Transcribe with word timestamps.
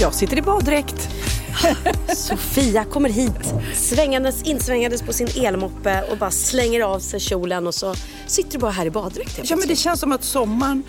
Jag 0.00 0.14
sitter 0.14 0.38
i 0.38 0.42
baddräkt. 0.42 1.08
Sofia 2.16 2.84
kommer 2.84 3.08
hit 3.08 3.54
svängandes, 3.74 4.42
insvängandes 4.42 5.02
på 5.02 5.12
sin 5.12 5.28
elmoppe 5.44 6.02
och 6.10 6.18
bara 6.18 6.30
slänger 6.30 6.80
av 6.80 6.98
sig 6.98 7.20
kjolen 7.20 7.66
och 7.66 7.74
så 7.74 7.94
sitter 8.26 8.52
du 8.52 8.58
bara 8.58 8.70
här 8.70 8.86
i 8.86 8.90
baddräkt 8.90 9.40
Ja, 9.42 9.56
men 9.56 9.68
det 9.68 9.76
känns 9.76 10.00
som 10.00 10.12
att 10.12 10.24
sommaren 10.24 10.82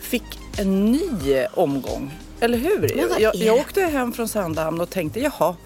fick 0.00 0.22
en 0.58 0.92
ny 0.92 1.46
omgång. 1.54 2.18
Eller 2.40 2.58
hur? 2.58 3.20
Jag, 3.20 3.34
jag 3.34 3.56
åkte 3.56 3.82
hem 3.82 4.12
från 4.12 4.28
Sandhamn 4.28 4.80
och 4.80 4.90
tänkte 4.90 5.20
jaha, 5.20 5.56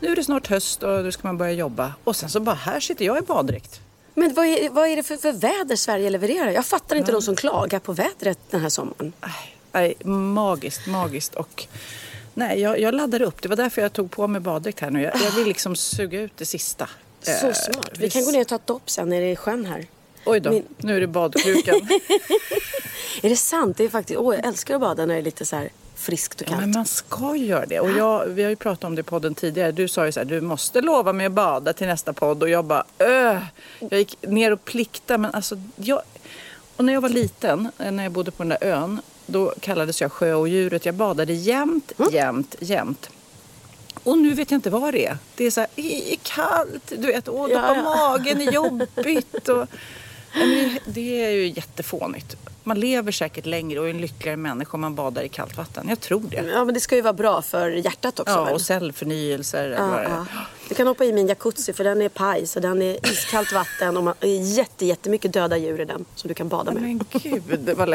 nu 0.00 0.08
är 0.08 0.16
det 0.16 0.24
snart 0.24 0.46
höst 0.46 0.82
och 0.82 1.04
nu 1.04 1.12
ska 1.12 1.28
man 1.28 1.38
börja 1.38 1.52
jobba. 1.52 1.94
Och 2.04 2.16
sen 2.16 2.30
så 2.30 2.40
bara, 2.40 2.56
här 2.56 2.80
sitter 2.80 3.04
jag 3.04 3.18
i 3.18 3.22
baddräkt. 3.22 3.80
Men 4.14 4.34
vad 4.34 4.46
är, 4.46 4.70
vad 4.70 4.88
är 4.88 4.96
det 4.96 5.02
för, 5.02 5.16
för 5.16 5.32
väder 5.32 5.76
Sverige 5.76 6.10
levererar? 6.10 6.50
Jag 6.50 6.66
fattar 6.66 6.96
inte 6.96 7.12
de 7.12 7.22
som 7.22 7.36
klagar 7.36 7.78
på 7.78 7.92
vädret 7.92 8.38
den 8.50 8.60
här 8.60 8.68
sommaren. 8.68 9.12
Nej, 9.20 9.56
nej, 9.72 10.12
magiskt, 10.12 10.86
magiskt. 10.86 11.34
Och 11.34 11.66
nej, 12.34 12.60
jag, 12.60 12.80
jag 12.80 12.94
laddade 12.94 13.24
upp. 13.24 13.42
Det 13.42 13.48
var 13.48 13.56
därför 13.56 13.82
jag 13.82 13.92
tog 13.92 14.10
på 14.10 14.26
mig 14.26 14.40
baddräkt 14.40 14.80
här 14.80 14.90
nu. 14.90 15.02
Jag, 15.02 15.12
jag 15.24 15.30
vill 15.30 15.46
liksom 15.46 15.76
suga 15.76 16.20
ut 16.20 16.32
det 16.36 16.46
sista. 16.46 16.88
Så 17.22 17.30
Eh, 17.46 17.52
smart. 17.52 17.90
Vi 17.98 18.10
kan 18.10 18.24
gå 18.24 18.30
ner 18.30 18.40
och 18.40 18.48
ta 18.48 18.54
ett 18.54 18.66
dopp 18.66 18.90
sen 18.90 19.08
nere 19.08 19.30
i 19.30 19.36
sjön 19.36 19.64
här. 19.64 19.86
Oj 20.24 20.40
då, 20.40 20.50
Min- 20.50 20.64
nu 20.76 20.96
är 20.96 21.00
det 21.00 21.06
badkrukan. 21.06 21.74
Är 23.22 23.28
det 23.28 23.36
sant? 23.36 23.76
Det 23.76 23.84
är 23.84 23.88
faktiskt, 23.88 24.18
åh, 24.18 24.34
jag 24.34 24.46
älskar 24.46 24.74
att 24.74 24.80
bada 24.80 25.06
när 25.06 25.14
det 25.14 25.20
är 25.20 25.24
lite 25.24 25.44
så 25.44 25.56
här 25.56 25.68
friskt 25.96 26.40
och 26.40 26.46
Ja, 26.46 26.50
kallt. 26.50 26.60
men 26.60 26.70
man 26.70 26.86
ska 26.86 27.36
ju 27.36 27.46
göra 27.46 27.66
det. 27.66 27.80
Och 27.80 27.90
jag, 27.90 28.26
vi 28.26 28.42
har 28.42 28.50
ju 28.50 28.56
pratat 28.56 28.84
om 28.84 28.94
det 28.94 29.00
i 29.00 29.02
podden 29.02 29.34
tidigare. 29.34 29.72
Du 29.72 29.88
sa 29.88 30.06
ju 30.06 30.12
så 30.12 30.20
här, 30.20 30.24
du 30.24 30.40
måste 30.40 30.80
lova 30.80 31.12
mig 31.12 31.26
att 31.26 31.32
bada 31.32 31.72
till 31.72 31.86
nästa 31.86 32.12
podd. 32.12 32.42
Och 32.42 32.48
jag 32.48 32.64
bara, 32.64 32.84
öh. 32.98 33.38
Jag 33.78 33.98
gick 33.98 34.16
ner 34.22 34.52
och 34.52 34.64
pliktade. 34.64 35.18
Men 35.18 35.30
alltså, 35.34 35.56
jag... 35.76 36.02
Och 36.76 36.84
när 36.84 36.92
jag 36.92 37.00
var 37.00 37.08
liten, 37.08 37.68
eh, 37.78 37.92
när 37.92 38.02
jag 38.02 38.12
bodde 38.12 38.30
på 38.30 38.42
den 38.42 38.48
där 38.48 38.64
ön, 38.68 39.00
då 39.30 39.54
kallades 39.60 40.00
jag 40.00 40.12
sjöodjuret. 40.12 40.86
Jag 40.86 40.94
badade 40.94 41.32
jämt, 41.32 41.92
jämt, 42.12 42.54
jämt. 42.60 43.10
Och 44.02 44.18
nu 44.18 44.34
vet 44.34 44.50
jag 44.50 44.58
inte 44.58 44.70
vad 44.70 44.94
det 44.94 45.06
är. 45.06 45.18
Det 45.34 45.44
är 45.44 45.50
så 45.50 45.60
här, 45.60 45.68
"Ih, 45.76 46.16
kallt, 46.22 46.92
du 46.98 47.06
vet, 47.06 47.28
åh, 47.28 47.48
Ja, 47.50 47.74
ja. 47.76 47.82
magen 47.82 48.40
är 48.40 48.52
jobbigt. 48.52 49.48
Och, 49.48 49.66
det- 50.34 50.78
det 50.86 51.24
är 51.24 51.30
ju 51.30 51.46
jättefånigt. 51.48 52.36
Man 52.64 52.80
lever 52.80 53.12
säkert 53.12 53.46
längre 53.46 53.80
och 53.80 53.86
är 53.86 53.90
en 53.90 54.00
lyckligare 54.00 54.36
människa 54.36 54.70
om 54.74 54.80
man 54.80 54.94
badar 54.94 55.22
i 55.22 55.28
kallt 55.28 55.56
vatten. 55.56 55.86
Jag 55.88 56.00
tror 56.00 56.20
det. 56.30 56.44
Ja, 56.52 56.64
men 56.64 56.74
det 56.74 56.80
ska 56.80 56.96
ju 56.96 57.02
vara 57.02 57.12
bra 57.12 57.42
för 57.42 57.70
hjärtat 57.70 58.20
också. 58.20 58.32
Ja, 58.34 58.44
väl? 58.44 58.54
och 58.54 58.60
cellförnyelser. 58.60 59.64
eller 59.64 59.78
vad 59.88 59.88
Ja, 59.90 59.94
det 59.98 60.04
är. 60.04 60.10
ja. 60.10 60.26
Du 60.70 60.76
kan 60.76 60.86
hoppa 60.86 61.04
i 61.04 61.12
min 61.12 61.26
jacuzzi 61.26 61.72
för 61.72 61.84
den 61.84 62.02
är 62.02 62.08
paj 62.08 62.46
så 62.46 62.60
den 62.60 62.82
är 62.82 63.06
iskallt 63.06 63.52
vatten 63.52 63.96
och 63.96 64.04
man, 64.04 64.14
är 64.20 64.56
jätte, 64.56 64.86
jättemycket 64.86 65.32
döda 65.32 65.56
djur 65.56 65.80
i 65.80 65.84
den 65.84 66.04
som 66.14 66.28
du 66.28 66.34
kan 66.34 66.48
bada 66.48 66.72
med. 66.72 66.82
Men 66.82 67.00
gud, 67.12 67.42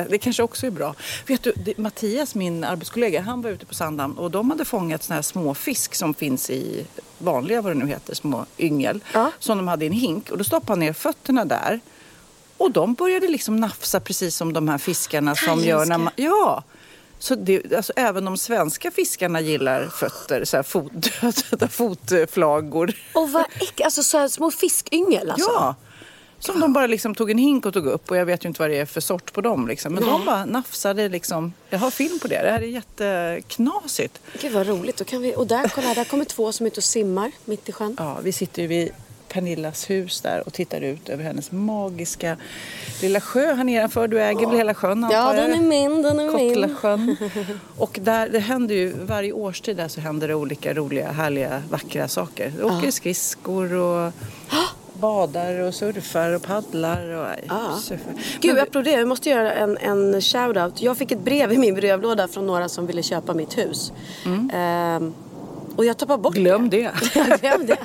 det 0.09 0.17
kanske 0.17 0.43
också 0.43 0.67
är 0.67 0.71
bra. 0.71 0.95
Vet 1.27 1.43
du, 1.43 1.53
det, 1.55 1.77
Mattias, 1.77 2.35
min 2.35 2.63
arbetskollega, 2.63 3.21
han 3.21 3.41
var 3.41 3.49
ute 3.49 3.65
på 3.65 3.73
Sandhamn 3.73 4.17
och 4.17 4.31
de 4.31 4.49
hade 4.49 4.65
fångat 4.65 5.03
såna 5.03 5.15
här 5.15 5.21
små 5.21 5.53
fisk 5.53 5.95
som 5.95 6.13
finns 6.13 6.49
i 6.49 6.85
vanliga, 7.17 7.61
vad 7.61 7.71
det 7.71 7.79
nu 7.79 7.87
heter, 7.87 8.15
små 8.15 8.45
yngel. 8.57 8.99
Ja. 9.13 9.31
Som 9.39 9.57
de 9.57 9.67
hade 9.67 9.85
i 9.85 9.87
en 9.87 9.93
hink. 9.93 10.31
Och 10.31 10.37
då 10.37 10.43
stoppade 10.43 10.71
han 10.71 10.79
ner 10.79 10.93
fötterna 10.93 11.45
där. 11.45 11.79
Och 12.57 12.71
de 12.71 12.93
började 12.93 13.27
liksom 13.27 13.55
nafsa 13.55 13.99
precis 13.99 14.35
som 14.35 14.53
de 14.53 14.67
här 14.67 14.77
fiskarna 14.77 15.35
som 15.35 15.59
gör 15.59 15.85
när 15.85 15.97
man... 15.97 16.13
Ja! 16.15 16.63
Så 17.25 17.35
det, 17.35 17.73
alltså, 17.75 17.93
även 17.95 18.25
de 18.25 18.37
svenska 18.37 18.91
fiskarna 18.91 19.41
gillar 19.41 19.87
fötter, 19.87 20.45
så 20.45 20.57
här 20.57 20.63
fot, 20.63 20.91
döda 21.51 21.67
fotflagor. 21.67 22.93
Och 23.13 23.31
vad 23.31 23.45
äck, 23.61 23.81
alltså 23.81 24.03
så 24.03 24.17
här 24.17 24.27
små 24.27 24.51
fiskyngel 24.51 25.29
alltså. 25.29 25.51
Ja. 25.51 25.75
Som 26.39 26.59
de 26.59 26.73
bara 26.73 26.87
liksom 26.87 27.15
tog 27.15 27.31
en 27.31 27.37
hink 27.37 27.65
och 27.65 27.73
tog 27.73 27.85
upp 27.85 28.11
och 28.11 28.17
jag 28.17 28.25
vet 28.25 28.45
ju 28.45 28.47
inte 28.47 28.61
vad 28.61 28.69
det 28.69 28.77
är 28.77 28.85
för 28.85 29.01
sort 29.01 29.33
på 29.33 29.41
dem. 29.41 29.67
Liksom. 29.67 29.93
Men 29.93 30.03
de 30.03 30.25
bara 30.25 30.45
nafsade 30.45 31.09
liksom. 31.09 31.53
Jag 31.69 31.79
har 31.79 31.91
film 31.91 32.19
på 32.19 32.27
det. 32.27 32.41
Det 32.41 32.51
här 32.51 32.61
är 32.61 32.67
jätteknasigt. 32.67 34.21
Gud 34.41 34.51
vad 34.51 34.67
roligt. 34.67 34.97
Då 34.97 35.03
kan 35.03 35.21
vi, 35.21 35.35
och 35.35 35.47
där, 35.47 35.71
kolla 35.75 35.87
här, 35.87 35.95
där 35.95 36.05
kommer 36.05 36.25
två 36.25 36.51
som 36.51 36.65
är 36.65 36.71
ute 36.71 36.79
och 36.79 36.83
simmar 36.83 37.31
mitt 37.45 37.69
i 37.69 37.71
sjön. 37.71 37.95
Ja, 37.99 38.17
vi 38.23 38.31
sitter 38.31 38.61
ju 38.61 38.67
vid 38.67 38.91
Pernillas 39.35 39.89
hus 39.89 40.21
där 40.21 40.43
och 40.47 40.53
tittar 40.53 40.81
ut 40.81 41.09
över 41.09 41.23
hennes 41.23 41.51
magiska 41.51 42.37
lilla 43.01 43.21
sjö 43.21 43.53
här 43.53 43.63
nedanför. 43.63 44.07
Du 44.07 44.21
äger 44.21 44.47
väl 44.47 44.57
hela 44.57 44.73
sjön 44.73 45.07
Ja, 45.11 45.33
den 45.33 45.53
är 45.53 45.61
min, 45.61 46.01
den 46.01 46.19
är 46.19 46.37
min. 46.37 46.53
Kottlasjön. 46.55 47.15
Och 47.77 47.99
där, 48.01 48.29
det 48.29 48.39
händer 48.39 48.75
ju, 48.75 48.93
varje 49.05 49.31
årstid 49.31 49.77
där 49.77 49.87
så 49.87 50.01
händer 50.01 50.27
det 50.27 50.35
olika 50.35 50.73
roliga, 50.73 51.11
härliga, 51.11 51.63
vackra 51.69 52.07
saker. 52.07 52.53
Det 52.57 52.63
åker 52.63 52.91
skridskor 52.91 53.73
och 53.73 54.11
badar 54.99 55.59
och 55.59 55.73
surfar 55.75 56.31
och 56.35 56.41
paddlar 56.43 57.09
och 57.09 57.27
Ja. 57.47 57.77
surfar. 57.81 58.13
Gud, 58.13 58.51
Men 58.51 58.55
jag 58.55 58.67
applåderar. 58.67 58.97
Jag 58.99 59.07
måste 59.07 59.29
göra 59.29 59.53
en, 59.53 59.77
en 59.77 60.21
shout-out. 60.21 60.71
Jag 60.75 60.97
fick 60.97 61.11
ett 61.11 61.19
brev 61.19 61.51
i 61.53 61.57
min 61.57 61.75
brevlåda 61.75 62.27
från 62.27 62.47
några 62.47 62.69
som 62.69 62.85
ville 62.87 63.03
köpa 63.03 63.33
mitt 63.33 63.57
hus. 63.57 63.91
Ehm, 64.53 65.13
och 65.75 65.85
jag 65.85 65.97
tappade 65.97 66.21
bort 66.23 66.33
Glöm 66.35 66.69
det. 66.69 66.91
det. 67.13 67.37
Glöm 67.41 67.65
det. 67.65 67.77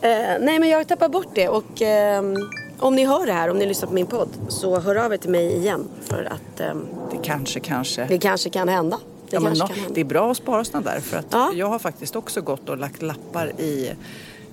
Eh, 0.00 0.36
nej, 0.40 0.58
men 0.58 0.68
jag 0.68 0.88
tappade 0.88 1.08
bort 1.12 1.28
det. 1.34 1.48
Och 1.48 1.82
ehm, 1.82 2.34
om 2.78 2.94
ni 2.94 3.04
hör 3.04 3.26
det 3.26 3.32
här, 3.32 3.50
om 3.50 3.58
ni 3.58 3.66
lyssnar 3.66 3.88
på 3.88 3.94
min 3.94 4.06
podd, 4.06 4.28
så 4.48 4.78
hör 4.80 4.96
av 4.96 5.12
er 5.12 5.16
till 5.16 5.30
mig 5.30 5.56
igen. 5.56 5.84
För 6.04 6.24
att 6.24 6.60
ehm, 6.60 6.86
Det 7.10 7.18
kanske, 7.22 7.60
kanske. 7.60 8.04
det 8.04 8.18
kanske 8.18 8.50
kan 8.50 8.68
hända. 8.68 8.98
Det 9.30 9.36
Ja, 9.36 9.40
men 9.40 9.48
hända. 9.52 9.68
det 9.94 10.00
är 10.00 10.04
bra 10.04 10.30
att 10.30 10.36
spara 10.36 10.64
sådana 10.64 10.90
där 10.90 11.00
för 11.00 11.16
att 11.16 11.26
Ja. 11.30 11.52
jag 11.54 11.66
har 11.66 11.78
faktiskt 11.78 12.16
också 12.16 12.40
gått 12.40 12.68
och 12.68 12.78
lagt 12.78 13.02
lappar 13.02 13.52
i, 13.60 13.90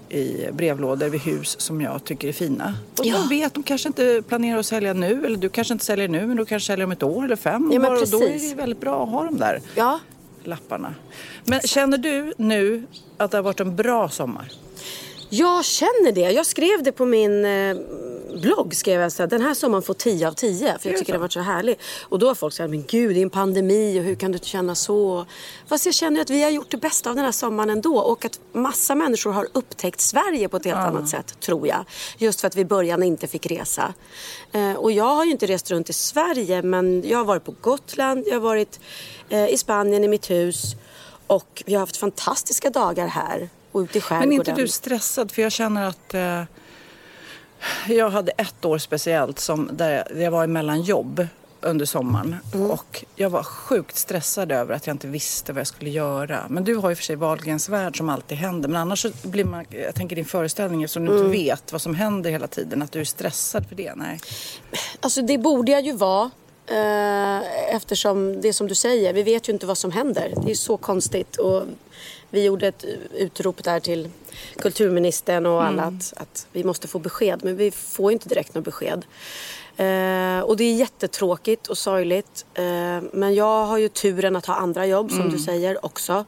i 0.09 0.47
brevlådor 0.51 1.07
vid 1.09 1.21
hus 1.21 1.55
som 1.61 1.81
jag 1.81 2.03
tycker 2.03 2.27
är 2.27 2.31
fina. 2.33 2.73
Och 2.99 3.05
Ja. 3.05 3.15
jag 3.17 3.29
vet, 3.29 3.53
de 3.53 3.63
kanske 3.63 3.87
inte 3.89 4.21
planerar 4.27 4.59
att 4.59 4.65
sälja 4.65 4.93
nu 4.93 5.25
eller 5.25 5.37
du 5.37 5.49
kanske 5.49 5.73
inte 5.73 5.85
säljer 5.85 6.07
nu 6.07 6.27
men 6.27 6.37
du 6.37 6.45
kanske 6.45 6.67
säljer 6.67 6.85
om 6.85 6.91
ett 6.91 7.03
år 7.03 7.25
eller 7.25 7.35
fem 7.35 7.71
Ja, 7.73 7.79
år 7.91 8.01
och 8.01 8.09
då 8.09 8.23
är 8.23 8.49
det 8.49 8.55
väldigt 8.55 8.79
bra 8.81 9.03
att 9.03 9.09
ha 9.09 9.23
de 9.23 9.37
där 9.37 9.61
Ja, 9.75 9.99
lapparna. 10.47 10.95
Men 11.43 11.61
känner 11.61 11.97
du 11.97 12.33
nu 12.37 12.83
att 13.17 13.31
det 13.31 13.37
har 13.37 13.43
varit 13.43 13.59
en 13.59 13.75
bra 13.75 14.09
sommar? 14.09 14.51
Jag 15.29 15.65
känner 15.65 16.11
det. 16.11 16.31
Jag 16.31 16.45
skrev 16.45 16.83
det 16.83 16.91
på 16.91 17.05
min 17.05 17.45
eh, 17.45 17.77
blogg. 18.41 18.75
Skrev 18.75 19.01
jag 19.01 19.11
så 19.11 19.23
här, 19.23 19.27
den 19.27 19.41
här 19.41 19.53
sommaren 19.53 19.83
får 19.83 19.93
10 19.93 20.27
av 20.27 20.31
10. 20.31 20.77
För 20.79 20.89
jag 20.89 20.99
tycker 20.99 21.13
den 21.13 21.21
varit 21.21 21.33
så 21.33 21.39
härlig. 21.39 21.79
Och 22.01 22.19
då 22.19 22.27
har 22.27 22.35
folk 22.35 22.53
sagt, 22.53 22.69
men 22.69 22.83
gud 22.87 23.15
det 23.15 23.19
är 23.19 23.23
en 23.23 23.29
pandemi 23.29 23.99
och 23.99 24.03
hur 24.03 24.15
kan 24.15 24.31
du 24.31 24.39
känna 24.41 24.75
så? 24.75 25.25
Fast 25.67 25.85
jag 25.85 25.95
känner 25.95 26.21
att 26.21 26.29
vi 26.29 26.43
har 26.43 26.49
gjort 26.49 26.71
det 26.71 26.77
bästa 26.77 27.09
av 27.09 27.15
den 27.15 27.25
här 27.25 27.31
sommaren 27.31 27.69
ändå. 27.69 27.99
Och 27.99 28.25
att 28.25 28.39
massa 28.51 28.95
människor 28.95 29.31
har 29.31 29.47
upptäckt 29.53 30.01
Sverige 30.01 30.49
på 30.49 30.57
ett 30.57 30.65
helt 30.65 30.77
annat 30.77 31.09
sätt, 31.09 31.39
tror 31.39 31.67
jag. 31.67 31.85
Just 32.17 32.41
för 32.41 32.47
att 32.47 32.55
vi 32.55 32.61
i 32.61 32.65
början 32.65 33.03
inte 33.03 33.27
fick 33.27 33.45
resa. 33.45 33.93
Eh, 34.51 34.73
och 34.73 34.91
jag 34.91 35.15
har 35.15 35.25
ju 35.25 35.31
inte 35.31 35.45
rest 35.45 35.71
runt 35.71 35.89
i 35.89 35.93
Sverige, 35.93 36.61
men 36.61 37.03
jag 37.07 37.17
har 37.17 37.25
varit 37.25 37.43
på 37.43 37.55
Gotland, 37.61 38.23
jag 38.27 38.33
har 38.33 38.39
varit 38.39 38.79
eh, 39.29 39.47
i 39.47 39.57
Spanien 39.57 40.03
i 40.03 40.07
mitt 40.07 40.29
hus. 40.29 40.75
Och 41.27 41.63
vi 41.65 41.73
har 41.73 41.79
haft 41.79 41.97
fantastiska 41.97 42.69
dagar 42.69 43.07
här. 43.07 43.49
Och 43.71 43.79
ute 43.79 43.97
i 43.97 44.01
skärgården. 44.01 44.29
Men 44.29 44.37
är 44.37 44.49
inte 44.49 44.61
du 44.61 44.67
stressad? 44.67 45.31
För 45.31 45.41
jag 45.41 45.51
känner 45.51 45.87
att 45.87 46.13
eh, 46.13 46.43
jag 47.87 48.09
hade 48.09 48.31
ett 48.31 48.65
år 48.65 48.77
speciellt 48.77 49.39
som 49.39 49.69
där 49.73 50.21
jag 50.21 50.31
var 50.31 50.43
emellan 50.43 50.81
jobb. 50.81 51.27
under 51.65 51.85
sommaren. 51.85 52.35
Mm. 52.53 52.71
Och 52.71 53.05
jag 53.15 53.29
var 53.29 53.43
sjukt 53.43 53.97
stressad 53.97 54.51
över 54.51 54.75
att 54.75 54.87
jag 54.87 54.93
inte 54.93 55.07
visste 55.07 55.53
vad 55.53 55.59
jag 55.59 55.67
skulle 55.67 55.89
göra. 55.89 56.45
Men 56.49 56.63
du 56.63 56.75
har 56.75 56.89
ju 56.89 56.95
för 56.95 57.03
sig 57.03 57.15
Wahlgrens 57.15 57.69
värld 57.69 57.97
som 57.97 58.09
alltid 58.09 58.37
händer. 58.37 58.69
Men 58.69 58.81
annars 58.81 59.01
så 59.01 59.09
blir 59.23 59.45
man, 59.45 59.65
jag 59.69 59.95
tänker 59.95 60.15
din 60.15 60.25
föreställning 60.25 60.83
eftersom 60.83 61.05
du 61.05 61.11
Mm. 61.11 61.25
inte 61.25 61.37
vet 61.37 61.71
vad 61.71 61.81
som 61.81 61.95
händer 61.95 62.31
hela 62.31 62.47
tiden. 62.47 62.81
Att 62.81 62.91
du 62.91 62.99
är 62.99 63.05
stressad 63.05 63.65
för 63.69 63.75
det. 63.75 63.95
Nej. 63.95 64.19
Alltså 64.99 65.21
det 65.21 65.37
borde 65.37 65.71
jag 65.71 65.81
ju 65.85 65.91
vara. 65.93 66.31
Eh, 66.67 67.75
eftersom 67.75 68.41
det 68.41 68.53
som 68.53 68.67
du 68.67 68.75
säger, 68.75 69.13
vi 69.13 69.23
vet 69.23 69.49
ju 69.49 69.53
inte 69.53 69.65
vad 69.65 69.77
som 69.77 69.91
händer. 69.91 70.33
Det 70.45 70.51
är 70.51 70.55
så 70.55 70.77
konstigt. 70.77 71.35
Och 71.37 71.63
vi 72.29 72.43
gjorde 72.43 72.67
ett 72.67 72.85
utrop 73.17 73.63
där 73.63 73.79
till 73.79 74.09
kulturministern 74.57 75.45
och 75.45 75.63
alla 75.63 75.83
att, 75.83 76.13
att 76.17 76.47
vi 76.51 76.63
måste 76.63 76.87
få 76.87 76.99
besked. 76.99 77.39
Men 77.43 77.57
vi 77.57 77.71
får 77.71 78.11
inte 78.11 78.29
direkt 78.29 78.55
något 78.55 78.65
besked. 78.65 79.05
Eh, 79.77 80.39
och 80.39 80.57
det 80.57 80.63
är 80.63 80.75
jättetråkigt 80.75 81.67
och 81.67 81.77
sorgligt. 81.77 82.45
Eh, 82.53 82.63
men 83.13 83.35
jag 83.35 83.65
har 83.65 83.77
ju 83.77 83.89
turen 83.89 84.35
att 84.35 84.45
ha 84.45 84.55
andra 84.55 84.85
jobb 84.85 85.11
som 85.11 85.29
du 85.29 85.39
säger 85.39 85.85
också. 85.85 86.25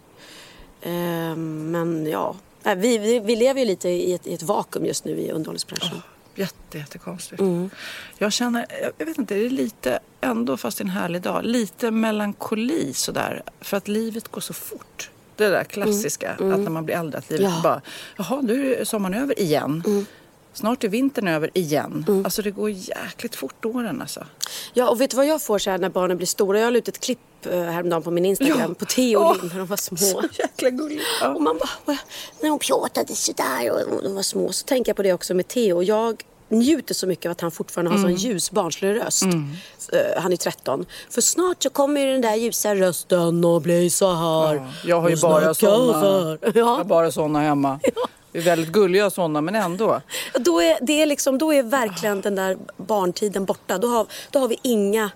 Eh, 0.81 1.35
men 1.35 2.07
ja, 2.07 2.35
vi, 2.63 2.97
vi, 2.97 3.19
vi 3.19 3.35
lever 3.35 3.59
ju 3.59 3.65
lite 3.65 3.89
i 3.89 4.13
ett, 4.13 4.27
i 4.27 4.33
ett 4.33 4.43
vakuum 4.43 4.85
just 4.85 5.05
nu 5.05 5.11
i 5.11 5.31
underhållningsbranschen. 5.31 6.01
Jätte, 6.35 6.77
jättekonstigt. 6.77 7.41
Mm. 7.41 7.69
Jag 8.17 8.33
känner, 8.33 8.65
jag 8.97 9.05
vet 9.05 9.17
inte, 9.17 9.33
det 9.33 9.45
är 9.45 9.49
lite, 9.49 9.99
ändå 10.21 10.57
fast 10.57 10.77
det 10.77 10.81
är 10.81 10.85
en 10.85 10.91
härlig 10.91 11.21
dag, 11.21 11.45
lite 11.45 11.91
melankoli 11.91 12.93
sådär. 12.93 13.43
För 13.61 13.77
att 13.77 13.87
livet 13.87 14.27
går 14.27 14.41
så 14.41 14.53
fort. 14.53 15.09
Det 15.35 15.49
där 15.49 15.63
klassiska, 15.63 16.31
att 16.31 16.39
när 16.39 16.69
man 16.69 16.85
blir 16.85 16.95
äldre, 16.95 17.17
att 17.17 17.29
livet 17.29 17.45
Mm. 17.45 17.53
Ja. 17.55 17.61
bara, 17.63 17.81
jaha, 18.17 18.41
nu 18.41 18.75
är 18.75 18.85
sommaren 18.85 19.13
över 19.23 19.39
igen. 19.39 20.05
Snart 20.53 20.83
är 20.83 20.87
vintern 20.89 21.27
över 21.27 21.49
igen. 21.53 22.05
Mm. 22.07 22.25
Alltså 22.25 22.41
det 22.41 22.51
går 22.51 22.69
jäkligt 22.69 23.35
fort 23.35 23.65
åren 23.65 24.01
alltså. 24.01 24.25
Ja, 24.73 24.89
och 24.89 25.01
vet 25.01 25.09
du 25.11 25.17
vad 25.17 25.25
jag 25.25 25.41
får 25.41 25.59
så 25.59 25.69
här 25.69 25.77
när 25.77 25.89
barnen 25.89 26.17
blir 26.17 26.27
stora? 26.27 26.59
Jag 26.59 26.73
la 26.73 26.77
ut 26.79 26.87
ett 26.87 26.99
klipp 26.99 27.19
eh, 27.45 27.61
häromdagen 27.61 28.03
på 28.03 28.11
min 28.11 28.25
Instagram 28.25 28.59
Ja. 28.59 28.73
på 28.79 28.85
Theo 28.85 29.19
och 29.19 29.35
Linn 29.37 29.47
när 29.51 29.57
de 29.57 29.67
var 29.67 29.77
små. 29.77 29.97
Så 29.97 30.23
jäkla 30.39 30.69
gulligt. 30.69 31.01
Och 31.21 31.25
Ja. 31.27 31.39
man 31.39 31.57
bara, 31.57 31.69
"Åh, 31.85 31.95
när 32.41 32.49
de 32.49 32.59
pratade 32.59 33.15
sådär 33.15 33.71
och 33.71 34.03
de 34.03 34.15
var 34.15 34.21
små. 34.21 34.51
Så 34.51 34.65
tänker 34.65 34.89
jag 34.89 34.95
på 34.95 35.03
det 35.03 35.13
också 35.13 35.33
med 35.33 35.47
Theo. 35.47 35.81
Jag 35.83 36.23
njuter 36.49 36.93
så 36.93 37.07
mycket 37.07 37.25
av 37.25 37.31
att 37.31 37.41
han 37.41 37.51
fortfarande 37.51 37.91
har 37.91 37.97
Mm. 37.97 38.09
sån 38.11 38.15
ljus 38.29 38.51
barnslig 38.51 38.95
röst. 38.95 39.23
Eh, 39.23 40.21
Han 40.21 40.33
är 40.33 40.37
13. 40.37 40.85
För 41.09 41.21
snart 41.21 41.63
så 41.63 41.69
kommer 41.69 42.05
den 42.05 42.21
där 42.21 42.35
ljusa 42.35 42.75
rösten 42.75 43.45
och 43.45 43.61
bli 43.61 43.89
så 43.89 44.13
här. 44.13 44.55
Ja, 44.55 44.65
jag 44.85 45.01
har 45.01 45.09
ju 45.09 45.17
bara 45.17 45.53
såna, 45.53 46.37
jag 46.53 46.65
har 46.65 46.77
Ja. 46.79 46.83
bara 46.85 47.11
såna 47.11 47.39
hemma. 47.39 47.79
Vi 48.31 48.39
är 48.41 48.43
väldigt 48.43 48.71
gulliga 48.71 49.09
såna, 49.09 49.41
men 49.41 49.55
ändå. 49.55 50.01
Då, 50.39 50.61
är, 50.61 50.77
det 50.81 51.01
är 51.01 51.05
liksom, 51.05 51.37
då 51.37 51.53
är 51.53 51.63
verkligen 51.63 52.21
den 52.21 52.35
där 52.35 52.57
barntiden 52.77 53.45
borta. 53.45 53.77
Då 53.77 53.87
har, 53.87 54.07
då 54.31 54.39
har 54.39 54.47
vi 54.47 54.57
inga, 54.61 55.09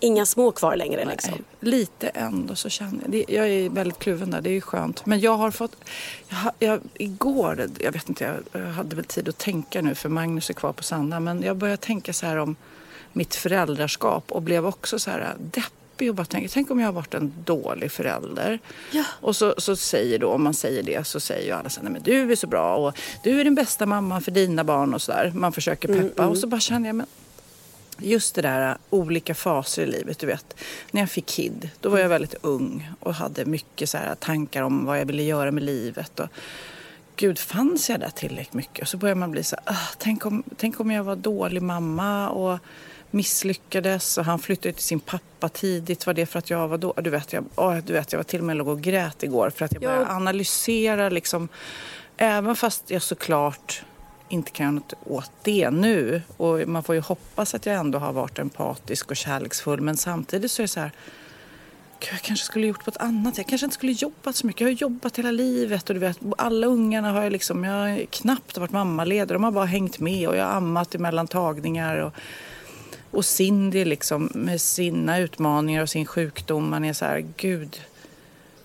inga 0.00 0.26
små 0.26 0.52
kvar 0.52 0.76
längre. 0.76 1.04
Liksom. 1.04 1.32
Nej, 1.32 1.72
lite 1.72 2.08
ändå 2.08 2.54
så 2.54 2.68
känner 2.68 3.00
jag. 3.02 3.10
Det, 3.10 3.24
jag 3.28 3.48
är 3.48 3.70
väldigt 3.70 3.98
kluven 3.98 4.30
där, 4.30 4.40
det 4.40 4.50
är 4.50 4.54
ju 4.54 4.60
skönt. 4.60 5.06
Men 5.06 5.20
jag 5.20 5.36
har 5.36 5.50
fått, 5.50 5.76
jag, 6.28 6.52
jag, 6.58 6.80
igår, 6.94 7.68
jag 7.78 7.92
vet 7.92 8.08
inte, 8.08 8.40
jag, 8.52 8.60
hade 8.60 8.96
väl 8.96 9.04
tid 9.04 9.28
att 9.28 9.38
tänka 9.38 9.82
nu 9.82 9.94
för 9.94 10.08
Magnus 10.08 10.50
är 10.50 10.54
kvar 10.54 10.72
på 10.72 10.82
Sanna. 10.82 11.20
Men 11.20 11.42
jag 11.42 11.56
började 11.56 11.82
tänka 11.82 12.12
så 12.12 12.26
här 12.26 12.36
om 12.36 12.56
mitt 13.12 13.34
föräldraskap 13.34 14.32
och 14.32 14.42
blev 14.42 14.66
också 14.66 14.98
så 14.98 15.10
här 15.10 15.34
deppig 15.38 16.10
och 16.10 16.14
bara 16.14 16.24
tänkte, 16.24 16.54
tänk 16.54 16.70
om 16.70 16.80
jag 16.80 16.86
har 16.86 16.92
varit 16.92 17.14
en 17.14 17.32
dålig 17.44 17.92
förälder. 17.92 18.58
Ja. 18.90 19.04
Och 19.20 19.36
så, 19.36 19.54
så 19.58 19.76
säger 19.76 20.18
då, 20.18 20.28
om 20.28 20.42
man 20.42 20.54
säger 20.54 20.82
det 20.82 21.06
så 21.06 21.20
säger 21.20 21.46
ju 21.46 21.52
alla 21.52 21.68
så 21.68 21.82
nej 21.82 21.92
men 21.92 22.02
du 22.02 22.32
är 22.32 22.36
så 22.36 22.46
bra 22.46 22.76
och 22.76 22.98
du 23.22 23.40
är 23.40 23.44
den 23.44 23.54
bästa 23.54 23.86
mamman 23.86 24.22
för 24.22 24.30
dina 24.30 24.64
barn 24.64 24.94
och 24.94 25.02
så 25.02 25.12
där. 25.12 25.32
Man 25.34 25.52
försöker 25.52 25.88
peppa 25.88 26.26
och 26.26 26.38
så 26.38 26.46
bara 26.46 26.60
känner 26.60 26.88
jag, 26.88 26.96
men 26.96 27.06
just 28.02 28.34
det 28.34 28.42
där 28.42 28.76
olika 28.90 29.34
faser 29.34 29.82
i 29.82 29.86
livet. 29.86 30.18
Du 30.18 30.26
vet, 30.26 30.54
när 30.90 31.00
jag 31.00 31.10
fick 31.10 31.28
KID, 31.30 31.70
då 31.80 31.88
var 31.88 31.98
jag 31.98 32.08
väldigt 32.08 32.34
ung 32.42 32.90
och 33.00 33.14
hade 33.14 33.44
mycket 33.44 33.88
så 33.90 33.98
här 33.98 34.14
tankar 34.14 34.62
om 34.62 34.84
vad 34.84 35.00
jag 35.00 35.04
ville 35.06 35.22
göra 35.22 35.50
med 35.50 35.62
livet. 35.62 36.20
Och, 36.20 36.28
Gud, 37.16 37.38
fanns 37.38 37.90
jag 37.90 38.00
där 38.00 38.10
tillräckligt 38.10 38.54
mycket? 38.54 38.82
Och 38.82 38.88
så 38.88 38.96
börjar 38.96 39.14
man 39.14 39.30
bli 39.30 39.44
så 39.44 39.56
här, 39.66 39.74
ah, 39.74 39.88
tänk, 39.98 40.26
om, 40.26 40.42
tänk 40.56 40.80
om 40.80 40.90
jag 40.90 41.04
var 41.04 41.16
dålig 41.16 41.62
mamma 41.62 42.28
och 42.28 42.58
misslyckades 43.10 44.18
och 44.18 44.24
han 44.24 44.38
flyttade 44.38 44.72
till 44.72 44.84
sin 44.84 45.00
pappa 45.00 45.48
tidigt. 45.48 46.06
Var 46.06 46.14
det 46.14 46.26
för 46.26 46.38
att 46.38 46.50
jag 46.50 46.68
var 46.68 46.78
då? 46.78 46.94
Du 46.96 47.10
vet, 47.10 47.32
jag, 47.32 47.44
åh, 47.56 47.76
du 47.76 47.92
vet, 47.92 48.12
jag 48.12 48.18
var 48.18 48.24
till 48.24 48.40
och 48.40 48.46
med 48.46 48.56
låg 48.56 48.68
och 48.68 48.80
grät 48.80 49.22
igår 49.22 49.50
för 49.50 49.64
att 49.64 49.72
jag 49.74 49.82
Ja. 49.82 49.88
började 49.88 50.10
analysera 50.10 51.08
liksom, 51.08 51.48
även 52.16 52.56
fast 52.56 52.90
jag 52.90 53.02
såklart 53.02 53.82
inte 54.30 54.50
kan 54.50 54.64
göra 54.64 54.72
något 54.72 54.94
åt 55.04 55.30
det 55.42 55.70
nu. 55.70 56.22
Och 56.36 56.68
man 56.68 56.82
får 56.82 56.94
ju 56.94 57.00
hoppas 57.00 57.54
att 57.54 57.66
jag 57.66 57.76
ändå 57.76 57.98
har 57.98 58.12
varit 58.12 58.38
empatisk 58.38 59.10
och 59.10 59.16
kärleksfull. 59.16 59.80
Men 59.80 59.96
samtidigt 59.96 60.50
så 60.50 60.62
är 60.62 60.64
det 60.64 60.68
så 60.68 60.80
här, 60.80 60.92
Gud, 62.00 62.12
jag 62.12 62.22
kanske 62.22 62.46
skulle 62.46 62.66
gjort 62.66 62.84
på 62.84 62.90
ett 62.90 62.96
annat 62.96 63.34
sätt. 63.34 63.38
Jag 63.38 63.48
kanske 63.48 63.64
inte 63.64 63.74
skulle 63.74 63.92
jobbat 63.92 64.36
så 64.36 64.46
mycket. 64.46 64.60
Jag 64.60 64.68
har 64.68 64.72
jobbat 64.72 65.18
hela 65.18 65.30
livet 65.30 65.88
och 65.88 65.94
du 65.94 66.00
vet, 66.00 66.18
alla 66.38 66.66
ungarna 66.66 67.12
har 67.12 67.22
jag 67.22 67.32
liksom, 67.32 67.64
jag 67.64 67.72
har 67.72 68.04
knappt 68.04 68.58
varit 68.58 68.70
mammaledig. 68.70 69.28
De 69.28 69.44
har 69.44 69.50
bara 69.50 69.64
hängt 69.64 69.98
med 69.98 70.28
och 70.28 70.36
jag 70.36 70.44
har 70.44 70.52
ammat 70.52 70.94
emellan 70.94 71.26
tagningar. 71.26 71.96
Och, 71.96 72.14
och 73.10 73.24
Cindy 73.24 73.84
liksom 73.84 74.30
med 74.34 74.60
sina 74.60 75.18
utmaningar 75.18 75.82
och 75.82 75.90
sin 75.90 76.06
sjukdom. 76.06 76.70
Man 76.70 76.84
är 76.84 76.92
så 76.92 77.04
här, 77.04 77.26
gud, 77.36 77.80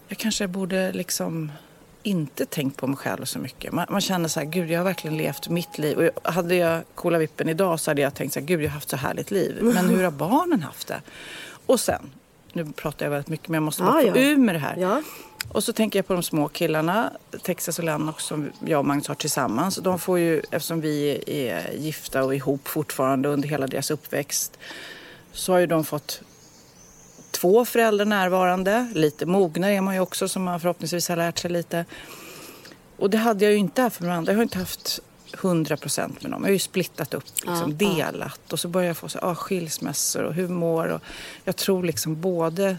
jag 0.07 0.17
kanske 0.17 0.47
borde 0.47 0.91
liksom 0.91 1.51
inte 2.05 2.45
tänkt 2.45 2.77
på 2.77 2.87
mig 2.87 2.97
själv 2.97 3.25
så 3.25 3.39
mycket. 3.39 3.73
Man, 3.73 3.85
man 3.89 4.01
känner 4.01 4.29
så 4.29 4.39
här, 4.39 4.47
gud 4.47 4.71
jag 4.71 4.79
har 4.79 4.83
verkligen 4.85 5.17
levt 5.17 5.49
mitt 5.49 5.77
liv. 5.77 5.97
Och 5.97 6.33
hade 6.33 6.55
jag 6.55 6.81
coola 6.95 7.17
vippen 7.17 7.49
idag 7.49 7.79
så 7.79 7.91
hade 7.91 8.01
jag 8.01 8.13
tänkt 8.13 8.33
så 8.33 8.39
här, 8.39 8.47
gud 8.47 8.61
jag 8.61 8.69
har 8.69 8.73
haft 8.73 8.89
så 8.89 8.97
härligt 8.97 9.31
liv. 9.31 9.57
Men 9.61 9.89
hur 9.89 10.03
har 10.03 10.11
barnen 10.29 10.61
haft 10.61 10.87
det? 10.87 11.01
Och 11.65 11.79
sen, 11.79 12.11
nu 12.53 12.65
pratar 12.65 13.05
jag 13.05 13.11
väldigt 13.11 13.29
mycket 13.29 13.47
men 13.47 13.53
jag 13.53 13.63
måste 13.63 13.83
bara 13.83 14.01
Ja, 14.03 14.13
få 14.13 14.19
ja. 14.19 14.23
ur 14.23 14.37
med 14.37 14.55
det 14.55 14.59
här. 14.59 14.77
Ja. 14.77 15.01
Och 15.49 15.63
så 15.63 15.73
tänker 15.73 15.99
jag 15.99 16.07
på 16.07 16.13
de 16.13 16.23
små 16.23 16.47
killarna, 16.47 17.11
Texas 17.41 17.79
och 17.79 17.85
Lennox 17.85 18.23
som 18.23 18.51
jag 18.65 18.79
och 18.79 18.85
Magnus 18.85 19.07
har 19.07 19.15
tillsammans. 19.15 19.75
De 19.75 19.99
får 19.99 20.19
ju, 20.19 20.41
eftersom 20.51 20.81
vi 20.81 21.23
är 21.27 21.71
gifta 21.73 22.23
och 22.23 22.35
ihop 22.35 22.67
fortfarande 22.67 23.29
under 23.29 23.49
hela 23.49 23.67
deras 23.67 23.91
uppväxt, 23.91 24.57
så 25.31 25.51
har 25.51 25.59
ju 25.59 25.67
de 25.67 25.85
fått 25.85 26.21
två 27.35 27.65
föräldrar 27.65 28.05
närvarande. 28.05 28.87
Lite 28.93 29.25
mognare 29.25 29.73
är 29.73 29.81
man 29.81 29.93
ju 29.93 29.99
också 29.99 30.27
som 30.27 30.43
man 30.43 30.59
förhoppningsvis 30.59 31.09
har 31.09 31.15
lärt 31.15 31.39
sig 31.39 31.51
lite. 31.51 31.85
Och 32.97 33.09
det 33.09 33.17
hade 33.17 33.45
jag 33.45 33.51
ju 33.51 33.57
inte 33.57 33.81
haft 33.81 33.99
med 33.99 34.09
de 34.09 34.13
andra. 34.13 34.31
Jag 34.31 34.37
har 34.37 34.43
inte 34.43 34.57
haft 34.57 34.99
100 35.33 35.77
procent 35.77 36.21
med 36.21 36.31
dem. 36.31 36.41
Jag 36.41 36.47
har 36.47 36.53
ju 36.53 36.59
splittat 36.59 37.13
upp, 37.13 37.23
liksom, 37.35 37.75
Ja, 37.79 37.87
delat. 37.87 38.53
Och 38.53 38.59
så 38.59 38.67
börjar 38.67 38.87
jag 38.87 38.97
få 38.97 39.09
så, 39.09 39.19
ah, 39.21 39.35
skilsmässor 39.35 40.23
och 40.23 40.33
humor. 40.33 40.87
Och 40.87 41.01
jag 41.43 41.55
tror 41.55 41.83
liksom 41.83 42.21
både, 42.21 42.77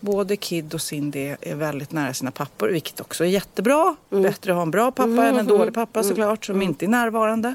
både 0.00 0.36
Kid 0.36 0.74
och 0.74 0.82
Cindy 0.82 1.36
är 1.40 1.54
väldigt 1.54 1.92
nära 1.92 2.14
sina 2.14 2.30
pappor. 2.30 2.68
Vilket 2.68 3.00
också 3.00 3.24
är 3.24 3.28
jättebra. 3.28 3.96
Bättre 4.10 4.52
att 4.52 4.56
ha 4.56 4.62
en 4.62 4.70
bra 4.70 4.90
pappa 4.90 5.26
än 5.26 5.38
en 5.38 5.46
dålig 5.46 5.74
pappa 5.74 6.02
såklart. 6.02 6.44
Som 6.44 6.62
inte 6.62 6.84
är 6.84 6.88
närvarande. 6.88 7.54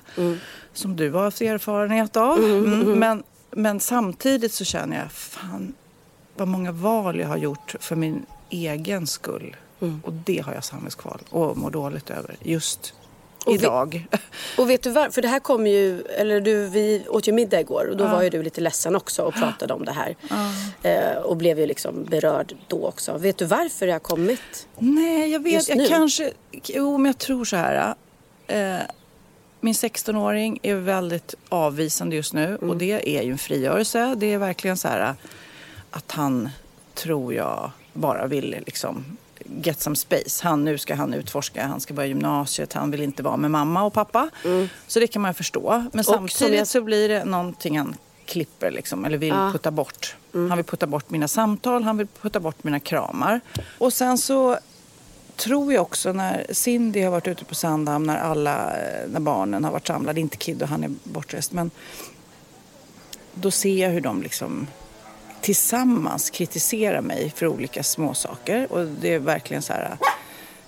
Som 0.73 0.95
du 0.95 1.11
har 1.11 1.23
haft 1.23 1.41
erfarenhet 1.41 2.17
av. 2.17 2.37
Mm, 2.37 2.99
Men, 2.99 3.23
men 3.51 3.79
samtidigt 3.79 4.53
så 4.53 4.65
känner 4.65 4.97
jag, 4.99 5.11
fan 5.11 5.73
vad 6.37 6.47
många 6.47 6.71
val 6.71 7.19
jag 7.19 7.27
har 7.27 7.37
gjort 7.37 7.75
för 7.79 7.95
min 7.95 8.25
egen 8.49 9.07
skull. 9.07 9.55
Och 10.03 10.13
det 10.13 10.39
har 10.45 10.53
jag 10.53 10.63
samvetskval 10.63 11.19
och 11.29 11.57
mår 11.57 11.69
dåligt 11.71 12.09
över 12.09 12.35
just 12.41 12.93
Och 13.45 13.51
vi- 13.53 13.57
idag. 13.57 14.07
Och 14.57 14.69
vet 14.69 14.83
du 14.83 14.89
varför? 14.91 15.11
För 15.11 15.21
det 15.21 15.27
här 15.27 15.39
kom 15.39 15.67
ju, 15.67 16.01
eller 16.01 16.41
du, 16.41 16.67
vi 16.69 17.05
åt 17.09 17.27
ju 17.27 17.31
middag 17.31 17.59
igår 17.59 17.87
och 17.91 17.97
då 17.97 18.03
var 18.07 18.21
ju 18.23 18.29
du 18.29 18.43
lite 18.43 18.61
ledsen 18.61 18.95
också 18.95 19.23
och 19.23 19.33
pratade 19.33 19.73
om 19.73 19.85
det 19.85 19.91
här. 19.91 20.15
Eh, 20.83 21.17
och 21.17 21.37
blev 21.37 21.59
ju 21.59 21.65
liksom 21.65 22.03
berörd 22.03 22.53
då 22.67 22.87
också. 22.87 23.17
Vet 23.17 23.37
du 23.37 23.45
varför 23.45 23.85
det 23.87 23.91
har 23.91 23.99
kommit? 23.99 24.67
Nej, 24.79 25.31
jag 25.31 25.43
vet. 25.43 25.69
Jag 25.69 25.87
kanske... 25.87 26.31
Jo, 26.51 26.97
men 26.97 27.05
jag 27.05 27.17
tror 27.17 27.45
så 27.45 27.55
här. 27.55 27.95
Eh, 28.47 28.77
min 29.61 29.73
16-åring 29.73 30.59
är 30.63 30.75
väldigt 30.75 31.35
avvisande 31.49 32.15
just 32.15 32.33
nu 32.33 32.45
Mm. 32.45 32.69
och 32.69 32.77
det 32.77 33.17
är 33.17 33.21
ju 33.23 33.31
en 33.31 33.37
frigörelse. 33.37 34.15
Det 34.17 34.33
är 34.33 34.37
verkligen 34.37 34.77
så 34.77 34.87
här 34.87 35.15
att 35.97 36.11
han, 36.11 36.49
tror 36.93 37.33
jag, 37.33 37.71
bara 37.93 38.27
vill 38.27 38.55
liksom 38.65 39.05
get 39.63 39.81
some 39.81 39.95
space. 39.95 40.47
Han, 40.47 40.65
nu 40.65 40.77
ska 40.77 40.95
han 40.95 41.13
utforska, 41.13 41.65
han 41.67 41.79
ska 41.81 41.93
börja 41.93 42.07
gymnasiet, 42.07 42.73
han 42.73 42.91
vill 42.91 43.01
inte 43.01 43.23
vara 43.23 43.37
med 43.37 43.51
mamma 43.51 43.83
och 43.83 43.93
pappa. 43.93 44.29
Så 44.87 44.99
det 44.99 45.07
kan 45.07 45.21
man 45.21 45.33
förstå. 45.33 45.85
Men 45.93 46.03
som 46.03 46.13
samtidigt 46.13 46.57
jag- 46.57 46.67
så 46.67 46.81
blir 46.81 47.09
det 47.09 47.25
någonting 47.25 47.77
han 47.77 47.95
klipper 48.25 48.71
liksom, 48.71 49.05
eller 49.05 49.17
vill 49.17 49.29
Ja. 49.29 49.49
putta 49.51 49.71
bort. 49.71 50.15
Han 50.33 50.55
vill 50.55 50.65
putta 50.65 50.87
bort 50.87 51.09
mina 51.09 51.27
samtal, 51.27 51.83
han 51.83 51.97
vill 51.97 52.07
putta 52.21 52.39
bort 52.39 52.63
mina 52.63 52.79
kramar. 52.79 53.39
Och 53.77 53.93
sen 53.93 54.17
så 54.17 54.57
tror 55.35 55.73
jag 55.73 55.81
också 55.81 56.13
när 56.13 56.45
Cindy 56.51 57.01
har 57.01 57.11
varit 57.11 57.27
ute 57.27 57.45
på 57.45 57.55
Sandhamn 57.55 58.07
när 58.07 58.17
alla, 58.17 58.77
eh, 58.77 59.09
när 59.09 59.19
barnen 59.19 59.63
har 59.63 59.71
varit 59.71 59.87
samlade, 59.87 60.19
inte 60.19 60.37
Kid 60.37 60.61
och 60.61 60.67
han 60.67 60.83
är 60.83 60.91
bortrest, 61.03 61.51
men 61.51 61.71
då 63.33 63.51
ser 63.51 63.77
jag 63.83 63.89
hur 63.89 64.01
de 64.01 64.21
liksom 64.21 64.67
tillsammans 65.47 66.29
kritiserar 66.29 67.01
mig 67.01 67.33
för 67.35 67.47
olika 67.47 67.83
småsaker. 67.83 68.71
Och 68.71 68.85
det 68.85 69.13
är 69.13 69.19
verkligen 69.19 69.61
så 69.61 69.73
här, 69.73 69.97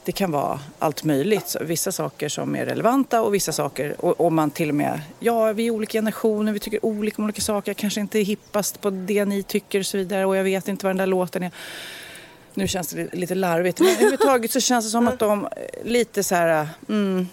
det 0.04 0.12
kan 0.12 0.32
vara 0.32 0.60
allt 0.80 1.04
möjligt. 1.04 1.48
Så 1.48 1.64
vissa 1.64 1.92
saker 1.92 2.30
som 2.30 2.56
är 2.56 2.66
relevanta 2.66 3.22
och 3.22 3.34
vissa 3.34 3.52
saker, 3.52 3.96
och, 4.06 4.22
och 4.22 4.32
man 4.34 4.52
till 4.52 4.70
och 4.70 4.76
med, 4.76 5.02
ja 5.20 5.54
vi 5.54 5.68
är 5.68 5.72
olika 5.72 5.98
generationer, 5.98 6.54
vi 6.54 6.60
tycker 6.60 6.86
olika 6.86 7.16
om 7.18 7.24
olika 7.24 7.42
saker, 7.42 7.70
jag 7.70 7.78
kanske 7.78 8.02
inte 8.02 8.20
är 8.20 8.24
hippast 8.24 8.82
på 8.82 8.90
det 8.90 9.26
ni 9.26 9.44
tycker 9.44 9.80
och 9.80 9.86
så 9.86 9.98
vidare 9.98 10.26
och 10.26 10.36
jag 10.36 10.44
vet 10.44 10.68
inte 10.68 10.86
vad 10.86 10.90
den 10.90 10.98
där 10.98 11.08
låten 11.08 11.44
är. 11.44 11.52
Nu 12.54 12.68
känns 12.68 12.88
det 12.90 13.14
lite 13.14 13.36
larvigt, 13.36 13.80
men 13.80 13.90
överhuvudtaget 13.90 14.52
så 14.52 14.60
känns 14.60 14.86
det 14.86 14.92
som 14.92 15.08
att 15.08 15.20
de 15.20 15.48
lite 15.84 16.24
så 16.24 16.36
här, 16.36 16.68
mm, 16.90 17.28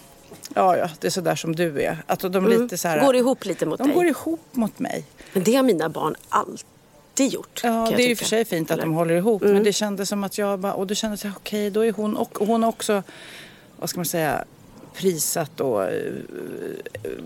ja 0.53 0.77
ja, 0.77 0.89
det 0.99 1.07
är 1.07 1.11
så 1.11 1.21
där 1.21 1.35
som 1.35 1.55
du 1.55 1.81
är. 1.81 1.97
Att 2.07 2.19
de 2.19 2.47
lite 2.47 2.77
så 2.77 2.87
här, 2.87 3.05
Går 3.05 3.15
ihop 3.15 3.45
lite 3.45 3.65
mot 3.65 3.77
de 3.77 3.87
dig. 3.87 3.95
går 3.95 4.05
ihop 4.05 4.41
mot 4.51 4.79
mig. 4.79 5.05
Men 5.33 5.43
det 5.43 5.55
har 5.55 5.63
mina 5.63 5.89
barn 5.89 6.15
alltid 6.29 6.65
gjort. 7.25 7.61
kan 7.61 7.73
Ja, 7.73 7.93
det 7.97 8.03
är 8.03 8.07
ju 8.07 8.15
för 8.15 8.25
sig 8.25 8.45
fint 8.45 8.71
att 8.71 8.73
Eller? 8.73 8.83
Mm. 8.83 8.93
de 8.93 8.97
håller 8.97 9.15
ihop. 9.15 9.41
Men 9.41 9.63
det 9.63 9.73
kändes 9.73 10.09
som 10.09 10.23
att 10.23 10.37
jag 10.37 10.59
bara, 10.59 10.73
och 10.73 10.87
då 10.87 10.95
kändes 10.95 11.23
jag 11.23 11.33
okej, 11.37 11.69
då 11.69 11.85
är 11.85 11.91
hon 11.91 12.17
och 12.17 12.37
hon 12.41 12.63
har 12.63 12.69
också, 12.69 13.03
vad 13.79 13.89
ska 13.89 13.99
man 13.99 14.05
säga, 14.05 14.43
prisat 14.95 15.59
och 15.59 15.81
uh, 15.81 15.89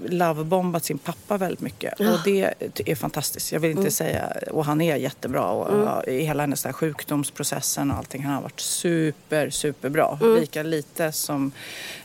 lovebombat 0.05 0.86
sin 0.86 0.98
pappa 0.98 1.38
väldigt 1.38 1.62
mycket. 1.62 2.00
Och 2.00 2.19
det 2.25 2.53
är 2.86 2.95
fantastiskt. 2.95 3.51
Jag 3.51 3.60
vill 3.60 3.71
inte 3.71 3.79
Mm. 3.81 3.91
säga, 3.91 4.33
och 4.51 4.65
han 4.65 4.81
är 4.81 4.95
jättebra. 4.95 5.45
Och, 5.45 5.88
ja, 5.88 6.03
I 6.03 6.19
hela 6.25 6.43
den 6.43 6.50
där 6.63 6.74
sjukdomsprocessen 6.74 7.91
och 7.91 7.98
allting. 7.98 8.24
Han 8.24 8.33
har 8.36 8.41
varit 8.41 8.60
super, 8.60 9.50
superbra. 9.50 10.19
Mm. 10.21 10.39
Lika 10.39 10.63
lite 10.63 11.12
som, 11.12 11.51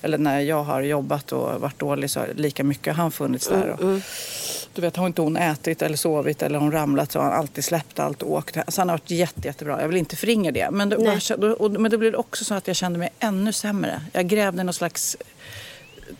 eller 0.02 0.18
när 0.18 0.40
jag 0.40 0.62
har 0.62 0.82
jobbat 0.82 1.32
och 1.32 1.60
varit 1.60 1.78
dålig 1.78 2.10
så 2.10 2.20
har 2.20 2.28
lika 2.34 2.64
mycket 2.64 2.96
han 2.96 3.12
funnits 3.12 3.48
där. 3.48 3.76
Mm, 3.80 3.96
Och, 3.96 4.00
du 4.76 4.82
vet, 4.82 4.96
har 4.96 5.06
inte 5.06 5.22
hon 5.22 5.36
ätit 5.36 5.82
eller 5.82 5.96
sovit 5.96 6.42
eller 6.42 6.58
hon 6.58 6.72
ramlat 6.72 7.12
så 7.12 7.18
har 7.18 7.24
han 7.24 7.34
alltid 7.34 7.64
släppt 7.64 7.98
allt 7.98 8.22
och 8.22 8.32
åkt. 8.32 8.56
Så 8.68 8.80
han 8.80 8.88
har 8.88 8.94
varit 8.96 9.10
jätte, 9.10 9.48
jättebra. 9.48 9.80
Jag 9.80 9.88
vill 9.88 9.96
inte 9.96 10.16
förringa 10.16 10.52
det. 10.52 10.70
Men 10.70 10.88
då, 10.88 10.96
och, 11.58 11.70
men 11.70 11.90
då 11.90 11.98
blev 11.98 12.12
det 12.12 12.18
också 12.18 12.44
så 12.44 12.54
att 12.54 12.66
jag 12.66 12.76
kände 12.76 12.98
mig 12.98 13.08
ännu 13.18 13.52
sämre. 13.52 14.00
Jag 14.12 14.26
grävde 14.26 14.64
någon 14.64 14.74
slags 14.74 15.16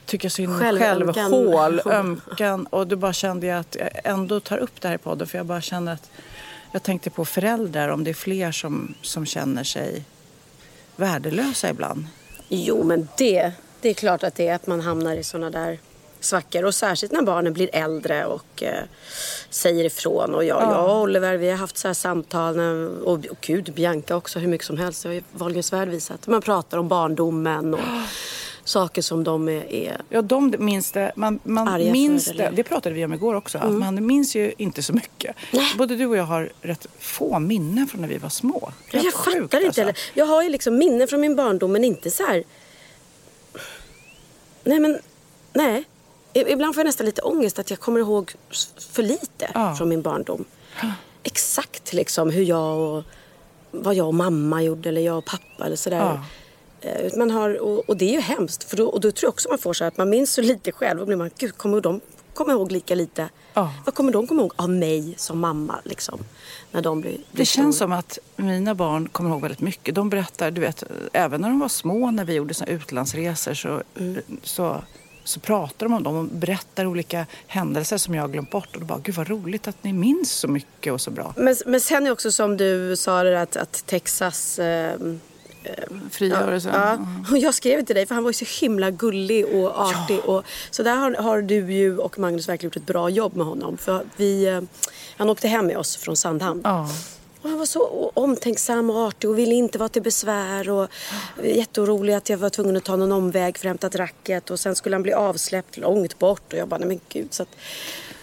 tycker 0.06 0.28
synd 0.28 0.52
om 0.52 0.58
mig 0.58 0.68
själv, 0.68 0.80
Självömkan. 0.80 1.32
hål, 1.32 1.80
ömkan. 1.86 2.66
Och 2.66 2.86
då 2.86 2.96
bara 2.96 3.12
kände 3.12 3.46
jag 3.46 3.58
att 3.58 3.76
jag 3.80 3.90
ändå 4.04 4.40
tar 4.40 4.58
upp 4.58 4.80
det 4.80 4.88
här 4.88 4.94
i 4.94 4.98
podden. 4.98 5.26
För 5.26 5.38
jag 5.38 5.46
bara 5.46 5.60
känner 5.60 5.92
att 5.92 6.10
jag 6.72 6.82
tänkte 6.82 7.10
på 7.10 7.25
föräldrar, 7.25 7.88
om 7.88 8.04
det 8.04 8.10
är 8.10 8.14
fler 8.14 8.52
som, 8.52 8.94
som 9.02 9.26
känner 9.26 9.64
sig 9.64 10.04
värdelösa 10.96 11.70
ibland. 11.70 12.06
Jo, 12.48 12.84
men 12.84 13.08
det, 13.18 13.52
det 13.80 13.88
är 13.88 13.94
klart 13.94 14.22
att 14.22 14.34
det 14.34 14.48
är 14.48 14.54
att 14.54 14.66
man 14.66 14.80
hamnar 14.80 15.14
i 15.14 15.25
såna 15.25 15.50
där 15.50 15.78
svackor. 16.20 16.64
Och 16.64 16.75
särskilt 16.75 17.12
när 17.12 17.23
barnen 17.23 17.52
blir 17.52 17.70
äldre 17.73 18.26
och 18.26 18.62
eh, 18.62 18.85
säger 19.50 19.85
ifrån. 19.85 20.35
Och 20.35 20.44
jag, 20.44 20.62
jag 20.62 20.90
och 20.90 21.02
Oliver, 21.02 21.37
vi 21.37 21.50
har 21.50 21.56
haft 21.56 21.78
så 21.78 21.88
här 21.88 21.94
samtal. 21.94 22.56
När, 22.56 23.02
och, 23.02 23.26
och 23.26 23.38
gud, 23.40 23.73
Bianca 23.75 24.16
också, 24.16 24.38
hur 24.38 24.49
mycket 24.49 24.66
som 24.66 24.78
helst. 24.78 25.02
Det 25.02 25.08
har 25.08 25.14
ju 25.14 25.23
Wahlgrens 25.32 25.73
värld 25.73 25.88
visat. 25.88 26.26
Man 26.26 26.42
pratar 26.42 26.78
om 26.78 26.88
barndomen 26.88 27.75
och 27.75 27.80
saker 28.64 29.02
som 29.02 29.25
de 29.25 29.49
är... 29.49 29.73
är 29.73 30.00
Ja, 30.08 30.23
de 30.23 30.54
minns 30.58 30.92
det. 30.92 31.12
Man, 31.16 31.38
man 31.42 31.92
minns 31.92 32.25
det. 32.25 32.52
Det 32.54 32.62
pratade 32.62 32.94
vi 32.94 33.04
om 33.04 33.12
igår 33.12 33.35
också. 33.35 33.58
Att 33.58 33.73
man 33.73 34.06
minns 34.06 34.37
ju 34.37 34.52
inte 34.58 34.82
så 34.82 34.92
mycket. 34.92 35.37
Både 35.78 35.96
du 35.96 36.06
och 36.06 36.16
jag 36.16 36.25
har 36.25 36.52
rätt 36.62 36.87
få 36.99 37.38
minnen 37.38 37.87
från 37.87 38.00
när 38.00 38.08
vi 38.08 38.18
var 38.18 38.28
små. 38.28 38.73
Är 38.90 38.96
jag 38.96 39.02
helt 39.02 39.14
sjukt, 39.14 39.37
fattar 39.37 39.58
inte. 39.58 39.66
alltså. 39.66 39.80
Eller, 39.80 39.99
jag 40.14 40.26
har 40.26 40.42
ju 40.42 40.49
liksom 40.49 40.78
minnen 40.78 41.08
från 41.08 41.20
min 41.20 41.37
barndom 41.37 41.73
men 41.73 41.85
inte 41.85 42.11
så 42.11 42.26
här... 42.26 42.44
Nej 44.64 44.80
men, 44.80 44.99
nej. 45.52 45.85
Ibland 46.40 46.74
får 46.74 46.80
jag 46.80 46.86
nästan 46.86 47.06
lite 47.06 47.22
ångest 47.22 47.58
att 47.58 47.70
jag 47.70 47.80
kommer 47.80 48.00
ihåg 48.00 48.32
för 48.78 49.02
lite 49.02 49.50
Ja. 49.54 49.74
från 49.76 49.88
min 49.88 50.02
barndom. 50.02 50.44
Exakt 51.22 51.92
liksom 51.92 52.30
hur 52.30 52.42
jag 52.42 52.78
och 52.78 53.04
vad 53.70 53.94
jag 53.94 54.06
och 54.06 54.14
mamma 54.14 54.62
gjorde 54.62 54.88
eller 54.88 55.00
jag 55.00 55.18
och 55.18 55.24
pappa 55.24 55.66
eller 55.66 55.76
sådär. 55.76 55.96
Ja. 56.80 56.88
Eh, 56.90 57.18
Man 57.18 57.30
har, 57.30 57.58
och, 57.62 57.88
och 57.88 57.96
det 57.96 58.04
är 58.04 58.12
ju 58.12 58.20
hemskt 58.20 58.64
för 58.64 58.76
då, 58.76 58.86
och 58.88 59.00
då 59.00 59.10
tror 59.12 59.26
jag 59.28 59.32
också 59.32 59.48
man 59.48 59.58
får 59.58 59.72
så 59.72 59.84
här 59.84 59.88
att 59.88 59.96
man 59.98 60.10
minns 60.10 60.32
så 60.32 60.42
lite 60.42 60.72
själv 60.72 61.00
och 61.00 61.06
blir 61.06 61.16
man, 61.16 61.30
gud 61.38 61.56
kommer 61.56 61.80
de 61.80 62.00
komma 62.34 62.52
ihåg 62.52 62.72
lika 62.72 62.94
lite? 62.94 63.28
Ja. 63.54 63.72
Vad 63.84 63.94
kommer 63.94 64.12
de 64.12 64.26
komma 64.26 64.42
ihåg 64.42 64.52
av 64.56 64.70
mig 64.70 65.14
som 65.18 65.38
mamma 65.38 65.78
liksom? 65.84 66.18
När 66.72 66.82
de 66.82 67.00
blir, 67.00 67.10
blir 67.12 67.22
Det 67.32 67.44
känns 67.44 67.78
som 67.78 67.92
att 67.92 68.18
mina 68.36 68.74
barn 68.74 69.08
kommer 69.08 69.30
ihåg 69.30 69.40
väldigt 69.42 69.60
mycket. 69.60 69.94
De 69.94 70.10
berättar, 70.10 70.50
du 70.50 70.60
vet, 70.60 70.84
även 71.12 71.40
när 71.40 71.48
de 71.48 71.60
var 71.60 71.68
små 71.68 72.10
när 72.10 72.24
vi 72.24 72.34
gjorde 72.34 72.54
såna 72.54 72.70
utlandsresor 72.70 73.54
så, 73.54 73.82
Mm. 73.98 74.22
så, 74.42 74.82
så 75.28 75.40
pratar 75.40 75.87
de 75.87 75.92
om 75.92 76.02
dem 76.02 76.16
och 76.16 76.25
berättar 76.25 76.87
olika 76.87 77.26
händelser 77.47 77.99
som 77.99 78.14
jag 78.14 78.23
har 78.23 78.28
glömt 78.28 78.50
bort. 78.50 78.68
Och 78.75 78.80
då 78.80 78.87
bara, 78.87 78.99
gud 78.99 79.14
vad 79.14 79.28
roligt 79.28 79.68
att 79.68 79.85
ni 79.85 79.92
minns 79.92 80.33
så 80.33 80.49
mycket 80.49 80.92
och 80.92 81.00
så 81.00 81.11
bra. 81.11 81.35
Men, 81.37 81.56
men 81.66 81.80
sen 81.80 82.06
är 82.06 82.11
också 82.11 82.33
som 82.33 82.56
du 82.56 82.97
sa 82.97 83.23
det 83.23 83.40
att, 83.40 83.56
att 83.56 83.87
Texas... 83.87 84.59
Eh, 84.59 85.00
Frigörelse. 86.11 86.71
ja, 86.75 86.99
och 87.30 87.38
jag 87.38 87.54
skrev 87.54 87.85
till 87.85 87.95
dig 87.95 88.06
för 88.06 88.14
han 88.14 88.25
var 88.25 88.30
ju 88.30 88.47
så 88.47 88.64
himla 88.64 88.90
gullig 88.90 89.47
och 89.47 89.80
artig. 89.80 90.21
Och, 90.25 90.45
så 90.71 90.83
där 90.83 90.97
har, 90.97 91.14
har 91.14 91.42
du 91.42 91.73
ju 91.73 91.99
och 91.99 92.18
Magnus 92.18 92.49
verkligen 92.49 92.68
gjort 92.68 92.76
ett 92.76 92.87
bra 92.87 93.11
jobb 93.11 93.37
med 93.37 93.47
honom. 93.47 93.76
För 93.76 94.04
vi, 94.16 94.47
eh, 94.47 94.61
han 95.16 95.30
åkte 95.30 95.49
hem 95.49 95.66
med 95.66 95.76
oss 95.76 95.97
från 95.97 96.16
Sandhamn. 96.16 96.61
Ja. 96.64 96.88
Och 97.46 97.50
han 97.50 97.58
var 97.58 97.66
så 97.66 98.10
omtänksam 98.14 98.90
och 98.90 98.96
artig 98.96 99.30
och 99.30 99.38
ville 99.38 99.54
inte 99.54 99.78
vara 99.78 99.88
till 99.88 100.02
besvär. 100.02 100.70
Och 100.70 100.88
jätteorolig 101.44 102.12
att 102.14 102.28
jag 102.28 102.38
var 102.38 102.50
tvungen 102.50 102.76
att 102.76 102.84
ta 102.84 102.96
någon 102.96 103.12
omväg 103.12 103.58
för 103.58 103.68
att 103.68 103.82
hämta 103.82 103.98
racket. 103.98 104.50
Och 104.50 104.60
sen 104.60 104.74
skulle 104.76 104.94
han 104.96 105.02
bli 105.02 105.12
avsläppt 105.12 105.76
långt 105.76 106.18
bort. 106.18 106.52
Och 106.52 106.58
jag 106.58 106.68
bara, 106.68 106.78
nej 106.78 106.88
men 106.88 107.00
gud. 107.08 107.34
Så 107.34 107.42
att, 107.42 107.48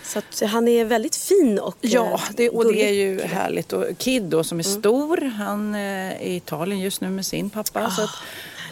så 0.04 0.20
att 0.20 0.50
han 0.52 0.68
är 0.68 0.86
väldigt 0.86 1.16
fin 1.16 1.60
och 1.60 1.78
Ja, 1.82 2.14
eh, 2.14 2.22
det, 2.36 2.50
och 2.50 2.74
det 2.74 2.90
är 2.90 2.94
ju 2.94 3.22
härligt. 3.22 3.74
Och 3.74 3.86
Kid 3.98 4.24
då 4.24 4.44
som 4.44 4.60
är 4.60 4.68
Mm. 4.68 4.80
stor, 4.82 5.18
han 5.18 5.76
eh, 5.76 5.82
är 5.82 6.22
i 6.22 6.36
Italien 6.36 6.80
just 6.80 7.02
nu 7.02 7.10
med 7.10 7.26
sin 7.26 7.50
pappa. 7.50 7.86
Ah, 7.86 7.92
så 7.92 8.02
att 8.02 8.10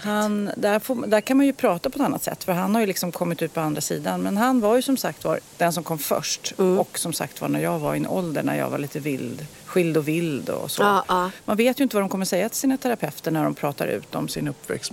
han, 0.03 0.51
där, 0.57 0.79
får, 0.79 1.07
där 1.07 1.21
kan 1.21 1.37
man 1.37 1.45
ju 1.45 1.53
prata 1.53 1.89
på 1.89 1.95
ett 1.95 2.05
annat 2.05 2.23
sätt 2.23 2.43
för 2.43 2.53
han 2.53 2.75
har 2.75 2.81
ju 2.81 2.87
liksom 2.87 3.11
kommit 3.11 3.41
ut 3.41 3.53
på 3.53 3.59
andra 3.59 3.81
sidan. 3.81 4.21
Men 4.21 4.37
han 4.37 4.61
var 4.61 4.75
ju 4.75 4.81
som 4.81 4.97
sagt 4.97 5.23
var 5.23 5.39
den 5.57 5.73
som 5.73 5.83
kom 5.83 5.97
först. 5.97 6.53
Mm. 6.57 6.79
Och 6.79 6.99
som 6.99 7.13
sagt 7.13 7.41
var 7.41 7.49
när 7.49 7.59
jag 7.59 7.79
var 7.79 7.93
i 7.93 7.97
en 7.97 8.07
ålder 8.07 8.43
när 8.43 8.57
jag 8.57 8.69
var 8.69 8.77
lite 8.77 8.99
vild, 8.99 9.45
skild 9.65 9.97
och 9.97 10.07
vild 10.07 10.49
och 10.49 10.71
så. 10.71 10.81
Ja, 10.81 11.05
ja. 11.07 11.31
Man 11.45 11.57
vet 11.57 11.79
ju 11.79 11.83
inte 11.83 11.95
vad 11.95 12.03
de 12.03 12.09
kommer 12.09 12.25
säga 12.25 12.49
till 12.49 12.59
sina 12.59 12.77
terapeuter 12.77 13.31
när 13.31 13.43
de 13.43 13.53
pratar 13.53 13.87
ut 13.87 14.15
om 14.15 14.27
sin 14.27 14.47
uppväxt. 14.47 14.91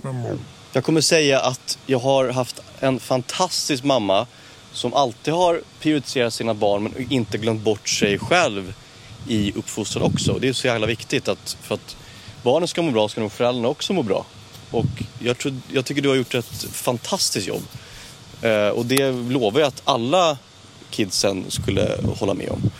Jag 0.73 0.83
kommer 0.83 1.01
säga 1.01 1.39
att 1.39 1.77
jag 1.85 1.99
har 1.99 2.29
haft 2.29 2.59
en 2.79 2.99
fantastisk 2.99 3.83
mamma 3.83 4.27
som 4.71 4.93
alltid 4.93 5.33
har 5.33 5.61
prioriterat 5.79 6.33
sina 6.33 6.53
barn 6.53 6.83
men 6.83 7.11
inte 7.11 7.37
glömt 7.37 7.61
bort 7.61 7.89
sig 7.89 8.19
själv 8.19 8.73
i 9.27 9.53
uppfostran 9.55 10.03
också. 10.03 10.37
Det 10.41 10.47
är 10.47 10.53
så 10.53 10.67
jävla 10.67 10.87
viktigt 10.87 11.27
att 11.27 11.57
för 11.61 11.75
att 11.75 11.97
barnen 12.43 12.67
ska 12.67 12.81
må 12.81 12.91
bra 12.91 13.09
ska 13.09 13.21
nog 13.21 13.31
föräldrarna 13.31 13.67
också 13.67 13.93
må 13.93 14.03
bra. 14.03 14.25
Och 14.71 15.03
jag, 15.19 15.37
tror, 15.37 15.53
jag 15.71 15.85
tycker 15.85 16.01
du 16.01 16.09
har 16.09 16.15
gjort 16.15 16.35
ett 16.35 16.65
fantastiskt 16.71 17.47
jobb. 17.47 17.63
Eh, 18.41 18.67
och 18.67 18.85
det 18.85 19.11
lovar 19.11 19.59
jag 19.59 19.67
att 19.67 19.81
alla 19.85 20.37
kidsen 20.89 21.45
skulle 21.47 21.97
hålla 22.19 22.33
med 22.33 22.49
om. 22.49 22.71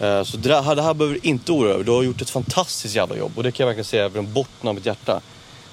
Eh, 0.00 0.22
så 0.22 0.36
det, 0.36 0.60
här, 0.60 0.76
det 0.76 0.82
här 0.82 0.94
behöver 0.94 1.14
du 1.22 1.28
inte 1.28 1.52
oroa 1.52 1.64
dig 1.64 1.74
över. 1.74 1.84
Du 1.84 1.90
har 1.90 2.02
gjort 2.02 2.22
ett 2.22 2.30
fantastiskt 2.30 2.94
jävla 2.94 3.16
jobb 3.16 3.32
och 3.36 3.42
det 3.42 3.52
kan 3.52 3.64
jag 3.64 3.66
verkligen 3.66 3.84
säga 3.84 4.10
från 4.10 4.32
botten 4.32 4.68
av 4.68 4.74
mitt 4.74 4.86
hjärta. 4.86 5.20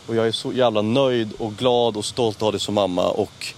Och 0.08 0.16
jag 0.16 0.28
är 0.28 0.32
så 0.32 0.54
jävla 0.54 0.82
nöjd 0.82 1.34
och 1.38 1.54
glad 1.56 1.98
och 1.98 2.06
stolt 2.06 2.36
att 2.36 2.42
ha 2.42 2.52
dig 2.52 2.60
som 2.60 2.74
mamma. 2.74 3.10
Och 3.10 3.54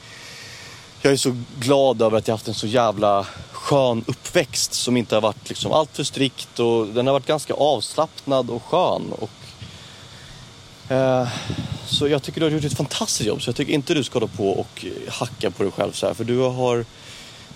jag 1.02 1.14
är 1.14 1.18
så 1.18 1.36
glad 1.60 2.02
över 2.02 2.18
att 2.18 2.28
jag 2.28 2.34
haft 2.34 2.48
en 2.48 2.54
så 2.54 2.68
jävla 2.68 3.26
skön 3.52 4.04
uppväxt 4.08 4.74
som 4.74 4.98
inte 4.98 5.16
har 5.16 5.22
varit 5.22 5.50
liksom 5.50 5.72
allt 5.72 5.96
för 5.96 6.04
strikt 6.04 6.60
och 6.60 6.88
den 6.88 7.08
har 7.08 7.14
varit 7.14 7.26
ganska 7.26 7.54
avslappnad 7.54 8.50
och 8.50 8.64
skön. 8.64 9.12
Och, 9.12 9.30
så 11.86 12.08
jag 12.08 12.24
tycker 12.24 12.40
du 12.40 12.46
har 12.46 12.52
gjort 12.52 12.64
ett 12.64 12.78
fantastiskt 12.78 13.28
jobb 13.28 13.42
så 13.42 13.50
jag 13.50 13.56
tycker 13.56 13.74
inte 13.74 13.94
du 13.94 14.04
ska 14.04 14.20
hålla 14.20 14.32
på 14.32 14.50
och 14.50 14.86
hacka 15.08 15.52
på 15.52 15.64
dig 15.64 15.72
själv 15.72 15.92
så 15.92 16.08
här 16.08 16.14
för 16.14 16.24
du 16.24 16.38
har 16.38 16.86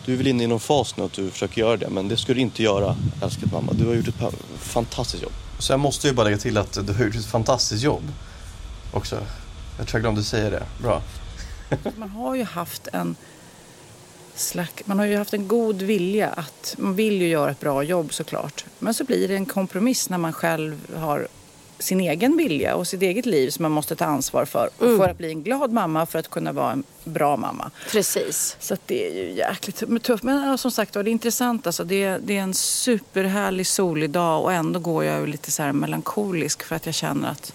du 0.06 0.14
är 0.14 0.18
väl 0.18 0.28
inne 0.28 0.44
i 0.44 0.48
någon 0.48 0.60
fas 0.60 0.98
nu 0.98 1.04
att 1.04 1.14
du 1.14 1.32
försöker 1.32 1.62
göra 1.62 1.78
det 1.78 1.90
men 1.90 2.08
det 2.08 2.18
ska 2.18 2.34
du 2.34 2.40
inte 2.40 2.64
göra 2.64 2.96
älskade 3.22 3.52
mamma. 3.52 3.74
Du 3.74 3.88
har 3.88 3.94
gjort 3.94 4.08
ett 4.08 4.34
fantastiskt 4.60 5.24
jobb. 5.24 5.32
Sen 5.60 5.80
måste 5.80 6.08
jag 6.08 6.16
bara 6.16 6.24
lägga 6.24 6.38
till 6.38 6.58
att 6.58 6.88
du 6.88 6.94
har 6.94 7.06
gjort 7.06 7.16
ett 7.16 7.26
fantastiskt 7.26 7.84
jobb 7.84 8.04
också. 8.94 9.16
Jag 9.78 9.88
tror 9.88 9.98
jag 9.98 10.02
glömde 10.02 10.24
säga 10.24 10.50
det. 10.50 10.64
Bra. 10.82 11.02
Man 11.98 12.10
har 12.10 12.36
ju 12.36 12.44
haft 12.44 12.88
en 12.94 13.16
slack, 14.36 14.82
man 14.86 15.00
har 15.00 15.06
ju 15.06 15.18
haft 15.18 15.34
en 15.34 15.48
god 15.48 15.82
vilja 15.82 16.30
att 16.30 16.76
man 16.78 16.96
vill 16.96 17.22
ju 17.22 17.28
göra 17.28 17.52
ett 17.52 17.60
bra 17.60 17.84
jobb 17.84 18.14
såklart. 18.14 18.66
Men 18.80 18.94
så 18.94 19.04
blir 19.04 19.28
det 19.28 19.36
en 19.36 19.46
kompromiss 19.46 20.10
när 20.10 20.18
man 20.18 20.34
själv 20.34 20.96
har 20.96 21.28
sin 21.80 22.00
egen 22.00 22.38
vilja 22.38 22.76
och 22.76 22.88
sitt 22.88 23.02
eget 23.02 23.26
liv 23.26 23.50
som 23.50 23.64
man 23.64 23.72
måste 23.72 23.96
ta 23.96 24.06
ansvar 24.06 24.46
för. 24.46 24.70
För 24.78 25.10
att 25.10 25.18
bli 25.18 25.32
en 25.32 25.44
glad 25.44 25.72
mamma, 25.72 26.06
för 26.06 26.20
att 26.20 26.30
kunna 26.30 26.52
vara 26.52 26.72
en 26.72 26.84
bra 27.04 27.38
mamma. 27.38 27.72
Precis. 27.92 28.56
Så 28.60 28.74
att 28.74 28.82
det 28.86 29.08
är 29.08 29.24
ju 29.24 29.32
jäkligt 29.32 30.04
tufft. 30.04 30.24
Men 30.24 30.44
ja, 30.44 30.58
som 30.58 30.72
sagt 30.72 30.96
var, 30.96 31.04
det 31.04 31.10
är 31.10 31.12
intressant. 31.12 31.68
Alltså, 31.68 31.84
det, 31.84 32.04
är, 32.04 32.20
det 32.20 32.38
är 32.38 32.42
en 32.42 32.54
superhärlig 32.54 33.68
solig 33.68 34.10
dag 34.10 34.44
och 34.44 34.54
ändå 34.54 34.80
går 34.80 35.04
jag 35.04 35.30
lite 35.30 35.52
så 35.52 35.64
här 35.64 35.74
melankolisk 35.74 36.64
för 36.64 36.76
att 36.76 36.86
jag 36.86 36.96
känner 36.96 37.32
att 37.32 37.54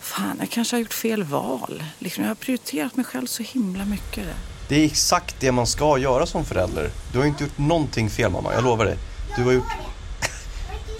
fan, 0.00 0.36
jag 0.40 0.50
kanske 0.50 0.76
har 0.76 0.80
gjort 0.80 0.94
fel 0.94 1.24
val. 1.24 1.84
Liksom, 1.98 2.24
jag 2.24 2.30
har 2.30 2.34
prioriterat 2.34 2.96
mig 2.96 3.04
själv 3.04 3.26
så 3.26 3.42
himla 3.42 3.84
mycket. 3.84 4.26
Det 4.68 4.80
är 4.80 4.84
exakt 4.84 5.40
det 5.40 5.52
man 5.52 5.66
ska 5.66 5.98
göra 5.98 6.26
som 6.26 6.44
förälder. 6.44 6.90
Du 7.12 7.18
har 7.18 7.26
inte 7.26 7.44
gjort 7.44 7.58
någonting 7.58 8.10
fel 8.10 8.30
mamma, 8.30 8.54
jag 8.54 8.64
lovar 8.64 8.84
dig. 8.84 8.98
Du 9.36 9.42
har 9.42 9.52
gjort... 9.52 9.91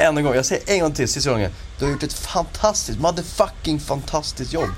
Än 0.02 0.18
en 0.18 0.24
gång, 0.24 0.34
jag 0.34 0.46
säger 0.46 0.62
en 0.74 0.80
gång 0.80 0.92
till, 0.92 1.08
sista 1.08 1.30
gången. 1.30 1.50
Du 1.78 1.84
har 1.84 1.92
gjort 1.92 2.02
ett 2.02 2.12
fantastiskt, 2.12 2.98
motherfucking 3.00 3.80
fantastiskt 3.80 4.52
jobb. 4.52 4.70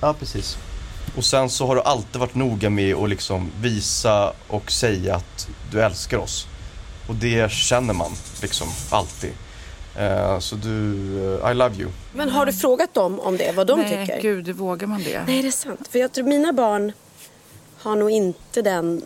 Ja, 0.00 0.14
precis. 0.18 0.56
Och 1.16 1.24
sen 1.24 1.50
så 1.50 1.66
har 1.66 1.74
du 1.76 1.82
alltid 1.82 2.20
varit 2.20 2.34
noga 2.34 2.70
med 2.70 2.94
att 2.94 3.08
liksom 3.08 3.50
visa 3.60 4.32
och 4.48 4.70
säga 4.72 5.14
att 5.16 5.48
du 5.70 5.82
älskar 5.82 6.18
oss. 6.18 6.46
Och 7.08 7.14
det 7.14 7.50
känner 7.52 7.94
man 7.94 8.12
liksom 8.42 8.68
alltid. 8.90 9.32
Eh, 9.96 10.38
så 10.38 10.56
du, 10.56 10.92
eh, 11.42 11.50
I 11.50 11.54
love 11.54 11.74
you. 11.76 11.90
Men 12.14 12.28
har 12.30 12.46
du 12.46 12.52
frågat 12.52 12.94
dem 12.94 13.20
om 13.20 13.36
det, 13.36 13.52
vad 13.52 13.66
de 13.66 13.80
Nej, 13.80 14.06
tycker? 14.06 14.20
gud, 14.22 14.48
vågar 14.48 14.86
man 14.86 15.02
det? 15.02 15.22
Nej, 15.26 15.42
det 15.42 15.48
är 15.48 15.52
sant. 15.52 15.88
För 15.90 15.98
jag 15.98 16.12
tror 16.12 16.24
mina 16.24 16.52
barn 16.52 16.92
har 17.78 17.96
nog 17.96 18.10
inte 18.10 18.62
den 18.62 19.02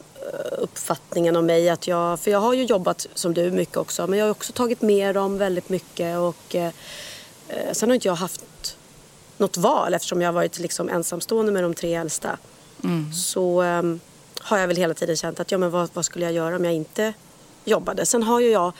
uppfattningen 0.58 1.36
om 1.36 1.46
mig. 1.46 1.68
Att 1.68 1.86
jag, 1.86 2.20
för 2.20 2.30
jag 2.30 2.38
har 2.38 2.54
ju 2.54 2.64
jobbat 2.64 3.06
som 3.14 3.34
du 3.34 3.50
mycket 3.50 3.76
också. 3.76 4.06
Men 4.06 4.18
jag 4.18 4.26
har 4.26 4.30
också 4.30 4.52
tagit 4.52 4.82
med 4.82 5.14
dem 5.14 5.38
väldigt 5.38 5.68
mycket. 5.68 6.18
Och, 6.18 6.54
eh, 6.54 6.72
sen 7.72 7.88
har 7.88 7.94
inte 7.94 8.08
jag 8.08 8.14
haft 8.14 8.76
något 9.36 9.56
val 9.56 9.94
eftersom 9.94 10.20
jag 10.22 10.28
har 10.28 10.34
varit 10.34 10.58
liksom 10.58 10.88
ensamstående 10.88 11.52
med 11.52 11.62
de 11.62 11.74
tre 11.74 11.94
äldsta. 11.94 12.38
Så 13.14 13.62
eh, 13.62 13.82
har 14.40 14.58
jag 14.58 14.68
väl 14.68 14.76
hela 14.76 14.94
tiden 14.94 15.16
känt 15.16 15.40
att 15.40 15.52
ja, 15.52 15.58
men 15.58 15.70
vad, 15.70 15.90
vad 15.92 16.04
skulle 16.04 16.24
jag 16.24 16.34
göra 16.34 16.56
om 16.56 16.64
jag 16.64 16.74
inte 16.74 17.12
jobbade. 17.64 18.06
Sen 18.06 18.22
har 18.22 18.40
ju 18.40 18.50
jag 18.50 18.72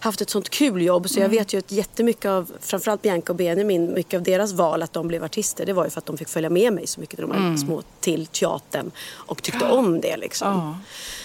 haft 0.00 0.20
ett 0.20 0.30
sånt 0.30 0.50
kul 0.50 0.82
jobb 0.82 1.08
så 1.10 1.20
jag 1.20 1.28
vet 1.28 1.52
ju 1.54 1.58
att 1.58 1.72
jättemycket 1.72 2.24
av 2.26 2.52
framförallt 2.60 3.02
Bianca 3.02 3.32
och 3.32 3.36
Benjamin, 3.36 3.94
mycket 3.94 4.18
av 4.18 4.22
deras 4.22 4.52
val 4.52 4.82
att 4.82 4.92
de 4.92 5.08
blev 5.08 5.24
artister 5.24 5.66
det 5.66 5.72
var 5.72 5.84
ju 5.84 5.90
för 5.90 5.98
att 5.98 6.06
de 6.06 6.16
fick 6.18 6.28
följa 6.28 6.50
med 6.50 6.72
mig 6.72 6.86
så 6.86 7.00
mycket 7.00 7.18
när 7.18 7.26
de 7.26 7.50
var 7.50 7.56
små 7.56 7.82
till 8.00 8.26
teatern 8.26 8.90
och 9.10 9.42
tyckte 9.42 9.64
om 9.64 10.00
det 10.00 10.16
liksom. 10.16 10.48
Ja. 10.48 10.78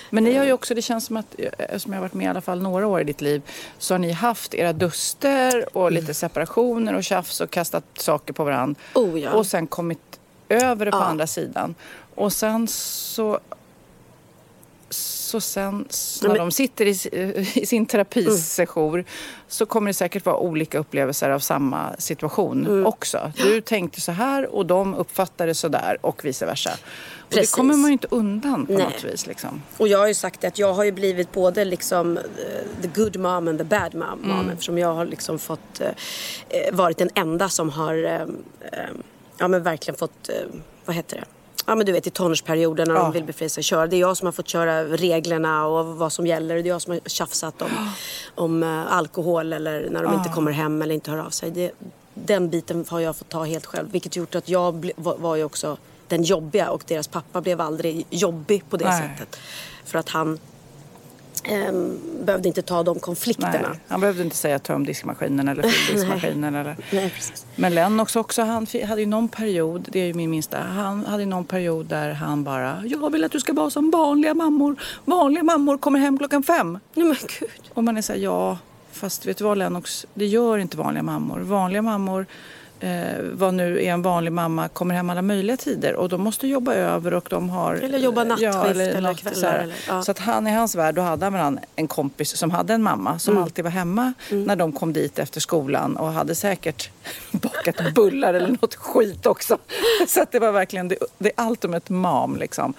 Men 0.10 0.24
ni 0.24 0.34
har 0.36 0.46
ju 0.46 0.52
också, 0.54 0.74
det 0.76 0.82
känns 0.82 1.06
som 1.06 1.18
att, 1.18 1.36
eh, 1.38 1.78
som 1.78 1.94
jag 1.94 1.98
har 2.00 2.02
varit 2.02 2.14
med 2.14 2.26
i 2.26 2.28
alla 2.28 2.42
fall 2.42 2.62
några 2.62 2.88
år 2.88 3.02
i 3.02 3.04
ditt 3.04 3.22
liv, 3.22 3.42
så 3.78 3.94
har 3.94 4.00
ni 4.00 4.12
haft 4.12 4.54
era 4.54 4.74
duster 4.74 5.78
och 5.78 5.92
lite 5.92 6.14
separationer 6.14 6.94
och 6.96 7.04
tjafs 7.04 7.42
och 7.42 7.50
kastat 7.50 7.84
saker 7.98 8.34
på 8.34 8.44
varandra. 8.44 8.76
Oh, 8.96 9.20
ja. 9.20 9.32
Och 9.32 9.46
sen 9.46 9.68
kommit 9.68 10.20
över 10.50 10.86
det 10.86 10.92
på 10.92 10.98
Ja. 10.98 11.04
andra 11.04 11.28
sidan. 11.28 11.76
Och 12.16 12.34
sen 12.34 12.68
så 12.68 13.40
så 15.30 15.42
sen 15.42 15.86
så 15.90 16.28
när 16.28 16.38
de 16.38 16.52
sitter 16.52 16.86
i, 16.86 16.90
i 17.62 17.66
sin 17.66 17.86
terapisession 17.86 19.04
så 19.48 19.66
kommer 19.66 19.88
det 19.90 19.94
säkert 19.94 20.26
vara 20.26 20.38
olika 20.38 20.80
upplevelser 20.80 21.30
av 21.30 21.40
samma 21.40 21.96
situation 21.98 22.66
Mm. 22.68 22.86
också. 22.86 23.32
Du 23.38 23.62
tänkte 23.62 24.02
så 24.02 24.12
här 24.12 24.46
och 24.56 24.66
de 24.66 24.94
uppfattar 24.96 25.48
det 25.48 25.56
så 25.56 25.68
där 25.68 25.98
och 26.02 26.26
vice 26.26 26.46
versa. 26.46 26.70
Och 26.72 27.26
det 27.30 27.36
Precis. 27.36 27.56
kommer 27.56 27.78
man 27.78 27.90
ju 27.90 27.94
inte 27.94 28.08
undan 28.12 28.66
på 28.66 28.74
Nej. 28.74 28.84
något 28.84 29.04
vis. 29.04 29.28
Liksom. 29.28 29.62
Och 29.78 29.88
jag 29.88 30.00
har 30.00 30.08
ju 30.08 30.14
sagt 30.14 30.44
att 30.44 30.60
jag 30.60 30.74
har 30.74 30.84
ju 30.84 30.92
blivit 30.92 31.32
både 31.32 31.66
liksom 31.66 32.18
eh, 32.18 32.24
the 32.82 32.88
good 32.88 33.20
mom 33.20 33.48
and 33.48 33.58
the 33.58 33.64
bad 33.64 33.96
mom. 33.96 34.20
mom 34.24 34.50
eftersom 34.50 34.78
jag 34.78 34.94
har 34.94 35.06
liksom 35.06 35.40
fått 35.40 35.82
eh, 35.82 35.88
eh, 36.50 36.74
varit 36.76 36.98
den 36.98 37.10
enda 37.16 37.50
som 37.50 37.70
har 37.70 37.94
ja 39.38 39.48
men 39.48 39.64
verkligen 39.64 39.98
fått, 39.98 40.30
vad 40.86 40.96
heter 40.96 41.18
det? 41.18 41.26
Ja 41.70 41.76
men 41.76 41.86
du 41.86 41.92
vet 41.92 42.08
i 42.08 42.10
tonårsperioden 42.10 42.88
när 42.88 42.96
Ja. 42.96 43.02
de 43.02 43.12
vill 43.12 43.24
befria 43.24 43.50
sig 43.50 43.64
köra. 43.64 43.88
Det 43.88 43.96
är 43.96 44.00
jag 44.00 44.18
som 44.18 44.26
har 44.26 44.32
fått 44.32 44.48
köra 44.48 44.84
reglerna 44.86 45.66
och 45.68 45.86
vad 45.86 46.14
som 46.14 46.28
gäller. 46.28 46.56
Det 46.56 46.62
är 46.62 46.70
jag 46.70 46.82
som 46.82 46.94
har 46.94 47.00
tjafsat 47.06 47.62
om, 47.62 47.90
om 48.36 48.64
eh, 48.64 48.94
alkohol 48.94 49.54
eller 49.54 49.90
när 49.92 50.04
de 50.04 50.14
inte 50.14 50.30
kommer 50.30 50.52
hem 50.52 50.82
eller 50.82 50.96
inte 50.96 51.12
hör 51.12 51.18
av 51.18 51.30
sig. 51.30 51.52
Det, 51.52 51.72
den 52.14 52.50
biten 52.50 52.86
har 52.90 53.00
jag 53.00 53.16
fått 53.16 53.30
ta 53.30 53.44
helt 53.44 53.66
själv. 53.66 53.92
Vilket 53.92 54.16
gjort 54.16 54.36
att 54.36 54.50
jag 54.50 54.92
var 54.96 55.36
ju 55.36 55.44
också 55.44 55.78
den 56.08 56.24
jobbiga 56.24 56.70
och 56.70 56.84
deras 56.88 57.08
pappa 57.08 57.42
blev 57.42 57.62
aldrig 57.62 58.06
jobbig 58.10 58.64
på 58.70 58.78
det 58.78 58.86
Nej. 58.86 59.10
sättet. 59.18 59.40
För 59.86 60.00
att 60.00 60.10
han 60.10 60.40
ehm, 61.50 62.00
behövde 62.26 62.48
inte 62.48 62.62
ta 62.62 62.84
de 62.84 63.00
konflikterna. 63.00 63.70
Nej, 63.70 63.80
han 63.88 64.02
behövde 64.02 64.24
inte 64.24 64.36
säga 64.36 64.60
töm 64.60 64.86
diskmaskinen 64.86 65.48
eller 65.48 65.64
fyll 65.70 65.96
diskmaskinen. 65.96 66.56
eller... 66.56 66.76
Nej. 66.92 67.14
Men 67.56 67.76
Lennox 67.76 68.16
också, 68.16 68.42
han 68.42 68.68
hade 68.88 69.02
ju 69.02 69.08
någon 69.08 69.28
period, 69.30 69.88
det 69.92 70.00
är 70.00 70.06
ju 70.06 70.14
min 70.14 70.30
minsta, 70.30 70.58
han 70.58 71.06
hade 71.06 71.26
någon 71.26 71.46
period 71.46 71.86
där 71.86 72.12
han 72.12 72.44
bara, 72.44 72.84
jag 72.86 73.12
vill 73.12 73.24
att 73.24 73.32
du 73.32 73.40
ska 73.40 73.54
vara 73.54 73.70
som 73.70 73.92
vanliga 73.92 74.34
mammor. 74.34 74.76
Vanliga 75.06 75.44
mammor 75.44 75.78
kommer 75.78 76.00
hem 76.00 76.18
klockan 76.18 76.44
fem. 76.44 76.80
Nej 76.94 77.06
men 77.06 77.16
gud. 77.40 77.50
Och 77.74 77.84
man 77.84 77.98
är 77.98 78.02
så 78.02 78.14
här, 78.14 78.20
ja, 78.20 78.58
fast 78.92 79.26
vet 79.26 79.38
du 79.38 79.44
vad 79.44 79.58
Lennox, 79.58 80.06
det 80.14 80.26
gör 80.26 80.58
inte 80.58 80.78
vanliga 80.78 81.04
mammor. 81.04 81.40
Vanliga 81.40 81.82
mammor, 81.82 82.26
eh, 82.80 83.18
vad 83.34 83.54
nu 83.54 83.84
är 83.84 83.92
en 83.92 84.02
vanlig 84.02 84.32
mamma, 84.32 84.68
kommer 84.68 84.96
hem 84.96 85.10
alla 85.10 85.22
möjliga 85.22 85.58
tider 85.58 85.94
och 85.96 86.10
de 86.10 86.22
måste 86.22 86.48
jobba 86.48 86.74
över 86.74 87.14
och 87.14 87.28
de 87.30 87.50
har... 87.50 87.76
Eller 87.76 87.98
jobba 88.00 88.24
nattskift 88.24 88.56
eller 88.66 89.02
natt- 89.02 89.18
kvällar 89.22 89.36
så 89.36 89.48
eller- 89.48 89.76
ja. 89.88 90.02
Så 90.04 90.12
att 90.12 90.20
han 90.20 90.48
i 90.48 90.52
hans 90.52 90.76
värld, 90.76 90.96
då 90.96 91.02
hade 91.02 91.26
han 91.26 91.60
en 91.76 91.88
kompis 91.88 92.38
som 92.38 92.52
hade 92.52 92.74
en 92.74 92.84
mamma 92.84 93.20
som 93.20 93.32
Mm. 93.32 93.44
alltid 93.44 93.64
var 93.64 93.72
hemma 93.72 94.14
när 94.30 94.56
de 94.56 94.72
kom 94.72 94.94
dit 94.94 95.20
efter 95.20 95.40
skolan 95.40 95.96
och 95.98 96.12
hade 96.14 96.36
säkert 96.36 96.90
bakat 97.32 97.94
bullar 97.96 98.34
eller 98.34 98.48
något 98.62 98.76
skit 98.76 99.26
också. 99.26 99.58
Så 100.08 100.22
att 100.22 100.32
det 100.32 100.40
var 100.40 100.52
verkligen 100.52 100.90
the, 100.90 100.96
the 101.24 101.32
ultimate 101.50 101.94
mom 101.94 102.38
liksom. 102.38 102.74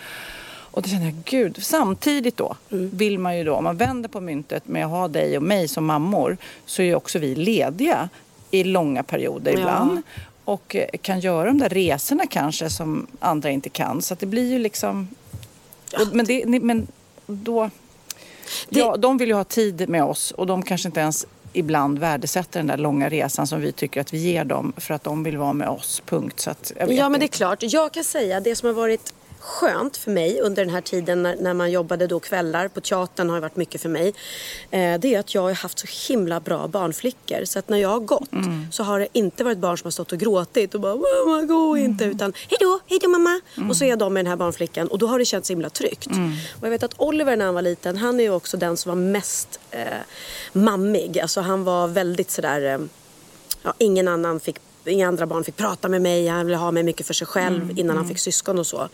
Och 0.72 0.82
då 0.82 0.88
kände 0.88 1.04
jag, 1.04 1.14
gud, 1.24 1.58
samtidigt 1.62 2.36
då 2.36 2.56
Mm. 2.72 2.90
vill 2.92 3.18
man 3.18 3.38
ju 3.38 3.44
då, 3.44 3.54
om 3.54 3.64
man 3.64 3.76
vänder 3.76 4.08
på 4.08 4.20
myntet 4.20 4.68
med 4.68 4.84
att 4.84 4.90
ha 4.90 5.08
dig 5.08 5.36
och 5.36 5.42
mig 5.42 5.68
som 5.68 5.84
mammor, 5.86 6.36
så 6.66 6.82
är 6.82 6.86
ju 6.86 6.94
också 6.94 7.18
vi 7.18 7.34
lediga 7.34 8.08
i 8.50 8.64
långa 8.64 9.02
perioder 9.02 9.52
Ja. 9.52 9.58
ibland. 9.58 10.02
Och 10.44 10.76
eh, 10.76 10.86
kan 11.02 11.20
göra 11.20 11.44
de 11.46 11.58
där 11.58 11.68
resorna 11.68 12.26
kanske 12.26 12.70
som 12.70 13.06
andra 13.20 13.50
inte 13.50 13.68
kan. 13.68 14.02
Så 14.02 14.14
att 14.14 14.20
det 14.20 14.26
blir 14.26 14.50
ju 14.52 14.58
liksom... 14.58 15.08
Och, 16.00 16.16
men, 16.16 16.26
det, 16.26 16.60
men 16.62 16.86
då... 17.26 17.70
Ja, 18.68 18.96
de 18.96 19.18
vill 19.18 19.28
ju 19.28 19.34
ha 19.34 19.44
tid 19.44 19.88
med 19.88 20.04
oss 20.04 20.30
och 20.30 20.46
de 20.46 20.62
kanske 20.62 20.88
inte 20.88 21.00
ens 21.00 21.26
ibland 21.52 21.98
värdesätter 21.98 22.60
den 22.60 22.66
där 22.66 22.76
långa 22.76 23.08
resan 23.08 23.46
som 23.46 23.60
vi 23.60 23.72
tycker 23.72 24.00
att 24.00 24.14
vi 24.14 24.18
ger 24.18 24.44
dem 24.44 24.72
för 24.76 24.94
att 24.94 25.04
de 25.04 25.22
vill 25.22 25.36
vara 25.36 25.52
med 25.52 25.68
oss, 25.68 26.02
punkt. 26.06 26.40
Så 26.40 26.50
att, 26.50 26.72
Ja 26.78 26.86
men 26.86 26.96
det 26.96 27.02
är 27.02 27.22
inte. 27.22 27.28
klart. 27.28 27.58
Jag 27.62 27.92
kan 27.92 28.04
säga 28.04 28.40
det 28.40 28.56
som 28.56 28.66
har 28.66 28.74
varit 28.74 29.14
skönt 29.40 29.96
för 29.96 30.10
mig 30.10 30.40
under 30.40 30.64
den 30.64 30.74
här 30.74 30.80
tiden 30.80 31.22
när, 31.22 31.36
när 31.36 31.54
man 31.54 31.70
jobbade 31.70 32.06
då 32.06 32.20
kvällar 32.20 32.68
på 32.68 32.80
teatern 32.80 33.30
har 33.30 33.40
varit 33.40 33.56
mycket 33.56 33.80
för 33.82 33.88
mig. 33.88 34.08
Eh, 34.70 35.00
det 35.00 35.14
är 35.14 35.18
att 35.20 35.34
jag 35.34 35.42
har 35.42 35.52
haft 35.52 35.78
så 35.78 36.12
himla 36.12 36.40
bra 36.40 36.68
barnflickor. 36.68 37.44
Så 37.44 37.58
att 37.58 37.68
när 37.68 37.78
jag 37.78 37.88
har 37.88 38.00
gått 38.00 38.32
Mm. 38.32 38.66
så 38.72 38.82
har 38.82 39.00
det 39.00 39.08
inte 39.12 39.44
varit 39.44 39.58
barn 39.58 39.78
som 39.78 39.86
har 39.86 39.90
stått 39.90 40.12
och 40.12 40.18
gråtit 40.18 40.74
och 40.74 40.80
bara 40.80 40.94
mamma 40.96 41.42
gå 41.42 41.76
inte 41.76 42.04
utan 42.04 42.32
hejdå, 42.48 42.80
hejdå 42.86 43.08
mamma. 43.08 43.40
Och 43.70 43.76
så 43.76 43.84
är 43.84 43.96
de 43.96 44.12
med 44.14 44.24
den 44.24 44.30
här 44.30 44.36
barnflickan 44.36 44.88
och 44.88 44.98
då 44.98 45.06
har 45.06 45.18
det 45.18 45.24
känts 45.24 45.50
himla 45.50 45.70
tryggt. 45.70 46.06
Och 46.60 46.66
jag 46.66 46.70
vet 46.70 46.82
att 46.82 46.94
Oliver 46.96 47.36
när 47.36 47.44
han 47.44 47.54
var 47.54 47.62
liten 47.62 47.96
han 47.96 48.20
är 48.20 48.24
ju 48.24 48.30
också 48.30 48.56
den 48.56 48.76
som 48.76 48.88
var 48.90 48.96
mest 48.96 49.60
eh, 49.70 49.82
mammig. 50.52 51.18
Alltså 51.20 51.40
han 51.40 51.64
var 51.64 51.88
väldigt 51.88 52.30
sådär 52.30 52.74
eh, 52.74 52.78
ja, 53.62 53.74
ingen 53.78 54.08
annan 54.08 54.40
fick, 54.40 54.56
inga 54.84 55.08
andra 55.08 55.26
barn 55.26 55.44
fick 55.44 55.56
prata 55.56 55.88
med 55.88 56.02
mig. 56.02 56.26
Han 56.26 56.46
ville 56.46 56.58
ha 56.58 56.70
mig 56.70 56.82
mycket 56.82 57.06
för 57.06 57.14
sig 57.14 57.26
själv 57.26 57.78
innan 57.78 57.96
han 57.96 58.08
fick 58.08 58.18
syskon 58.18 58.58
och 58.58 58.66
så. 58.66 58.88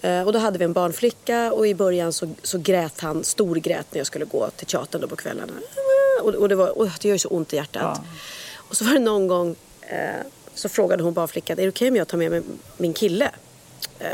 Eh, 0.00 0.22
och 0.22 0.32
då 0.32 0.38
hade 0.38 0.58
vi 0.58 0.64
en 0.64 0.72
barnflicka 0.72 1.52
och 1.52 1.66
i 1.66 1.74
början 1.74 2.12
så, 2.12 2.28
så 2.42 2.58
grät 2.58 3.00
han, 3.00 3.24
storgrät 3.24 3.86
när 3.90 3.98
jag 3.98 4.06
skulle 4.06 4.24
gå 4.24 4.50
till 4.50 4.66
teatern 4.66 5.00
då 5.00 5.08
på 5.08 5.16
kvällarna. 5.16 5.52
Och, 6.22 6.34
och 6.34 6.48
det, 6.48 6.54
var, 6.54 6.78
och 6.78 6.88
det 7.00 7.08
gör 7.08 7.14
ju 7.14 7.18
så 7.18 7.28
ont 7.28 7.52
i 7.52 7.56
hjärtat. 7.56 8.00
Och 8.56 8.76
så 8.76 8.84
var 8.84 8.92
det 8.92 8.98
någon 8.98 9.26
gång 9.26 9.56
eh, 9.80 10.26
så 10.54 10.68
frågade 10.68 11.02
hon 11.02 11.14
barnflickan, 11.14 11.58
är 11.58 11.62
det 11.62 11.68
okej 11.68 11.88
om 11.88 11.96
jag 11.96 12.08
tar 12.08 12.18
med 12.18 12.30
mig 12.30 12.42
min 12.76 12.92
kille 12.92 13.30
eh, 13.98 14.08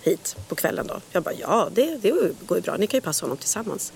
hit 0.00 0.36
på 0.48 0.54
kvällen 0.54 0.86
då? 0.86 1.00
Jag 1.12 1.22
bara, 1.22 1.34
ja 1.34 1.68
det, 1.74 1.96
det 2.02 2.10
går 2.46 2.58
ju 2.58 2.62
bra, 2.62 2.76
ni 2.76 2.86
kan 2.86 2.98
ju 2.98 3.00
passa 3.00 3.24
honom 3.24 3.36
tillsammans. 3.36 3.92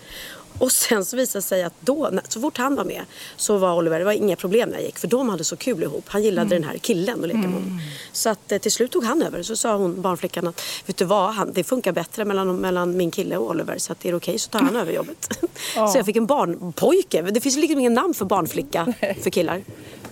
Och 0.59 0.73
sen 0.73 1.05
så 1.05 1.16
visade 1.16 1.38
det 1.38 1.42
sig 1.42 1.62
att 1.62 1.75
då, 1.81 2.11
så 2.29 2.40
fort 2.40 2.59
han 2.59 2.75
var 2.77 2.85
med 2.85 3.03
så 3.37 3.59
var 3.59 3.75
Oliver, 3.75 3.99
det 3.99 4.05
var 4.05 4.12
inga 4.12 4.37
problem 4.37 4.69
när 4.69 4.77
jag 4.77 4.85
gick 4.85 4.99
för 4.99 5.09
de 5.09 5.29
hade 5.29 5.45
så 5.45 5.57
kul 5.57 5.83
ihop. 5.83 6.05
Han 6.07 6.23
gillade 6.23 6.55
den 6.55 6.64
här 6.64 6.79
killen 6.79 7.21
och 7.21 7.27
leka 7.27 7.38
med 7.38 7.53
honom. 7.53 7.81
Så 8.12 8.29
att 8.29 8.53
eh, 8.53 8.59
till 8.59 8.73
slut 8.73 8.90
tog 8.90 9.05
han 9.05 9.23
över. 9.23 9.42
Så 9.42 9.57
sa 9.57 9.77
hon, 9.77 10.03
barnflickan 10.03 10.47
att 10.47 10.62
vet 10.87 10.97
du 10.97 11.05
vad, 11.05 11.35
han, 11.35 11.53
det 11.53 11.64
funkar 11.64 11.92
bättre 11.92 12.25
mellan, 12.25 12.57
mellan 12.57 12.97
min 12.97 13.11
kille 13.11 13.37
och 13.37 13.51
Oliver 13.51 13.79
så 13.79 13.92
att 13.92 14.05
är 14.05 14.11
det 14.11 14.16
okej 14.16 14.38
så 14.38 14.51
tar 14.51 14.61
han 14.61 14.77
över 14.77 14.92
jobbet. 14.92 15.38
så 15.75 15.92
jag 15.95 16.07
fick 16.07 16.16
en 16.16 16.27
barnpojke. 16.27 17.23
Det 17.23 17.40
finns 17.40 17.57
liksom 17.57 17.81
ingen 17.81 17.95
namn 17.95 18.14
för 18.14 18.25
barnflicka 18.25 18.95
för 19.23 19.31
killar. 19.31 19.62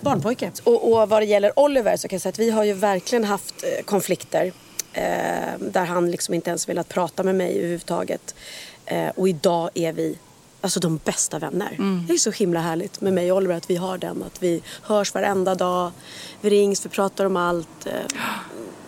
Barnpojke. 0.01 0.51
Och, 0.63 0.91
och 0.91 1.09
vad 1.09 1.21
det 1.21 1.25
gäller 1.25 1.59
Oliver 1.59 1.97
så 1.97 2.07
kan 2.07 2.15
jag 2.15 2.21
säga 2.21 2.29
att 2.29 2.39
vi 2.39 2.49
har 2.49 2.63
ju 2.63 2.73
verkligen 2.73 3.23
haft 3.23 3.63
eh, 3.63 3.85
konflikter. 3.85 4.51
Eh, 4.93 5.59
där 5.59 5.85
han 5.85 6.11
liksom 6.11 6.33
inte 6.33 6.49
ens 6.49 6.69
velat 6.69 6.89
prata 6.89 7.23
med 7.23 7.35
mig 7.35 7.57
överhuvudtaget. 7.57 8.35
Eh, 8.85 9.09
och 9.15 9.29
idag 9.29 9.69
är 9.73 9.93
vi 9.93 10.17
alltså 10.65 10.79
de 10.79 10.99
bästa 11.05 11.39
vänner. 11.39 12.03
Det 12.07 12.13
är 12.13 12.17
så 12.17 12.31
himla 12.31 12.59
härligt 12.59 13.01
med 13.01 13.13
mig 13.13 13.31
och 13.31 13.37
Oliver 13.37 13.55
att 13.55 13.69
vi 13.69 13.75
har 13.75 13.97
den. 13.97 14.23
Att 14.23 14.43
vi 14.43 14.61
hörs 14.81 15.13
varenda 15.13 15.55
dag. 15.55 15.91
Vi 16.41 16.49
rings, 16.49 16.85
vi 16.85 16.89
pratar 16.89 17.25
om 17.25 17.37
allt. 17.37 17.85
Eh, 17.85 17.93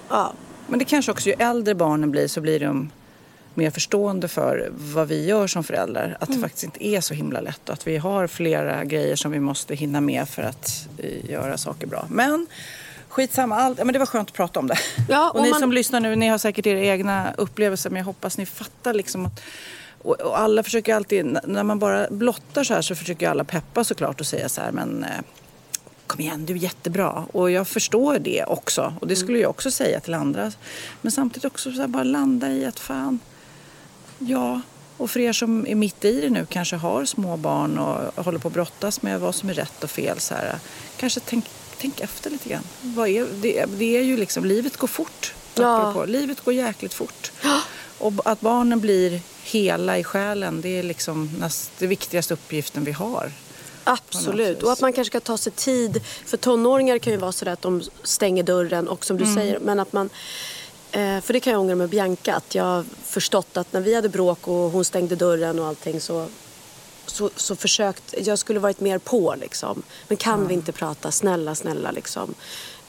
ja. 0.10 0.34
Men 0.68 0.80
det 0.80 0.86
kanske 0.86 1.12
också, 1.12 1.30
ju 1.30 1.36
äldre 1.40 1.76
barnen 1.76 2.12
blir 2.12 2.28
så 2.28 2.42
blir 2.42 2.60
de 2.60 2.90
mer 3.54 3.72
förstående 3.72 4.28
för 4.28 4.70
vad 4.72 5.08
vi 5.08 5.26
gör 5.26 5.48
som 5.48 5.64
föräldrar. 5.64 6.18
Att 6.20 6.32
det 6.32 6.38
faktiskt 6.40 6.64
inte 6.64 6.86
är 6.88 7.02
så 7.02 7.14
himla 7.14 7.42
lätt 7.42 7.70
och 7.70 7.74
att 7.74 7.88
vi 7.88 7.98
har 7.98 8.28
flera 8.28 8.84
grejer 8.84 9.16
som 9.16 9.32
vi 9.32 9.40
måste 9.40 9.76
hinna 9.76 10.02
med 10.02 10.30
för 10.30 10.42
att 10.42 10.88
eh, 10.98 11.30
göra 11.32 11.58
saker 11.58 11.88
bra. 11.88 12.06
Men 12.10 12.48
skitsamma, 13.10 13.56
allt, 13.56 13.78
men 13.78 13.94
det 13.94 14.00
var 14.00 14.06
skönt 14.06 14.30
att 14.30 14.36
prata 14.36 14.60
om 14.60 14.68
det. 14.68 14.78
Ja, 15.10 15.30
och 15.30 15.36
och 15.36 15.42
ni 15.44 15.50
man- 15.50 15.60
som 15.60 15.72
lyssnar 15.72 16.00
nu, 16.00 16.16
ni 16.16 16.28
har 16.28 16.38
säkert 16.38 16.66
era 16.68 16.80
egna 16.80 17.34
upplevelser 17.38 17.90
men 17.90 17.98
jag 17.98 18.06
hoppas 18.06 18.38
ni 18.38 18.46
fattar 18.46 18.94
liksom 18.94 19.26
att 19.26 19.42
och, 20.02 20.22
och 20.22 20.40
alla 20.40 20.64
försöker 20.64 20.96
alltid, 20.96 21.38
när 21.44 21.64
man 21.64 21.80
bara 21.80 22.08
blottar 22.10 22.64
så 22.64 22.74
här 22.74 22.82
så 22.82 22.96
försöker 22.96 23.30
alla 23.30 23.44
peppa 23.44 23.84
såklart 23.84 24.20
och 24.20 24.28
säga 24.28 24.50
så 24.50 24.62
här 24.62 24.72
men 24.72 25.04
eh, 25.04 25.20
kom 26.08 26.22
igen, 26.22 26.46
du 26.46 26.54
är 26.54 26.58
jättebra. 26.58 27.26
Och 27.32 27.52
jag 27.52 27.68
förstår 27.68 28.20
det 28.20 28.44
också. 28.44 28.94
Och 29.02 29.08
det 29.08 29.16
skulle 29.16 29.40
jag 29.40 29.50
också 29.50 29.72
säga 29.72 30.00
till 30.00 30.14
andra. 30.14 30.52
Men 31.02 31.12
samtidigt 31.12 31.46
också 31.46 31.72
så 31.72 31.82
här, 31.82 31.88
bara 31.88 32.04
landa 32.04 32.52
i 32.52 32.66
att 32.66 32.80
fan, 32.80 33.20
ja. 34.20 34.62
Och 34.98 35.12
för 35.12 35.20
er 35.20 35.34
som 35.34 35.68
är 35.68 35.76
mitt 35.76 36.06
i 36.06 36.22
det 36.22 36.30
nu, 36.30 36.46
kanske 36.50 36.76
har 36.76 37.06
små 37.06 37.38
barn 37.38 37.78
och 37.78 38.26
håller 38.26 38.40
på 38.40 38.48
att 38.48 38.54
brottas 38.54 39.02
med 39.02 39.20
vad 39.20 39.36
som 39.36 39.50
är 39.50 39.54
rätt 39.54 39.84
och 39.84 39.90
fel. 39.90 40.20
Så 40.20 40.36
här, 40.36 40.60
kanske 40.98 41.20
tänk, 41.20 41.46
tänk 41.78 42.00
efter 42.00 42.30
lite 42.30 42.50
grann. 42.50 42.64
Vad 42.82 43.08
är, 43.08 43.28
det, 43.42 43.66
det 43.66 43.98
är 43.98 44.02
ju 44.02 44.18
liksom, 44.18 44.46
livet 44.46 44.78
går 44.78 44.88
fort. 44.88 45.34
Ja. 45.56 46.06
Livet 46.06 46.42
går 46.42 46.54
jäkligt 46.54 46.94
fort. 46.94 47.32
Och 48.00 48.14
att 48.26 48.42
barnen 48.42 48.80
blir 48.80 49.22
hela 49.44 49.98
i 49.98 50.04
själen, 50.04 50.62
det 50.62 50.80
är 50.80 50.84
liksom 50.84 51.44
det 51.78 51.88
viktigaste 51.88 52.34
uppgiften 52.34 52.84
vi 52.84 52.92
har. 52.92 53.32
Absolut. 53.84 54.64
Och 54.64 54.72
att 54.72 54.82
man 54.82 54.94
kanske 54.94 55.12
ska 55.12 55.20
ta 55.20 55.38
sig 55.38 55.52
tid. 55.52 56.02
För 56.26 56.38
tonåringar 56.38 56.98
kan 56.98 57.14
ju 57.14 57.20
vara 57.20 57.32
så 57.32 57.50
att 57.50 57.62
de 57.62 57.82
stänger 58.04 58.44
dörren 58.44 58.88
och 58.88 59.06
som 59.06 59.18
du 59.18 59.26
säger. 59.36 59.60
Men 59.60 59.80
att 59.80 59.94
man... 59.94 60.10
eh, 60.92 61.22
För 61.22 61.34
det 61.34 61.40
kan 61.40 61.54
jag 61.54 61.60
ångra 61.62 61.76
med 61.76 61.90
Bianca. 61.90 62.36
Att 62.36 62.56
jag 62.56 62.64
har 62.64 62.86
förstått 63.04 63.58
att 63.58 63.74
när 63.74 63.82
vi 63.82 63.96
hade 63.96 64.10
bråk 64.10 64.48
och 64.48 64.72
hon 64.72 64.86
stängde 64.86 65.16
dörren 65.16 65.60
och 65.60 65.68
allting 65.68 66.02
så 66.02 66.28
så, 67.06 67.30
så 67.36 67.56
försökt, 67.56 68.14
jag 68.26 68.40
skulle 68.40 68.60
varit 68.60 68.80
mer 68.80 68.98
på 68.98 69.36
liksom. 69.42 69.84
Men 70.08 70.18
kan 70.18 70.48
vi 70.48 70.54
inte 70.54 70.72
prata, 70.72 71.12
snälla, 71.12 71.56
snälla 71.56 71.92
liksom. 71.92 72.34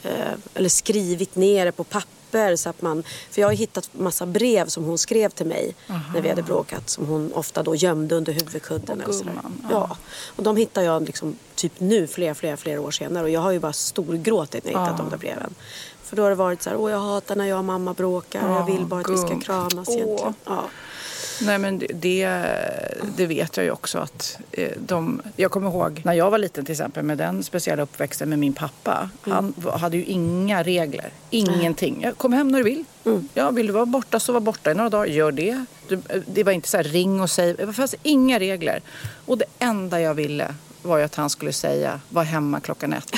Eh, 0.03 0.33
eller 0.53 0.69
skrivit 0.69 1.35
ner 1.35 1.65
det 1.65 1.71
på 1.71 1.83
papper 1.83 2.18
så 2.57 2.69
att 2.69 2.81
man, 2.81 3.03
för 3.31 3.41
jag 3.41 3.47
har 3.47 3.53
hittat 3.53 3.89
massa 3.93 4.25
brev 4.25 4.67
som 4.67 4.83
hon 4.83 4.97
skrev 4.97 5.29
till 5.29 5.45
mig 5.45 5.75
när 6.13 6.21
vi 6.21 6.29
hade 6.29 6.43
bråkat. 6.43 6.89
Som 6.89 7.05
hon 7.05 7.33
ofta 7.33 7.63
då 7.63 7.75
gömde 7.75 8.15
under 8.15 8.33
huvudkudden. 8.33 9.01
Eller 9.01 9.13
sådär. 9.13 9.31
gumman, 9.31 9.67
ja. 9.71 9.97
Och 10.35 10.43
de 10.43 10.57
hittar 10.57 10.81
jag 10.81 11.03
liksom 11.05 11.35
typ 11.55 11.79
nu 11.79 12.07
flera, 12.07 12.35
flera, 12.35 12.57
flera 12.57 12.81
år 12.81 12.91
senare. 12.91 13.23
Och 13.23 13.29
jag 13.29 13.41
har 13.41 13.51
ju 13.51 13.59
bara 13.59 13.73
storgråtit 13.73 14.65
när 14.65 14.71
jag 14.71 14.81
hittat 14.81 14.97
de 14.97 15.09
där 15.09 15.17
breven. 15.17 15.55
För 16.03 16.15
då 16.15 16.23
har 16.23 16.29
det 16.29 16.35
varit 16.35 16.61
så 16.61 16.69
här, 16.69 16.77
åh 16.77 16.91
jag 16.91 16.99
hatar 16.99 17.35
när 17.35 17.45
jag 17.45 17.59
och 17.59 17.65
mamma 17.65 17.93
bråkar. 17.93 18.49
och 18.49 18.55
jag 18.55 18.65
vill 18.65 18.85
bara 18.85 19.01
att 19.01 19.09
vi 19.09 19.17
ska 19.17 19.39
kramas 19.39 19.89
egentligen. 19.89 20.33
Ja. 20.45 20.63
Nej 21.41 21.57
men 21.59 21.79
det, 21.79 22.29
det, 23.15 23.25
vet 23.25 23.57
jag 23.57 23.63
ju 23.63 23.71
också 23.71 23.97
att 23.99 24.37
eh, 24.51 24.71
de... 24.79 25.21
Jag 25.35 25.51
kommer 25.51 25.69
ihåg 25.69 26.01
när 26.05 26.13
jag 26.13 26.31
var 26.31 26.37
liten 26.37 26.65
till 26.65 26.71
exempel 26.71 27.03
med 27.03 27.17
den 27.17 27.43
speciella 27.43 27.83
uppväxten 27.83 28.29
med 28.29 28.39
min 28.39 28.53
pappa. 28.53 29.09
Han 29.21 29.53
v- 29.57 29.69
hade 29.73 29.97
ju 29.97 30.03
inga 30.05 30.63
regler. 30.63 31.09
Ingenting. 31.29 32.01
Jag 32.03 32.17
kom 32.17 32.33
hem 32.33 32.47
när 32.47 32.57
du 32.57 32.63
vill. 32.63 32.83
Ja, 33.33 33.49
vill 33.51 33.67
du 33.67 33.73
vara 33.73 33.85
borta 33.85 34.19
så 34.19 34.33
var 34.33 34.39
borta 34.39 34.71
i 34.71 34.73
några 34.73 34.89
dagar. 34.89 35.05
Gör 35.05 35.31
det. 35.31 35.65
Du, 35.87 35.95
eh, 36.09 36.21
det 36.27 36.43
var 36.43 36.51
inte 36.51 36.67
så 36.69 36.77
här 36.77 36.83
ring 36.83 37.21
och 37.21 37.29
säg. 37.29 37.53
Det 37.53 37.73
fanns 37.73 37.95
inga 38.03 38.39
regler. 38.39 38.81
Och 39.25 39.37
det 39.37 39.45
enda 39.59 40.01
jag 40.01 40.13
ville 40.13 40.55
var 40.81 40.97
ju 40.97 41.03
att 41.03 41.15
han 41.15 41.29
skulle 41.29 41.53
säga 41.53 41.99
var 42.09 42.23
hemma 42.23 42.59
klockan 42.59 42.93
ett. 42.93 43.11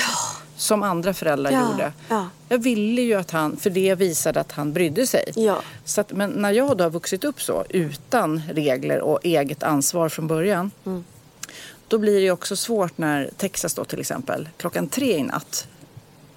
Som 0.62 0.82
andra 0.82 1.14
föräldrar 1.14 1.50
Ja, 1.52 1.70
gjorde. 1.70 1.92
ja. 2.08 2.26
Jag 2.48 2.58
ville 2.58 3.02
ju 3.02 3.14
att 3.14 3.30
han, 3.30 3.56
för 3.56 3.70
det 3.70 3.94
visade 3.94 4.40
att 4.40 4.52
han 4.52 4.72
brydde 4.72 5.06
sig. 5.06 5.24
Ja. 5.36 5.62
Så 5.84 6.00
att, 6.00 6.12
men 6.12 6.30
när 6.30 6.50
jag 6.52 6.76
då 6.76 6.84
har 6.84 6.90
vuxit 6.90 7.24
upp 7.24 7.42
så 7.42 7.64
utan 7.68 8.42
regler 8.52 9.00
och 9.00 9.18
eget 9.22 9.62
ansvar 9.62 10.08
från 10.08 10.26
början. 10.26 10.70
Då 11.88 11.98
blir 11.98 12.20
det 12.20 12.30
också 12.30 12.56
svårt 12.56 12.98
när 12.98 13.30
Texas 13.36 13.74
då 13.74 13.84
till 13.84 14.00
exempel 14.00 14.48
klockan 14.56 14.86
tre 14.88 15.16
i 15.18 15.22
natt. 15.22 15.66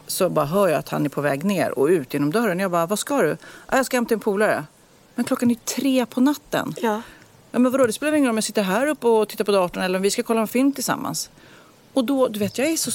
Så 0.08 0.30
bara 0.30 0.46
hör 0.46 0.68
jag 0.68 0.80
att 0.80 0.90
han 0.90 1.06
är 1.06 1.10
på 1.10 1.22
väg 1.22 1.44
ner 1.44 1.80
och 1.80 1.86
ut 1.88 2.14
genom 2.14 2.32
dörren. 2.32 2.60
Jag 2.60 2.72
bara, 2.72 2.86
vad 2.86 3.00
ska 3.00 3.22
du? 3.22 3.38
"Ja, 3.72 3.78
Jag 3.78 3.86
ska 3.86 3.98
hämta 3.98 4.14
en 4.14 4.20
polare. 4.20 4.64
Men 5.16 5.26
klockan 5.26 5.52
är 5.52 5.56
tre 5.56 6.06
på 6.06 6.22
natten. 6.22 6.74
Ja. 6.78 7.02
Ja, 7.52 7.60
men 7.60 7.72
vadå, 7.72 7.86
det 7.88 7.94
spelar 7.94 8.14
ingen 8.14 8.26
roll 8.28 8.30
om 8.34 8.38
jag 8.38 8.44
sitter 8.44 8.62
här 8.64 8.88
uppe 8.88 9.08
och 9.08 9.30
tittar 9.30 9.44
på 9.44 9.52
datorn 9.52 9.84
eller 9.84 10.00
om 10.00 10.02
vi 10.04 10.12
ska 10.12 10.24
kolla 10.24 10.42
en 10.42 10.48
film 10.48 10.72
tillsammans. 10.72 11.30
Och 11.96 12.04
då, 12.04 12.28
du 12.28 12.40
vet, 12.40 12.58
jag 12.58 12.68
är 12.68 12.78
så, 12.78 12.92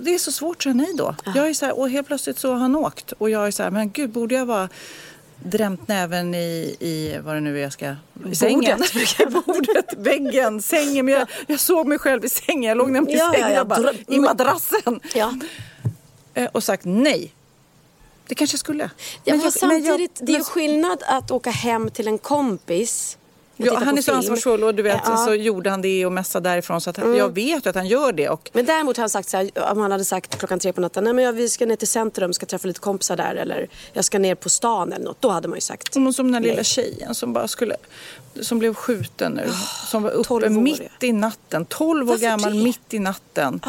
det 0.00 0.14
är 0.14 0.18
så 0.18 0.32
svårt 0.32 0.56
att 0.56 0.62
säga 0.62 0.74
nej 0.74 0.92
då. 0.96 1.14
Jag 1.34 1.48
är 1.48 1.54
så 1.54 1.66
här, 1.66 1.78
och 1.78 1.90
helt 1.90 2.06
plötsligt 2.06 2.38
så 2.38 2.52
har 2.52 2.58
han 2.58 2.76
åkt. 2.76 3.12
Och 3.12 3.30
jag 3.30 3.46
är 3.46 3.50
så 3.50 3.62
här, 3.62 3.70
men 3.70 3.90
gud, 3.90 4.10
borde 4.10 4.34
jag 4.34 4.46
vara 4.46 4.68
drämt 5.42 5.88
näven 5.88 6.34
i, 6.34 6.76
i 6.80 7.18
vad 7.24 7.34
det 7.34 7.40
nu 7.40 7.58
är 7.58 7.62
jag 7.62 7.72
ska... 7.72 7.94
I 8.30 8.34
sängen. 8.34 8.78
Bordet, 9.46 9.94
väggen, 9.96 10.62
sängen. 10.62 11.04
Men 11.04 11.14
jag, 11.14 11.28
jag 11.46 11.60
såg 11.60 11.86
mig 11.86 11.98
själv 11.98 12.24
i 12.24 12.28
sängen. 12.28 12.62
Jag 12.62 12.76
låg 12.78 12.90
nämligen 12.90 13.16
i 13.18 13.20
Ja, 13.20 13.26
ja, 13.26 13.40
sängen. 13.42 13.56
ja. 13.56 13.64
Bara, 13.64 13.92
I 14.06 14.18
madrassen. 14.20 15.00
Ja. 15.14 15.34
Eh, 16.34 16.48
Och 16.52 16.64
sagt 16.64 16.84
nej. 16.84 17.32
Det 18.26 18.34
kanske 18.34 18.54
jag 18.54 18.60
skulle. 18.60 18.90
Ja, 19.24 19.34
Men 19.34 19.40
jag- 19.40 19.54
men 19.62 19.70
jag- 19.70 19.84
samtidigt, 19.84 20.18
det 20.22 20.36
är 20.36 20.42
skillnad 20.44 21.02
att 21.06 21.30
åka 21.30 21.50
hem 21.50 21.90
till 21.90 22.08
en 22.08 22.18
kompis 22.18 23.16
Ja, 23.66 23.80
han 23.84 23.98
är 23.98 24.02
så 24.02 24.12
ansvarsfull 24.12 24.64
och 24.64 24.74
du 24.74 24.82
vet 24.82 25.00
Ja. 25.04 25.12
Mm. 25.12 25.24
så 25.26 25.34
gjorde 25.34 25.70
han 25.70 25.82
det 25.82 26.06
och 26.06 26.12
messade 26.12 26.48
därifrån 26.48 26.80
så 26.80 26.90
att 26.90 26.98
jag 26.98 27.34
vet 27.34 27.66
att 27.66 27.74
han 27.74 27.86
gör 27.86 28.12
det. 28.12 28.28
Och 28.28 28.50
Men 28.52 28.66
däremot 28.66 28.96
har 28.96 29.02
han 29.02 29.10
sagt 29.10 29.28
så 29.28 29.36
här, 29.36 29.50
om 29.72 29.78
han 29.78 29.92
hade 29.92 30.04
sagt 30.04 30.38
klockan 30.38 30.58
tre 30.58 30.72
på 30.72 30.80
natten, 30.80 31.04
nej 31.04 31.12
men 31.12 31.24
jag, 31.24 31.32
vi 31.32 31.48
ska 31.48 31.66
ner 31.66 31.76
till 31.76 31.88
centrum, 31.88 32.32
ska 32.32 32.46
träffa 32.46 32.68
lite 32.68 32.80
kompisar 32.80 33.16
där 33.16 33.34
eller 33.34 33.68
jag 33.92 34.04
ska 34.04 34.18
ner 34.18 34.34
på 34.34 34.48
stan 34.48 34.92
eller 34.92 35.04
något. 35.04 35.20
Då 35.20 35.28
hade 35.28 35.48
man 35.48 35.56
ju 35.56 35.60
sagt. 35.60 35.92
som, 35.94 36.12
som 36.12 36.26
den 36.26 36.34
här 36.34 36.50
lilla 36.50 36.64
tjejen 36.64 37.14
som 37.14 37.32
bara 37.32 37.48
skulle 37.48 37.76
som 38.40 38.58
blev 38.58 38.74
skjuten 38.74 39.32
nu. 39.32 39.50
som 39.86 40.02
var 40.02 40.10
uppe 40.10 40.28
12 40.28 40.44
år, 40.56 40.60
mitt 40.62 40.82
i 41.02 41.12
natten. 41.12 41.64
12 41.64 42.02
år 42.08 42.12
Varför 42.12 42.22
gammal 42.26 42.52
det? 42.56 42.62
mitt 42.62 42.94
i 42.94 42.98
natten. 42.98 43.60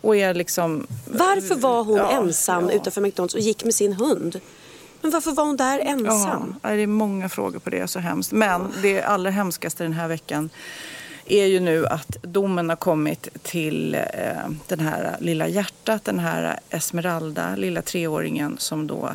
Och 0.00 0.16
är 0.16 0.34
liksom... 0.34 0.86
Varför 1.06 1.54
var 1.54 1.84
hon 1.84 1.96
Ja, 1.96 2.10
ensam 2.10 2.68
ja. 2.68 2.74
utanför 2.74 3.00
McDonalds 3.00 3.34
och 3.34 3.40
gick 3.40 3.64
med 3.64 3.74
sin 3.74 3.92
hund? 3.92 4.40
Men 5.00 5.10
varför 5.10 5.32
var 5.32 5.44
hon 5.44 5.56
där 5.56 5.78
ensam? 5.78 6.54
Ja, 6.62 6.68
det 6.70 6.82
är 6.82 6.86
många 6.86 7.28
frågor 7.28 7.58
på 7.58 7.70
det, 7.70 7.88
så 7.88 7.98
hemskt. 7.98 8.32
Men 8.32 8.72
det 8.82 9.02
allra 9.02 9.30
hemskaste 9.30 9.82
den 9.82 9.92
här 9.92 10.08
veckan 10.08 10.50
är 11.26 11.44
ju 11.46 11.60
nu 11.60 11.86
att 11.86 12.16
domen 12.22 12.68
har 12.68 12.76
kommit 12.76 13.28
till 13.42 13.94
eh, 13.94 14.00
den 14.66 14.80
här 14.80 15.16
lilla 15.20 15.48
hjärtat, 15.48 16.04
den 16.04 16.18
här 16.18 16.60
Esmeralda, 16.70 17.56
lilla 17.56 17.82
treåringen 17.82 18.56
som 18.58 18.86
då, 18.86 19.10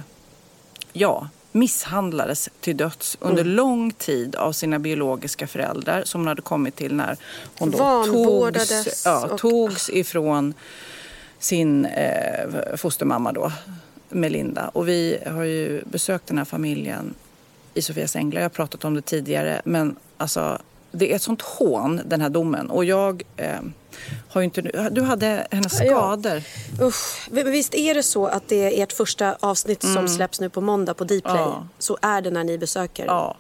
ja, 0.94 1.30
misshandlades 1.52 2.50
till 2.60 2.78
döds 2.78 3.18
under 3.20 3.42
Mm. 3.44 3.56
lång 3.56 3.92
tid 3.92 4.36
av 4.36 4.52
sina 4.52 4.80
biologiska 4.80 5.48
föräldrar 5.48 6.04
som 6.06 6.22
hon 6.22 6.28
hade 6.28 6.42
kommit 6.42 6.76
till 6.76 6.94
när 6.96 7.18
hon 7.60 7.72
då 7.72 8.04
togs, 8.06 9.02
ja, 9.06 9.26
och- 9.28 9.38
togs 9.40 9.90
ifrån 9.90 10.54
sin 11.40 11.86
eh, 11.86 12.76
fostermamma 12.78 13.32
då, 13.32 13.52
Melinda. 14.14 14.68
Och 14.68 14.88
vi 14.88 15.20
har 15.26 15.44
ju 15.44 15.84
besökt 15.86 16.28
den 16.28 16.38
här 16.38 16.46
familjen 16.46 17.14
i 17.74 17.82
Sofias 17.82 18.16
Änglar. 18.16 18.42
Jag 18.42 18.46
har 18.46 18.50
pratat 18.50 18.86
om 18.86 18.94
det 18.94 19.02
tidigare. 19.02 19.62
Men 19.66 19.96
alltså, 20.18 20.62
det 20.92 21.12
är 21.12 21.16
ett 21.16 21.22
sånt 21.22 21.42
hån, 21.42 22.02
den 22.06 22.22
här 22.22 22.30
domen. 22.30 22.70
Och 22.70 22.86
jag 22.86 23.24
eh, 23.38 23.60
har 24.30 24.42
ju 24.42 24.46
inte... 24.46 24.62
Du 24.92 25.02
hade 25.02 25.48
hennes 25.52 25.82
Ja. 25.82 25.86
skador. 25.86 26.42
Usch. 26.82 27.28
Men 27.32 27.52
Visst 27.52 27.76
är 27.76 27.94
det 27.94 28.04
så 28.04 28.28
att 28.28 28.48
det 28.48 28.80
är 28.80 28.84
ert 28.84 28.94
första 28.94 29.36
avsnitt 29.40 29.84
som 29.84 30.08
släpps 30.08 30.40
nu 30.40 30.50
på 30.50 30.62
måndag 30.62 30.94
på 30.94 31.04
Dplay? 31.04 31.22
Ja. 31.24 31.68
Så 31.80 31.98
är 32.02 32.22
det 32.22 32.32
när 32.32 32.44
ni 32.44 32.58
besöker? 32.58 33.06
Ja. 33.06 33.36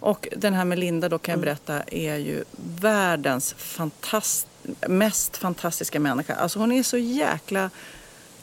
Och 0.00 0.28
den 0.36 0.54
här 0.54 0.64
Melinda 0.64 1.08
då 1.08 1.18
kan 1.18 1.32
jag 1.32 1.40
berätta 1.40 1.82
är 1.86 2.16
ju 2.16 2.44
världens 2.80 3.54
fantast 3.58 4.46
mest 4.88 5.36
fantastiska 5.36 6.00
människa. 6.00 6.34
Alltså 6.34 6.58
hon 6.58 6.72
är 6.72 6.82
så 6.82 6.96
jäkla 6.96 7.70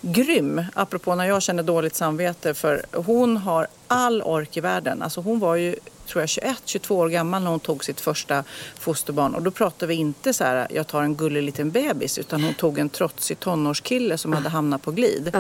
grym. 0.02 0.64
Apropå 0.74 1.16
när 1.16 1.26
jag 1.26 1.42
känner 1.42 1.64
dåligt 1.64 1.96
samvete 1.96 2.54
för 2.54 2.86
hon 2.94 3.38
har 3.38 3.68
all 3.88 4.22
ork 4.22 4.58
i 4.58 4.62
världen. 4.62 5.02
Alltså 5.02 5.22
hon 5.22 5.40
var 5.40 5.56
ju 5.56 5.76
tror 6.08 6.22
jag 6.22 6.28
21-22 6.28 6.92
år 6.92 7.10
gammal 7.10 7.44
när 7.44 7.52
hon 7.52 7.60
tog 7.60 7.84
sitt 7.84 8.02
första 8.02 8.44
fosterbarn. 8.80 9.36
Och 9.36 9.42
då 9.42 9.52
pratar 9.52 9.88
vi 9.88 9.94
inte 9.94 10.34
så 10.34 10.44
här 10.44 10.68
jag 10.70 10.88
tar 10.88 11.02
en 11.02 11.16
gullig 11.16 11.44
liten 11.44 11.72
bebis 11.72 12.18
utan 12.18 12.44
hon 12.44 12.54
tog 12.54 12.80
en 12.80 12.90
trotsig 12.90 13.40
tonårskille 13.40 14.18
som 14.18 14.34
hade 14.34 14.50
hamnat 14.50 14.82
på 14.82 14.92
glid. 14.92 15.38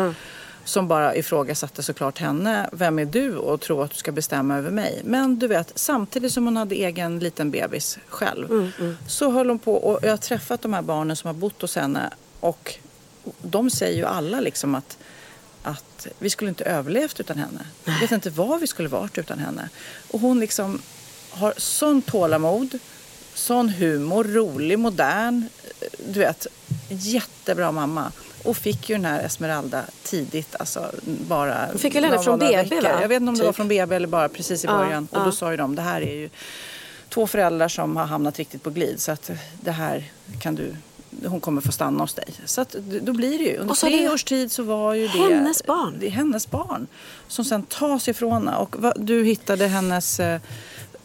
Som 0.63 0.87
bara 0.87 1.15
ifrågasatte 1.15 1.83
såklart 1.83 2.17
henne. 2.17 2.69
Vem 2.71 2.99
är 2.99 3.05
du 3.05 3.37
och 3.37 3.61
tror 3.61 3.83
att 3.83 3.91
du 3.91 3.97
ska 3.97 4.11
bestämma 4.11 4.57
över 4.57 4.71
mig? 4.71 5.01
Men 5.03 5.39
du 5.39 5.47
vet, 5.47 5.71
samtidigt 5.75 6.33
som 6.33 6.45
hon 6.45 6.57
hade 6.57 6.75
egen 6.75 7.19
liten 7.19 7.51
bebis 7.51 7.99
själv. 8.07 8.71
Så 9.07 9.31
höll 9.31 9.49
hon 9.49 9.59
på 9.59 9.75
och 9.75 9.99
jag 10.01 10.09
har 10.09 10.17
träffat 10.17 10.61
de 10.61 10.73
här 10.73 10.81
barnen 10.81 11.15
som 11.15 11.27
har 11.27 11.33
bott 11.33 11.61
hos 11.61 11.75
henne. 11.75 12.09
Och 12.39 12.75
de 13.41 13.69
säger 13.69 13.97
ju 13.97 14.05
alla 14.05 14.39
liksom 14.39 14.75
att, 14.75 14.97
att 15.63 16.07
vi 16.19 16.29
skulle 16.29 16.49
inte 16.49 16.63
överlevt 16.63 17.19
utan 17.19 17.37
henne. 17.37 17.65
Jag 17.85 17.99
vet 17.99 18.11
inte 18.11 18.29
vad 18.29 18.59
vi 18.59 18.67
skulle 18.67 18.89
varit 18.89 19.17
utan 19.17 19.39
henne. 19.39 19.69
Och 20.11 20.19
hon 20.19 20.39
liksom 20.39 20.81
har 21.29 21.53
sån 21.57 22.01
tålamod, 22.01 22.79
sån 23.33 23.69
humor, 23.69 24.23
rolig, 24.23 24.79
modern. 24.79 25.45
Du 26.07 26.19
vet, 26.19 26.47
jättebra 26.89 27.71
mamma. 27.71 28.11
Och 28.43 28.57
fick 28.57 28.89
ju 28.89 28.95
den 28.95 29.05
här 29.05 29.23
Esmeralda 29.23 29.83
tidigt, 30.03 30.55
alltså 30.59 30.91
bara... 31.05 31.67
Hon 31.71 31.79
fick 31.79 31.95
väl 31.95 32.03
henne 32.03 32.23
från 32.23 32.39
BB, 32.39 32.55
veckor. 32.57 32.81
va? 32.81 33.01
Jag 33.01 33.07
vet 33.07 33.21
inte 33.21 33.29
om 33.29 33.37
det 33.37 33.43
var 33.43 33.51
Typ. 33.51 33.55
från 33.55 33.67
BB 33.67 33.95
eller 33.95 34.07
bara 34.07 34.29
precis 34.29 34.63
i 34.63 34.67
Ja, 34.67 34.77
början. 34.77 35.07
Och 35.11 35.17
ja. 35.17 35.23
då 35.25 35.31
sa 35.31 35.51
ju 35.51 35.57
de, 35.57 35.75
det 35.75 35.81
här 35.81 36.01
är 36.01 36.15
ju 36.15 36.29
två 37.09 37.27
föräldrar 37.27 37.67
som 37.67 37.95
har 37.95 38.05
hamnat 38.05 38.37
riktigt 38.37 38.63
på 38.63 38.69
glid. 38.69 39.01
Så 39.01 39.11
att 39.11 39.31
det 39.61 39.71
här 39.71 40.11
kan 40.41 40.55
du, 40.55 40.75
hon 41.25 41.39
kommer 41.39 41.61
få 41.61 41.71
stanna 41.71 42.03
hos 42.03 42.13
dig. 42.13 42.27
Så 42.45 42.61
att 42.61 42.71
då 43.01 43.13
blir 43.13 43.37
det 43.37 43.43
ju, 43.43 43.57
under 43.57 43.75
tre 43.75 44.09
års 44.09 44.23
tid 44.23 44.51
så 44.51 44.63
var 44.63 44.93
ju 44.93 45.01
det 45.07 45.17
Hennes 45.17 45.63
barn. 45.63 45.97
Det 45.99 46.05
är 46.05 46.09
hennes 46.11 46.51
barn. 46.51 46.87
Som 47.27 47.45
sen 47.45 47.63
tas 47.63 48.07
ifrån 48.07 48.31
henne. 48.33 48.57
Och 48.57 48.75
vad, 48.79 48.93
du 49.05 49.23
hittade 49.23 49.67
hennes 49.67 50.19
eh, 50.19 50.41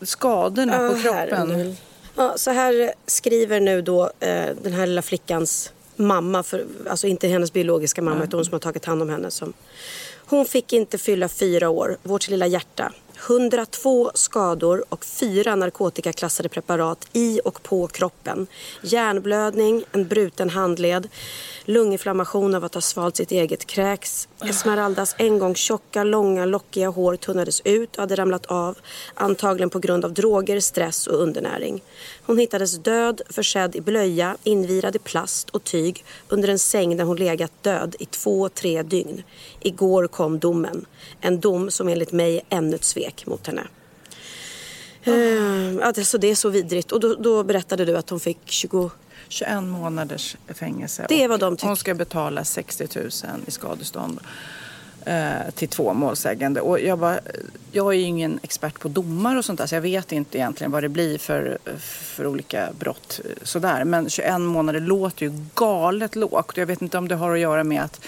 skadorna 0.03 0.79
på 0.79 0.85
Ja, 1.05 1.13
här, 1.13 1.27
du 1.27 1.31
kroppen. 1.33 1.57
vill. 1.57 1.77
Ja, 2.17 2.35
så 2.37 2.51
här 2.51 2.93
skriver 3.07 3.61
nu 3.61 3.83
då 3.83 4.11
eh, 4.21 4.47
den 4.63 4.73
här 4.73 4.87
lilla 4.87 5.03
flickans 5.03 5.73
mamma, 5.97 6.43
för, 6.43 6.67
alltså 6.91 7.07
inte 7.07 7.29
hennes 7.29 7.53
biologiska 7.53 8.03
mamma 8.03 8.25
utan 8.25 8.39
hon 8.39 8.45
som 8.45 8.53
har 8.53 8.59
tagit 8.61 8.85
hand 8.85 9.03
om 9.03 9.09
henne. 9.09 9.31
Som, 9.31 9.53
hon 10.27 10.45
fick 10.47 10.73
inte 10.73 10.99
fylla 10.99 11.29
fyra 11.29 11.69
år, 11.69 11.97
vårt 12.03 12.29
lilla 12.29 12.47
hjärta. 12.47 12.93
102 13.17 14.11
skador 14.15 14.85
och 14.89 15.05
fyra 15.05 15.57
narkotikaklassade 15.57 16.49
preparat 16.49 17.09
i 17.13 17.41
och 17.45 17.63
på 17.63 17.87
kroppen. 17.87 18.47
Hjärnblödning, 18.83 19.85
en 19.93 20.09
bruten 20.09 20.51
handled, 20.51 21.09
lunginflammation 21.65 22.55
av 22.55 22.65
att 22.65 22.75
ha 22.75 22.81
svalt 22.81 23.17
sitt 23.17 23.33
eget 23.33 23.67
kräks. 23.67 24.29
Esmeraldas 24.45 25.15
en 25.19 25.39
gång 25.39 25.55
tjocka, 25.55 26.05
långa, 26.05 26.45
lockiga 26.45 26.89
hår 26.89 27.17
tunnades 27.17 27.61
ut 27.65 27.97
och 27.97 28.01
hade 28.01 28.17
ramlat 28.17 28.47
av. 28.47 28.79
Antagligen 29.15 29.71
på 29.71 29.79
grund 29.79 30.05
av 30.05 30.13
droger, 30.13 30.61
stress 30.61 31.07
och 31.07 31.23
undernäring. 31.23 31.83
Hon 32.27 32.39
hittades 32.39 32.79
död, 32.79 33.21
försedd 33.31 33.77
i 33.77 33.81
blöja, 33.81 34.37
invirad 34.45 34.97
i 34.97 34.99
plast 34.99 35.51
och 35.51 35.65
tyg 35.65 36.05
under 36.29 36.49
en 36.49 36.59
säng 36.59 36.97
där 36.97 37.05
hon 37.05 37.17
legat 37.17 37.53
död 37.63 37.97
i 37.99 38.07
två, 38.07 38.49
tre 38.49 38.83
dygn. 38.83 39.23
Igår 39.61 40.07
kom 40.07 40.39
domen. 40.39 40.87
En 41.21 41.41
dom 41.41 41.71
som 41.71 41.89
enligt 41.89 42.13
mig 42.13 42.37
är 42.37 42.57
ännu 42.57 42.77
ett 42.77 42.85
svek 42.85 43.27
mot 43.27 43.47
henne. 43.47 43.63
Eh, 45.03 45.87
alltså 45.87 46.19
det 46.19 46.31
är 46.31 46.35
så 46.35 46.49
vidrigt. 46.49 46.93
Och 46.93 47.01
då, 47.01 47.15
då 47.15 47.43
berättade 47.43 47.85
du 47.85 47.97
att 47.97 48.11
hon 48.11 48.21
fick 48.21 48.39
20... 48.45 48.91
21 49.29 49.63
månaders 49.63 50.37
fängelse. 50.55 51.07
Det 51.09 51.23
är 51.23 51.29
vad 51.29 51.41
de 51.41 51.57
tycker. 51.57 51.67
Hon 51.67 51.77
ska 51.77 51.95
betala 51.95 52.45
60 52.45 52.89
000 52.95 53.11
i 53.47 53.51
skadestånd 53.51 54.21
Eh, 55.07 55.51
till 55.55 55.69
två 55.69 55.95
målsägande. 55.95 56.61
Och 56.61 56.81
jag, 56.81 56.99
bara, 56.99 57.19
jag 57.73 57.95
är 57.95 57.99
ju 57.99 58.05
ingen 58.05 58.41
expert 58.43 58.79
på 58.79 58.89
domar 58.89 59.37
och 59.37 59.45
sånt 59.45 59.59
där 59.59 59.67
så 59.67 59.75
jag 59.75 59.83
vet 59.83 60.13
inte 60.13 60.39
egentligen 60.39 60.71
vad 60.71 60.83
det 60.83 60.89
blir 60.89 61.19
för, 61.19 61.59
för 61.79 62.27
olika 62.27 62.69
brott. 62.79 63.21
Eh, 63.25 63.31
sådär. 63.43 63.85
Men 63.85 64.11
21 64.11 64.41
månader 64.41 64.81
låter 64.81 65.27
ju 65.27 65.33
galet 65.55 66.17
lågt. 66.17 66.57
Jag 66.57 66.67
vet 66.67 66.83
inte 66.83 66.99
om 66.99 67.09
det 67.09 67.15
har 67.15 67.33
att 67.33 67.39
göra 67.39 67.65
med 67.65 67.83
att 67.83 68.01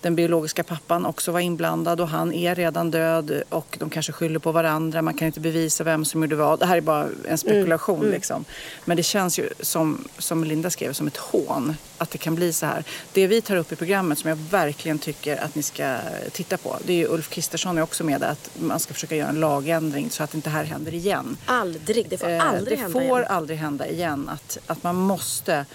den 0.00 0.14
biologiska 0.16 0.62
pappan 0.64 1.06
också 1.06 1.32
var 1.32 1.40
inblandad 1.40 2.00
och 2.00 2.08
han 2.08 2.32
är 2.32 2.54
redan 2.54 2.90
död 2.90 3.42
och 3.48 3.76
de 3.80 3.90
kanske 3.90 4.12
skyller 4.12 4.38
på 4.38 4.52
varandra. 4.52 5.02
Man 5.02 5.14
kan 5.14 5.26
inte 5.26 5.40
bevisa 5.40 5.84
vem 5.84 6.04
som 6.04 6.22
gjorde 6.22 6.36
vad. 6.36 6.58
Det 6.58 6.66
här 6.66 6.76
är 6.76 6.80
bara 6.80 7.08
en 7.28 7.38
spekulation 7.38 8.10
liksom. 8.10 8.44
Men 8.84 8.96
det 8.96 9.02
känns 9.02 9.38
ju 9.38 9.48
som, 9.60 10.04
som 10.18 10.44
Linda 10.44 10.70
skrev, 10.70 10.92
som 10.92 11.06
ett 11.06 11.16
hån 11.16 11.74
att 11.98 12.10
det 12.10 12.18
kan 12.18 12.34
bli 12.34 12.52
så 12.52 12.66
här. 12.66 12.84
Det 13.12 13.26
vi 13.26 13.42
tar 13.42 13.56
upp 13.56 13.72
i 13.72 13.76
programmet 13.76 14.18
som 14.18 14.28
jag 14.28 14.36
verkligen 14.36 14.98
tycker 14.98 15.36
att 15.44 15.54
ni 15.54 15.62
ska 15.62 15.96
titta 16.32 16.56
på. 16.56 16.76
Det 16.84 16.92
är 16.92 16.96
ju 16.96 17.06
Ulf 17.08 17.28
Kristersson 17.28 17.78
är 17.78 17.82
också 17.82 18.04
med 18.04 18.22
att 18.22 18.50
man 18.60 18.80
ska 18.80 18.94
försöka 18.94 19.16
göra 19.16 19.28
en 19.28 19.40
lagändring 19.40 20.10
så 20.10 20.22
att 20.22 20.34
inte 20.34 20.48
det 20.50 20.54
här 20.54 20.64
händer 20.64 20.94
igen. 20.94 21.36
Aldrig, 21.46 22.06
det 22.08 22.18
får 22.18 22.30
Eh, 22.30 22.48
aldrig 22.48 22.78
det 22.78 22.82
hända 22.82 22.92
får 22.92 23.02
igen. 23.02 23.26
aldrig 23.30 23.58
hända 23.58 23.88
igen 23.88 24.28
att, 24.28 24.58
att 24.66 24.82
man 24.82 24.96
måste 24.96 25.66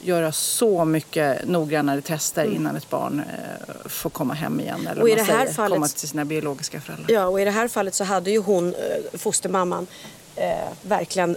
göra 0.00 0.32
så 0.32 0.84
mycket 0.84 1.48
noggrannare 1.48 2.00
tester 2.00 2.44
innan 2.44 2.76
ett 2.76 2.90
barn 2.90 3.20
eh, 3.20 3.88
får 3.88 4.10
komma 4.10 4.34
hem 4.34 4.60
igen. 4.60 4.80
Eller 4.80 4.90
Mm. 4.92 5.02
Och 5.02 5.08
i 5.08 5.14
det 5.14 5.22
här 5.22 5.40
säger, 5.42 5.52
fallet- 5.54 5.76
komma 5.76 5.88
till 5.88 6.08
sina 6.08 6.24
biologiska 6.24 6.80
föräldrar. 6.80 7.06
Ja, 7.14 7.26
och 7.26 7.40
i 7.40 7.44
det 7.44 7.50
här 7.50 7.68
fallet 7.68 7.94
så 7.94 8.04
hade 8.04 8.30
ju 8.30 8.38
hon, 8.38 8.74
eh, 8.74 9.18
fostermamman, 9.18 9.86
eh, 10.36 10.44
verkligen 10.82 11.36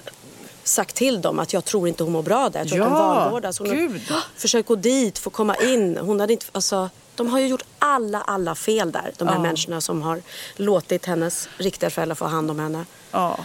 sagt 0.64 0.96
till 0.96 1.22
dem 1.22 1.40
att 1.40 1.54
jag 1.54 1.66
tror 1.66 1.88
inte 1.88 2.04
hon 2.04 2.14
mår 2.14 2.24
bra 2.24 2.50
där. 2.50 2.60
Jag 2.60 2.68
tror 2.70 2.82
att 2.82 2.90
Ja, 2.92 2.98
hon 2.98 3.16
vanvårdas. 3.16 3.60
Hon 3.60 3.70
gud. 3.70 4.02
har 4.10 4.22
försökt 4.36 4.68
gå 4.68 4.76
dit, 4.76 5.20
få 5.20 5.30
komma 5.30 5.56
in. 5.56 5.98
Hon 5.98 6.20
hade 6.20 6.34
inte, 6.34 6.46
alltså, 6.52 6.90
de 7.16 7.28
har 7.28 7.40
ju 7.40 7.48
gjort 7.48 7.64
alla, 7.80 8.22
alla 8.22 8.56
fel 8.56 8.92
där. 8.92 9.12
De 9.18 9.28
här 9.28 9.36
Ja. 9.36 9.42
människorna 9.42 9.82
som 9.82 10.02
har 10.02 10.22
låtit 10.56 11.06
hennes 11.06 11.50
riktiga 11.58 11.90
föräldrar 11.90 12.16
få 12.16 12.26
hand 12.26 12.52
om 12.52 12.60
henne. 12.60 12.86
Ja. 13.12 13.38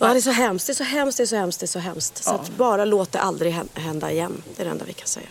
Ja, 0.00 0.12
det 0.12 0.18
är 0.18 0.20
så 0.20 0.30
hemskt, 0.30 0.66
det 0.66 0.72
är 0.72 0.74
så 0.74 0.84
hemskt, 0.84 1.16
det 1.16 1.22
är 1.22 1.26
så 1.26 1.36
hemskt, 1.36 1.60
det 1.60 1.64
är 1.64 1.66
så 1.66 1.78
hemskt. 1.78 2.24
Så 2.24 2.30
Ja. 2.30 2.34
att 2.34 2.50
bara 2.56 2.84
låt 2.84 3.12
det 3.12 3.20
aldrig 3.20 3.52
hän- 3.52 3.68
hända 3.74 4.10
igen. 4.12 4.42
Det 4.56 4.62
är 4.62 4.64
det 4.64 4.70
enda 4.70 4.84
vi 4.84 4.92
kan 4.92 5.06
säga. 5.08 5.26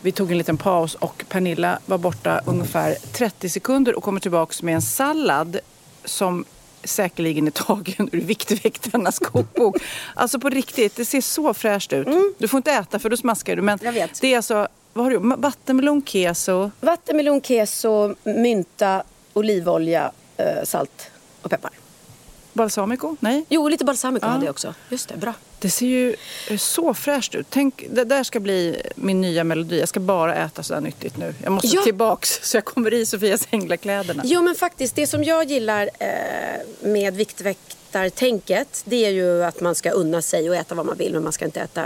Vi 0.00 0.12
tog 0.12 0.30
en 0.32 0.38
liten 0.38 0.56
paus 0.56 0.94
och 0.94 1.24
Pernilla 1.28 1.78
var 1.86 1.98
borta 1.98 2.40
ungefär 2.46 2.94
30 3.12 3.48
sekunder 3.48 3.94
och 3.94 4.02
kommer 4.02 4.20
tillbaka 4.20 4.54
med 4.62 4.74
en 4.74 4.82
sallad 4.82 5.58
som 6.04 6.44
säkerligen 6.84 7.46
är 7.46 7.50
tagen 7.50 8.08
ur 8.12 8.20
Viktväktarnas 8.20 9.18
kokbok. 9.18 9.76
Alltså 10.14 10.38
på 10.38 10.48
riktigt, 10.48 10.96
det 10.96 11.04
ser 11.04 11.20
så 11.20 11.54
fräscht 11.54 11.92
ut. 11.92 12.08
Du 12.38 12.48
får 12.48 12.58
inte 12.58 12.72
äta 12.72 12.98
för 12.98 13.10
då 13.10 13.16
smaskar 13.16 13.56
du. 13.56 13.62
Men 13.62 13.78
Mm. 13.78 13.94
Jag 13.94 14.02
vet. 14.08 14.20
det 14.20 14.32
är 14.32 14.36
alltså, 14.36 14.68
vad 14.92 15.04
har 15.04 15.10
du? 15.10 15.18
Vattenmelon, 15.36 16.02
keso. 16.06 16.70
Vattenmelon, 16.80 17.40
keso, 17.42 18.14
mynta, 18.24 19.02
olivolja, 19.32 20.12
eh, 20.36 20.64
salt 20.64 21.10
och 21.42 21.50
peppar. 21.50 21.70
Balsamico? 22.54 23.16
Nej? 23.20 23.44
Jo, 23.48 23.68
lite 23.68 23.84
balsamico 23.84 24.26
Ja. 24.26 24.30
hade 24.30 24.44
jag 24.44 24.50
också. 24.50 24.74
Just 24.88 25.08
det, 25.08 25.16
bra. 25.16 25.34
Det 25.58 25.70
ser 25.70 25.86
ju 25.86 26.16
eh, 26.50 26.56
så 26.56 26.94
fräscht 26.94 27.34
ut. 27.34 27.46
Tänk, 27.50 27.84
det 27.90 28.04
där 28.04 28.22
ska 28.24 28.40
bli 28.40 28.82
min 28.96 29.20
nya 29.20 29.44
melodi. 29.44 29.80
Jag 29.80 29.88
ska 29.88 30.00
bara 30.00 30.34
äta 30.34 30.62
sådär 30.62 30.80
nyttigt 30.80 31.16
nu. 31.16 31.34
Jag 31.42 31.52
måste 31.52 31.76
Ja. 31.76 31.82
tillbaks 31.82 32.38
så 32.42 32.56
jag 32.56 32.64
kommer 32.64 32.94
i 32.94 33.06
Sofias 33.06 33.48
ängla-kläderna. 33.50 34.22
Jo 34.26 34.42
men 34.42 34.54
faktiskt, 34.54 34.96
det 34.96 35.06
som 35.06 35.24
jag 35.24 35.44
gillar 35.50 35.90
eh, 35.98 36.08
med 36.88 37.14
Viktväktartänket 37.16 38.82
det 38.84 39.04
är 39.06 39.10
ju 39.10 39.44
att 39.44 39.60
man 39.60 39.74
ska 39.74 39.90
unna 39.90 40.22
sig 40.22 40.50
och 40.50 40.56
äta 40.56 40.74
vad 40.74 40.86
man 40.86 40.96
vill 40.96 41.12
men 41.12 41.22
man 41.22 41.32
ska 41.32 41.44
inte 41.44 41.60
äta 41.60 41.84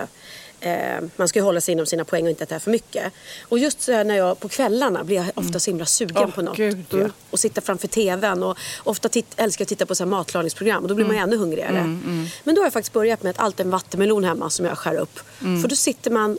eh, 0.61 1.01
man 1.16 1.29
ska 1.29 1.38
ju 1.38 1.44
hålla 1.44 1.61
sig 1.61 1.73
inom 1.73 1.87
sina 1.87 2.05
poäng 2.05 2.25
och 2.25 2.31
inte 2.31 2.44
äta 2.44 2.61
för 2.61 2.71
mycket. 2.71 3.12
Och 3.42 3.59
just 3.59 3.81
så 3.81 3.92
här 3.92 4.05
när 4.05 4.16
jag 4.16 4.40
på 4.40 4.49
kvällarna 4.49 5.05
blir 5.05 5.16
jag 5.16 5.27
ofta 5.35 5.61
så 5.61 5.71
himla 5.71 5.87
sugen 5.87 6.16
Åh, 6.16 6.31
på 6.31 6.42
något. 6.42 6.57
gud, 6.57 6.85
ja. 6.90 7.09
Och 7.31 7.38
sitta 7.40 7.61
framför 7.61 7.88
tvn 7.88 8.42
och 8.42 8.59
ofta 8.85 9.09
älskar 9.37 9.62
jag 9.62 9.64
att 9.64 9.68
titta 9.68 9.87
på 9.87 9.94
så 9.94 10.05
här 10.05 10.11
matlagningsprogram 10.11 10.83
och 10.83 10.88
då 10.88 10.94
blir 10.94 11.07
man 11.07 11.16
Mm. 11.16 11.29
ännu 11.29 11.37
hungrigare. 11.37 11.83
Men 12.44 12.55
då 12.55 12.61
har 12.61 12.66
jag 12.66 12.73
faktiskt 12.73 12.92
börjat 12.92 13.23
med 13.23 13.31
att 13.31 13.38
alltid 13.38 13.66
en 13.66 13.71
vattenmelon 13.73 14.25
hemma 14.25 14.51
som 14.51 14.66
jag 14.66 14.79
skär 14.79 14.94
upp. 14.94 15.21
Mm. 15.42 15.62
För 15.62 15.68
då 15.68 15.77
sitter 15.77 16.11
man, 16.11 16.38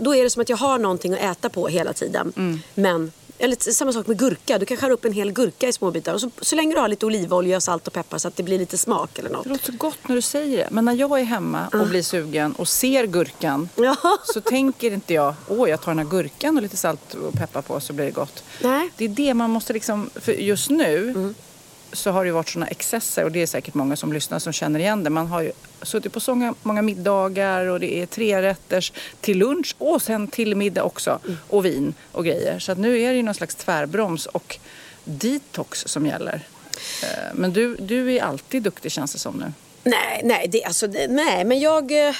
då 0.00 0.14
är 0.14 0.22
det 0.24 0.30
som 0.30 0.42
att 0.42 0.48
jag 0.48 0.56
har 0.56 0.78
någonting 0.78 1.12
att 1.12 1.20
äta 1.20 1.48
på 1.48 1.68
hela 1.68 1.92
tiden. 1.92 2.32
Mm. 2.36 2.60
Men 2.74 3.12
eller 3.38 3.72
samma 3.72 3.92
sak 3.92 4.06
med 4.06 4.18
gurka. 4.18 4.58
Du 4.58 4.66
kan 4.66 4.76
skära 4.76 4.92
upp 4.92 5.04
en 5.04 5.12
hel 5.12 5.32
gurka 5.32 5.68
i 5.68 5.72
små 5.72 5.90
bitar. 5.90 6.14
Och 6.14 6.20
så, 6.20 6.30
så 6.40 6.56
länge 6.56 6.74
du 6.74 6.80
har 6.80 6.88
lite 6.88 7.06
olivolja, 7.06 7.60
salt 7.60 7.86
och 7.86 7.92
peppar 7.92 8.18
så 8.18 8.28
att 8.28 8.36
det 8.36 8.42
blir 8.42 8.58
lite 8.58 8.78
smak 8.78 9.18
eller 9.18 9.30
något. 9.30 9.44
Det 9.44 9.50
låter 9.50 9.72
gott 9.72 9.98
när 10.08 10.16
du 10.16 10.22
säger 10.22 10.56
det. 10.58 10.68
Men 10.70 10.84
när 10.84 10.92
jag 10.92 11.20
är 11.20 11.24
hemma 11.24 11.68
och 11.72 11.86
blir 11.86 12.02
sugen 12.02 12.52
och 12.52 12.68
ser 12.68 13.06
gurkan 13.06 13.68
Ja. 13.76 13.96
så 14.34 14.40
tänker 14.40 14.90
inte 14.92 15.14
jag 15.14 15.34
åh 15.48 15.70
jag 15.70 15.80
tar 15.80 15.90
den 15.90 15.98
här 15.98 16.06
gurkan 16.10 16.56
och 16.56 16.62
lite 16.62 16.76
salt 16.76 17.14
och 17.14 17.32
peppar 17.32 17.62
på 17.62 17.80
så 17.80 17.92
blir 17.92 18.04
det 18.04 18.10
gott. 18.10 18.44
Nej. 18.62 18.90
Det 18.96 19.04
är 19.04 19.08
det 19.08 19.34
man 19.34 19.50
måste 19.50 19.72
liksom, 19.72 20.10
för 20.14 20.32
just 20.32 20.70
nu 20.70 21.34
så 21.92 22.10
har 22.10 22.24
det 22.24 22.28
ju 22.28 22.32
varit 22.32 22.48
sådana 22.48 22.66
excesser 22.66 23.24
och 23.24 23.32
det 23.32 23.42
är 23.42 23.46
säkert 23.46 23.74
många 23.74 23.96
som 23.96 24.12
lyssnar 24.12 24.38
som 24.38 24.52
känner 24.52 24.80
igen 24.80 25.04
det. 25.04 25.10
Man 25.10 25.26
har 25.26 25.42
ju 25.42 25.52
suttit 25.82 26.12
på 26.12 26.20
så 26.20 26.54
många, 26.62 26.82
middagar 26.82 27.66
och 27.66 27.80
det 27.80 28.02
är 28.02 28.06
tre 28.06 28.42
rätters 28.42 28.92
till 29.20 29.38
lunch 29.38 29.74
och 29.78 30.02
sen 30.02 30.28
till 30.28 30.54
middag 30.54 30.84
också. 30.84 31.18
Och 31.48 31.64
vin 31.64 31.94
och 32.12 32.24
grejer. 32.24 32.58
Så 32.58 32.72
att 32.72 32.78
nu 32.78 33.00
är 33.00 33.10
det 33.10 33.16
ju 33.16 33.22
någon 33.22 33.34
slags 33.34 33.54
tvärbroms 33.54 34.26
och 34.26 34.58
detox 35.04 35.84
som 35.86 36.06
gäller. 36.06 36.40
Eh, 37.02 37.34
Men 37.34 37.52
du, 37.52 37.76
du 37.76 38.14
är 38.14 38.22
alltid 38.22 38.62
duktig 38.62 38.92
känns 38.92 39.12
det 39.12 39.18
som 39.18 39.36
nu. 39.36 39.52
Nej, 39.86 40.20
nej, 40.24 40.48
det, 40.48 40.64
alltså, 40.64 40.86
det, 40.86 41.08
nej 41.08 41.44
men 41.44 41.60
jag, 41.60 42.08
eh, 42.08 42.14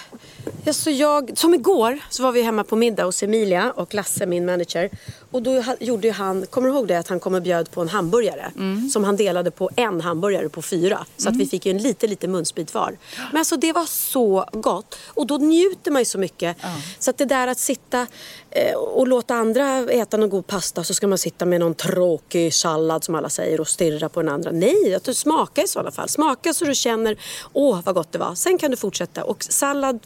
alltså 0.66 0.90
jag... 0.90 1.38
Som 1.38 1.54
igår 1.54 1.98
så 2.10 2.22
var 2.22 2.32
vi 2.32 2.42
hemma 2.42 2.64
på 2.64 2.76
middag 2.76 3.04
hos 3.04 3.22
Emilia 3.22 3.72
och 3.76 3.94
Lasse, 3.94 4.26
min 4.26 4.46
manager. 4.46 4.90
Och 5.30 5.42
då 5.42 5.62
gjorde 5.80 6.10
han, 6.10 6.46
kommer 6.46 6.68
du 6.68 6.74
ihåg 6.74 6.88
det? 6.88 6.98
Att 6.98 7.08
han 7.08 7.20
kom 7.20 7.34
och 7.34 7.42
bjöd 7.42 7.70
på 7.70 7.80
en 7.80 7.88
hamburgare. 7.88 8.52
Som 8.92 9.04
han 9.04 9.16
delade 9.16 9.50
på 9.50 9.70
en 9.76 10.00
hamburgare 10.00 10.48
på 10.48 10.62
fyra. 10.62 11.06
Så 11.16 11.28
att 11.28 11.36
vi 11.36 11.46
fick 11.46 11.66
ju 11.66 11.70
en 11.70 11.78
liten, 11.78 12.10
liten 12.10 12.32
munsbit 12.32 12.74
var. 12.74 12.96
Men 13.32 13.38
alltså 13.38 13.56
det 13.56 13.72
var 13.72 13.84
så 13.84 14.44
gott. 14.52 14.98
Och 15.06 15.26
då 15.26 15.36
njuter 15.36 15.90
man 15.90 16.02
ju 16.02 16.06
så 16.06 16.18
mycket. 16.18 16.56
Så 16.98 17.10
att 17.10 17.18
det 17.18 17.24
där 17.24 17.46
att 17.46 17.58
sitta 17.58 18.06
eh, 18.50 18.74
och 18.74 19.08
låta 19.08 19.34
andra 19.34 19.78
äta 19.78 20.16
någon 20.16 20.28
god 20.30 20.46
pasta 20.46 20.84
så 20.84 20.94
ska 20.94 21.06
man 21.06 21.18
sitta 21.18 21.44
med 21.44 21.60
någon 21.60 21.74
tråkig 21.74 22.54
sallad 22.54 23.04
som 23.04 23.14
alla 23.14 23.28
säger 23.28 23.60
och 23.60 23.68
stirra 23.68 24.08
på 24.08 24.22
den 24.22 24.32
andra. 24.32 24.50
Nej, 24.50 24.94
att 24.94 25.04
du 25.04 25.14
smakar 25.14 25.64
i 25.64 25.68
sådana 25.68 25.90
fall. 25.90 26.08
Smaka 26.08 26.54
så 26.54 26.64
du 26.64 26.74
känner, 26.74 27.16
åh 27.52 27.80
vad 27.84 27.94
gott 27.94 28.12
det 28.12 28.18
var. 28.18 28.34
Sen 28.34 28.58
kan 28.58 28.70
du 28.70 28.76
fortsätta. 28.76 29.24
Och 29.24 29.44
sallad 29.44 30.00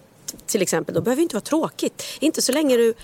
till 0.46 0.62
exempel, 0.62 0.94
då 0.94 1.00
behöver 1.00 1.20
det 1.20 1.22
inte 1.22 1.34
vara 1.34 1.44
tråkigt. 1.44 2.02
Inte 2.20 2.42
så 2.42 2.52
länge 2.52 2.76
du, 2.76 2.94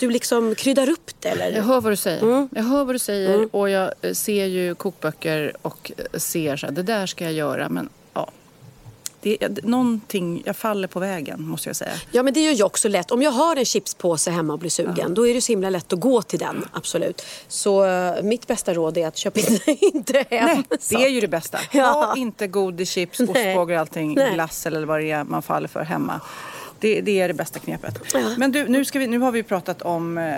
du 0.00 0.10
liksom 0.10 0.54
kryddar 0.54 0.88
upp 0.88 1.10
det. 1.20 1.28
Eller? 1.28 1.52
Jag 1.52 1.62
hör 1.62 1.80
vad 1.80 1.92
du 1.92 1.96
säger. 1.96 2.48
Jag 2.54 2.62
hör 2.62 2.84
vad 2.84 2.94
du 2.94 2.98
säger 2.98 3.48
och 3.54 3.70
jag 3.70 3.92
eh, 4.02 4.12
ser 4.12 4.46
ju 4.46 4.74
kokböcker 4.74 5.52
och 5.62 5.92
eh, 5.96 6.18
ser 6.18 6.56
så 6.56 6.66
här, 6.66 6.72
det 6.72 6.82
där 6.82 7.06
ska 7.06 7.24
jag 7.24 7.32
göra 7.32 7.68
men 7.68 7.88
ja. 8.14 8.30
Det 9.20 9.42
är 9.42 9.56
någonting, 9.62 10.42
jag 10.46 10.56
faller 10.56 10.88
på 10.88 11.00
vägen 11.00 11.42
måste 11.42 11.68
jag 11.68 11.76
säga. 11.76 11.92
Ja 12.10 12.22
men 12.22 12.34
det 12.34 12.40
gör 12.40 12.52
jag 12.52 12.66
också 12.66 12.88
lätt. 12.88 13.10
Om 13.10 13.22
jag 13.22 13.30
har 13.30 13.56
en 13.56 13.64
chipspåse 13.64 14.30
hemma 14.30 14.52
och 14.52 14.58
blir 14.58 14.70
sugen 14.70 15.14
då 15.14 15.28
är 15.28 15.34
det 15.34 15.40
så 15.40 15.52
himla 15.52 15.70
lätt 15.70 15.92
att 15.92 16.00
gå 16.00 16.22
till 16.22 16.38
den. 16.38 16.64
Absolut. 16.72 17.22
Så 17.48 17.84
eh, 17.84 18.22
mitt 18.22 18.46
bästa 18.46 18.74
råd 18.74 18.98
är 18.98 19.06
att 19.06 19.16
köpa 19.16 19.40
inte, 19.40 19.70
inte 19.80 20.24
hem. 20.30 20.64
Nej, 20.70 20.78
det 20.90 21.04
är 21.04 21.08
ju 21.08 21.20
det 21.20 21.28
bästa. 21.28 21.58
Ja. 21.72 21.92
Ha 21.92 22.16
inte 22.16 22.46
godis, 22.46 22.90
chips, 22.90 23.20
ostbågar 23.20 23.74
och 23.74 23.80
allting, 23.80 24.14
glass 24.14 24.66
eller 24.66 24.84
vad 24.84 25.00
det 25.00 25.10
är 25.10 25.24
man 25.24 25.42
faller 25.42 25.68
för 25.68 25.80
hemma. 25.80 26.20
Det, 26.82 27.00
det 27.00 27.20
är 27.20 27.28
det 27.28 27.34
bästa 27.34 27.58
knepet. 27.58 27.98
Ja. 28.14 28.34
Men 28.36 28.52
du, 28.52 28.68
nu, 28.68 28.84
vi, 28.94 29.06
nu 29.06 29.18
har 29.18 29.32
vi 29.32 29.42
pratat 29.42 29.82
om 29.82 30.18
eh, 30.18 30.34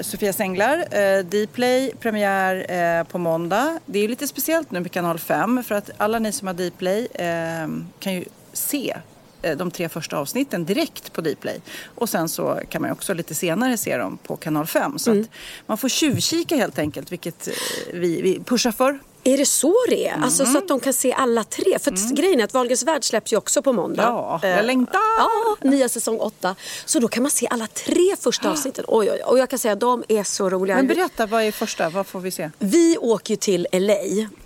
Sofias 0.00 0.40
Änglar. 0.40 0.98
Eh, 0.98 1.24
Dplay, 1.24 1.92
premiär 2.00 2.72
eh, 2.98 3.04
på 3.04 3.18
måndag. 3.18 3.80
Det 3.86 3.98
är 3.98 4.08
lite 4.08 4.28
speciellt 4.28 4.70
nu 4.70 4.82
på 4.82 4.88
kanal 4.88 5.18
5 5.18 5.62
för 5.64 5.74
att 5.74 5.90
alla 5.96 6.18
ni 6.18 6.32
som 6.32 6.46
har 6.46 6.54
Dplay 6.54 7.06
eh, 7.14 7.68
kan 7.98 8.14
ju 8.14 8.24
se 8.52 8.96
eh, 9.42 9.56
de 9.56 9.70
tre 9.70 9.88
första 9.88 10.18
avsnitten 10.18 10.64
direkt 10.64 11.12
på 11.12 11.20
Dplay. 11.20 11.60
Och 11.94 12.08
sen 12.08 12.28
så 12.28 12.60
kan 12.68 12.82
man 12.82 12.90
också 12.90 13.14
lite 13.14 13.34
senare 13.34 13.76
se 13.76 13.96
dem 13.96 14.18
på 14.22 14.36
kanal 14.36 14.66
5. 14.66 14.98
Så 14.98 15.20
att 15.20 15.26
man 15.66 15.78
får 15.78 15.88
tjuvkika 15.88 16.56
helt 16.56 16.78
enkelt, 16.78 17.12
vilket 17.12 17.48
eh, 17.48 17.54
vi, 17.92 18.22
vi 18.22 18.40
pushar 18.44 18.72
för. 18.72 18.98
Är 19.26 19.38
det 19.38 19.46
så 19.46 19.74
det 19.88 20.08
är? 20.08 20.16
Alltså 20.22 20.46
så 20.46 20.58
att 20.58 20.68
de 20.68 20.80
kan 20.80 20.92
se 20.92 21.12
alla 21.12 21.44
tre? 21.44 21.78
För 21.78 21.92
att 21.92 22.10
grejen 22.10 22.40
är 22.40 22.44
att 22.44 22.54
Wahlgrens 22.54 22.82
värld 22.82 23.04
släpps 23.04 23.32
ju 23.32 23.36
också 23.36 23.62
på 23.62 23.72
måndag. 23.72 24.02
Ja, 24.02 24.40
jag 24.42 24.58
Eh, 24.58 24.64
längtar! 24.64 25.00
Ja, 25.18 25.56
nya 25.70 25.88
säsong 25.88 26.18
åtta. 26.20 26.54
Så 26.84 26.98
då 26.98 27.08
kan 27.08 27.22
man 27.22 27.30
se 27.30 27.46
alla 27.50 27.66
tre 27.66 28.16
första 28.20 28.50
avsnitten. 28.50 28.84
Oj, 28.88 29.10
oj. 29.12 29.20
Och 29.26 29.38
jag 29.38 29.50
kan 29.50 29.58
säga 29.58 29.72
att 29.72 29.80
de 29.80 30.04
är 30.08 30.22
så 30.22 30.50
roliga. 30.50 30.76
Men 30.76 30.86
berätta, 30.86 31.26
vad 31.26 31.42
är 31.42 31.52
första? 31.52 31.88
Vad 31.88 32.06
får 32.06 32.20
vi 32.20 32.30
se? 32.30 32.50
Vi 32.58 32.98
åker 33.00 33.30
ju 33.32 33.36
till 33.36 33.66
LA 33.72 33.94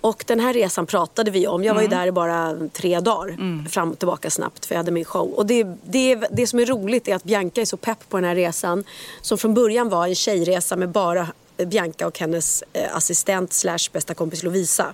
och 0.01 0.23
den 0.27 0.39
här 0.39 0.53
resan 0.53 0.85
pratade 0.85 1.31
vi 1.31 1.47
om. 1.47 1.63
Jag 1.63 1.73
var 1.73 1.81
ju 1.81 1.87
där 1.87 2.07
i 2.07 2.11
bara 2.11 2.57
tre 2.73 2.99
dagar. 2.99 3.67
Fram 3.69 3.91
och 3.91 3.99
tillbaka 3.99 4.29
snabbt 4.29 4.65
för 4.65 4.75
jag 4.75 4.79
hade 4.79 4.91
min 4.91 5.05
show. 5.05 5.29
Och 5.33 5.45
det, 5.45 5.63
det, 5.83 6.15
det 6.31 6.47
som 6.47 6.59
är 6.59 6.65
roligt 6.65 7.07
är 7.07 7.15
att 7.15 7.23
Bianca 7.23 7.61
är 7.61 7.65
så 7.65 7.77
pepp 7.77 8.09
på 8.09 8.17
den 8.17 8.23
här 8.23 8.35
resan. 8.35 8.83
Som 9.21 9.37
från 9.37 9.53
början 9.53 9.89
var 9.89 10.07
en 10.07 10.15
tjejresa 10.15 10.75
med 10.75 10.89
bara 10.89 11.27
Bianca 11.65 12.07
och 12.07 12.19
hennes 12.19 12.63
eh, 12.73 12.95
assistent 12.95 13.53
slash 13.53 13.91
bästa 13.91 14.13
kompis 14.13 14.43
Lovisa. 14.43 14.93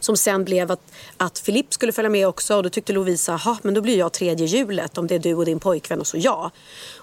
Som 0.00 0.16
sen 0.16 0.44
blev 0.44 0.70
att, 0.70 0.92
att 1.16 1.38
Filip 1.38 1.74
skulle 1.74 1.92
följa 1.92 2.10
med 2.10 2.28
också 2.28 2.56
och 2.56 2.62
då 2.62 2.68
tyckte 2.68 2.92
Lovisa, 2.92 3.36
ha 3.36 3.58
men 3.62 3.74
då 3.74 3.80
blir 3.80 3.98
jag 3.98 4.12
tredje 4.12 4.46
hjulet 4.46 4.98
om 4.98 5.06
det 5.06 5.14
är 5.14 5.18
du 5.18 5.34
och 5.34 5.44
din 5.44 5.60
pojkvän 5.60 6.00
och 6.00 6.06
så 6.06 6.16
jag. 6.18 6.50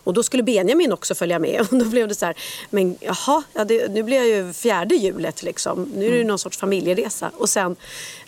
Och 0.08 0.14
då 0.14 0.24
skulle 0.24 0.44
Benjamin 0.44 0.94
också 0.94 1.16
följa 1.16 1.40
med 1.40 1.62
och 1.72 1.78
då 1.78 1.86
blev 1.86 2.08
det 2.08 2.16
så 2.16 2.26
här, 2.26 2.36
men 2.70 2.98
jaha, 3.00 3.44
ja, 3.54 3.66
det, 3.66 3.92
nu 3.92 4.04
blir 4.04 4.18
jag 4.18 4.28
ju 4.28 4.54
fjärde 4.54 4.96
hjulet 4.96 5.44
liksom. 5.44 5.92
Nu 5.96 6.08
är 6.08 6.12
det 6.12 6.18
ju 6.18 6.24
någon 6.24 6.40
sorts 6.40 6.58
familjeresa. 6.58 7.32
Och 7.38 7.50
sen 7.50 7.76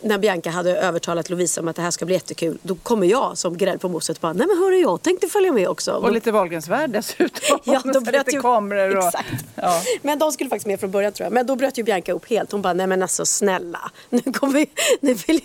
när 0.01 0.17
Bianca 0.17 0.49
hade 0.49 0.77
övertalat 0.77 1.29
Lovisa 1.29 1.61
om 1.61 1.67
att 1.67 1.75
det 1.75 1.81
här 1.81 1.91
ska 1.91 2.05
bli 2.05 2.15
jättekul, 2.15 2.57
då 2.61 2.75
kommer 2.75 3.07
jag 3.07 3.37
som 3.37 3.57
grädde 3.57 3.77
på 3.77 3.89
moset 3.89 4.21
bara, 4.21 4.33
nej 4.33 4.47
men 4.47 4.57
hörru 4.57 4.77
jag 4.77 5.01
tänkte 5.01 5.27
följa 5.27 5.51
med 5.51 5.67
också. 5.67 5.91
Och 5.91 6.11
lite 6.11 6.31
Wahlgrens 6.31 6.67
värld 6.67 6.89
dessutom. 6.89 7.59
Ja, 7.63 7.81
då 7.93 8.01
bröt 8.01 8.27
lite 8.27 8.35
ju... 8.35 8.41
kameror 8.41 8.97
och... 8.97 9.07
Exakt. 9.07 9.45
Ja. 9.55 9.81
Men 10.01 10.19
de 10.19 10.31
skulle 10.31 10.49
faktiskt 10.49 10.67
med 10.67 10.79
från 10.79 10.91
början 10.91 11.11
tror 11.11 11.25
jag. 11.25 11.33
Men 11.33 11.45
då 11.45 11.55
bröt 11.55 11.77
ju 11.77 11.83
Bianca 11.83 12.11
upp 12.11 12.29
helt. 12.29 12.51
Hon 12.51 12.61
bara, 12.61 12.73
nej 12.73 12.87
men 12.87 13.01
alltså 13.01 13.25
snälla. 13.25 13.91
Nu 14.09 14.21
kommer 14.21 14.53
vi... 14.53 14.69
Nu 15.01 15.13
vill... 15.13 15.41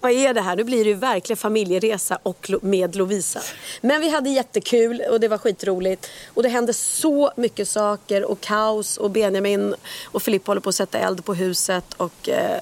Vad 0.00 0.12
är 0.12 0.34
det 0.34 0.40
här? 0.40 0.56
Nu 0.56 0.64
blir 0.64 0.84
det 0.84 0.90
ju 0.90 0.96
verkligen 0.96 1.36
familjeresa 1.36 2.18
och 2.22 2.50
med 2.62 2.96
Lovisa. 2.96 3.40
Men 3.80 4.00
vi 4.00 4.08
hade 4.08 4.30
jättekul 4.30 5.02
och 5.10 5.20
det 5.20 5.28
var 5.28 5.38
skitroligt. 5.38 5.71
Och 6.26 6.42
det 6.42 6.48
hände 6.48 6.72
så 6.72 7.32
mycket 7.36 7.68
saker 7.68 8.24
och 8.24 8.40
kaos 8.40 8.96
och 8.96 9.10
Benjamin 9.10 9.74
och 10.04 10.22
Filippa 10.22 10.50
håller 10.50 10.60
på 10.60 10.68
att 10.68 10.74
sätta 10.74 10.98
eld 10.98 11.24
på 11.24 11.34
huset 11.34 11.94
och... 11.96 12.28
Eh, 12.28 12.56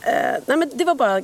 eh, 0.00 0.36
nej 0.46 0.56
men 0.56 0.70
det 0.74 0.84
var 0.84 0.94
bara 0.94 1.22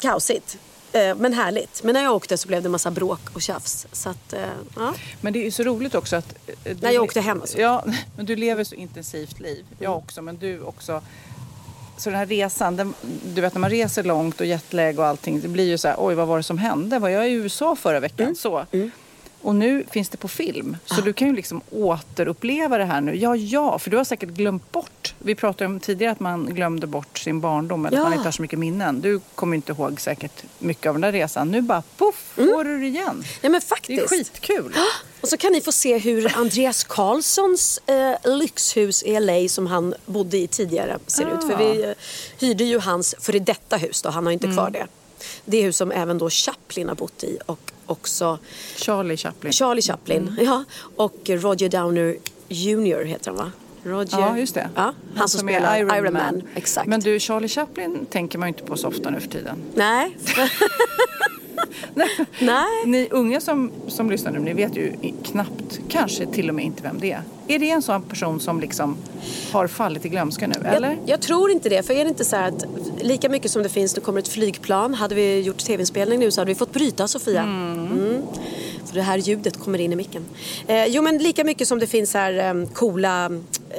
kaosigt. 0.00 0.58
Eh, 0.92 1.16
men 1.16 1.32
härligt. 1.32 1.82
Men 1.82 1.92
när 1.92 2.02
jag 2.02 2.14
åkte 2.14 2.38
så 2.38 2.48
blev 2.48 2.62
det 2.62 2.68
massa 2.68 2.90
bråk 2.90 3.20
och 3.32 3.42
tjafs. 3.42 3.86
Så 3.92 4.10
att, 4.10 4.32
eh, 4.32 4.40
ja. 4.76 4.94
Men 5.20 5.32
det 5.32 5.38
är 5.38 5.44
ju 5.44 5.50
så 5.50 5.62
roligt 5.62 5.94
också 5.94 6.16
att... 6.16 6.34
eh, 6.46 6.54
du 6.64 6.74
När 6.74 6.90
jag 6.90 7.02
åkte 7.04 7.20
hem 7.20 7.40
alltså. 7.40 7.58
Ja, 7.58 7.84
men 8.16 8.26
du 8.26 8.36
lever 8.36 8.64
så 8.64 8.74
intensivt 8.74 9.40
liv. 9.40 9.64
Jag 9.78 9.96
också, 9.96 10.22
men 10.22 10.36
du 10.36 10.60
också. 10.60 11.02
Så 11.98 12.10
den 12.10 12.18
här 12.18 12.26
resan, 12.26 12.76
den, 12.76 12.94
du 13.24 13.40
vet 13.40 13.54
när 13.54 13.60
man 13.60 13.70
reser 13.70 14.02
långt 14.02 14.40
och 14.40 14.46
jetlag 14.46 14.98
och 14.98 15.06
allting. 15.06 15.40
Det 15.40 15.48
blir 15.48 15.64
ju 15.64 15.78
så 15.78 15.88
här, 15.88 15.96
oj 15.98 16.14
vad 16.14 16.28
var 16.28 16.36
det 16.36 16.42
som 16.42 16.58
hände? 16.58 16.98
Var 16.98 17.08
jag 17.08 17.28
i 17.28 17.32
USA 17.32 17.76
förra 17.76 18.00
veckan? 18.00 18.36
Så. 18.36 18.66
Och 19.46 19.54
nu 19.54 19.84
finns 19.90 20.08
det 20.08 20.16
på 20.16 20.28
film. 20.28 20.76
Så 20.84 21.00
du 21.00 21.12
kan 21.12 21.28
ju 21.28 21.34
liksom 21.34 21.60
återuppleva 21.70 22.78
det 22.78 22.84
här 22.84 23.00
nu. 23.00 23.16
Ja, 23.16 23.36
ja, 23.36 23.78
för 23.78 23.90
du 23.90 23.96
har 23.96 24.04
säkert 24.04 24.28
glömt 24.28 24.72
bort. 24.72 25.14
Vi 25.18 25.34
pratade 25.34 25.66
om 25.66 25.80
tidigare 25.80 26.12
att 26.12 26.20
man 26.20 26.46
glömde 26.46 26.86
bort 26.86 27.18
sin 27.18 27.40
barndom. 27.40 27.86
Eller 27.86 27.96
att 27.96 28.00
Ja. 28.00 28.08
man 28.08 28.12
inte 28.12 28.26
har 28.26 28.32
så 28.32 28.42
mycket 28.42 28.58
minnen. 28.58 29.00
Du 29.00 29.20
kommer 29.34 29.56
inte 29.56 29.72
ihåg 29.72 30.00
säkert 30.00 30.42
mycket 30.58 30.86
av 30.86 30.94
den 30.94 31.00
där 31.00 31.12
resan. 31.12 31.50
Nu 31.50 31.60
bara 31.60 31.82
poff, 31.96 32.32
får 32.34 32.64
du 32.64 32.80
det 32.80 32.86
igen. 32.86 33.16
Nej 33.16 33.26
men 33.42 33.52
Det 33.52 33.56
är 33.56 33.60
faktiskt. 33.60 34.08
skitkul. 34.08 34.74
Och 35.20 35.28
så 35.28 35.36
kan 35.36 35.52
ni 35.52 35.60
få 35.60 35.72
se 35.72 35.98
hur 35.98 36.38
Andreas 36.38 36.84
Carlssons 36.84 37.78
eh, 37.86 38.36
lyxhus 38.36 39.02
i 39.02 39.20
LA 39.20 39.48
som 39.48 39.66
han 39.66 39.94
bodde 40.06 40.36
i 40.38 40.46
tidigare 40.46 40.98
ser 41.06 41.34
ut. 41.34 41.44
För 41.44 41.56
vi 41.56 41.84
eh, 41.84 41.90
hyrde 42.40 42.64
ju 42.64 42.78
hans 42.78 43.14
före 43.20 43.38
detta 43.38 43.76
hus 43.76 44.02
då, 44.02 44.08
han 44.10 44.24
har 44.26 44.32
inte 44.32 44.46
kvar 44.52 44.70
det. 44.70 44.86
Det 45.44 45.62
hus 45.62 45.76
som 45.76 45.90
även 45.92 46.18
då 46.18 46.30
Chaplin 46.30 46.88
har 46.88 46.94
bott 46.96 47.24
i 47.24 47.38
och 47.46 47.60
också 47.86 48.38
Charlie 48.76 49.16
Chaplin. 49.16 49.52
Charlie 49.52 49.82
Chaplin. 49.82 50.36
Ja, 50.40 50.64
och 50.96 51.20
Roger 51.26 51.68
Downer 51.68 52.16
Jr 52.48 53.04
heter 53.04 53.30
han 53.30 53.36
va? 53.36 53.52
Roger. 53.84 54.18
Ja, 54.18 54.38
just 54.38 54.54
det. 54.54 54.68
Ja, 54.74 54.94
han, 55.14 55.28
som, 55.28 55.40
spelar 55.40 55.96
Iron, 55.96 56.12
Man. 56.12 56.42
Exakt. 56.54 56.88
Men 56.88 57.00
du, 57.00 57.20
Charlie 57.20 57.48
Chaplin 57.48 58.06
tänker 58.06 58.38
man 58.38 58.48
ju 58.48 58.54
inte 58.54 58.62
på 58.62 58.76
så 58.76 58.88
ofta 58.88 59.10
nu 59.10 59.20
för 59.20 59.28
tiden. 59.28 59.62
Nej. 59.74 60.16
Nej. 62.40 62.86
Ni 62.86 63.08
unga 63.10 63.40
som, 63.40 63.70
som 63.88 64.10
lyssnar 64.10 64.32
nu, 64.32 64.38
ni 64.38 64.54
vet 64.54 64.76
ju 64.76 64.92
knappt, 65.24 65.80
kanske 65.88 66.26
till 66.26 66.48
och 66.48 66.54
med 66.54 66.64
inte 66.64 66.82
vem 66.82 67.00
det 67.00 67.12
är. 67.12 67.22
Är 67.48 67.58
det 67.58 67.70
en 67.70 67.82
sån 67.82 68.02
person 68.02 68.40
som 68.40 68.60
liksom 68.60 68.96
har 69.52 69.66
fallit 69.66 70.04
i 70.04 70.08
glömska 70.08 70.46
nu, 70.46 70.54
eller? 70.68 70.88
Jag, 70.88 70.98
jag 71.06 71.20
tror 71.20 71.50
inte 71.50 71.68
det. 71.68 71.86
För 71.86 71.94
är 71.94 72.04
det 72.04 72.08
inte 72.08 72.24
så 72.24 72.36
att 72.36 72.64
lika 73.00 73.28
mycket 73.28 73.50
som 73.50 73.62
det 73.62 73.68
finns, 73.68 73.94
det 73.94 74.00
kommer 74.00 74.18
ett 74.18 74.28
flygplan. 74.28 74.94
Hade 74.94 75.14
vi 75.14 75.40
gjort 75.40 75.58
tv-inspelning 75.58 76.20
nu 76.20 76.30
så 76.30 76.40
hade 76.40 76.48
vi 76.48 76.54
fått 76.54 76.72
bryta 76.72 77.08
Sofia. 77.08 77.42
Mm. 77.42 78.22
För 78.86 78.94
det 78.94 79.02
här 79.02 79.18
ljudet 79.18 79.56
kommer 79.56 79.78
in 79.78 79.92
i 79.92 79.96
micken. 79.96 80.24
Eh, 80.66 80.86
jo 80.86 81.02
men 81.02 81.18
lika 81.18 81.44
mycket 81.44 81.68
som 81.68 81.78
det 81.78 81.86
finns 81.86 82.14
här 82.14 82.56
eh, 82.56 82.68
coola 82.68 83.30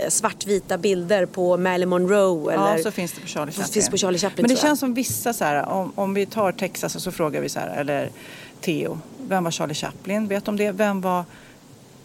svartvita 0.09 0.77
bilder 0.77 1.25
på 1.25 1.57
Marilyn 1.57 1.89
Monroe. 1.89 2.53
Eller, 2.53 2.77
Ja, 2.77 2.83
så 2.83 2.91
finns 2.91 3.11
det 3.13 3.21
på 3.21 3.27
Charlie 3.27 3.51
Chaplin. 3.51 3.73
finns 3.73 3.89
på 3.89 3.97
Charlie 3.97 4.17
Chaplin, 4.19 4.43
Men 4.43 4.55
det 4.55 4.61
känns 4.61 4.79
som 4.79 4.93
vissa 4.93 5.33
så 5.33 5.43
här, 5.45 5.65
om, 5.69 5.91
om 5.95 6.13
vi 6.13 6.25
tar 6.25 6.51
Texas 6.51 6.95
och 6.95 7.01
så 7.01 7.11
frågar 7.11 7.41
vi 7.41 7.49
så 7.49 7.59
här, 7.59 7.77
eller 7.77 8.09
Theo, 8.61 8.99
vem 9.27 9.43
var 9.43 9.51
Charlie 9.51 9.73
Chaplin? 9.73 10.27
Vet 10.27 10.47
om 10.47 10.57
det? 10.57 10.71
Vem 10.71 11.01
var 11.01 11.25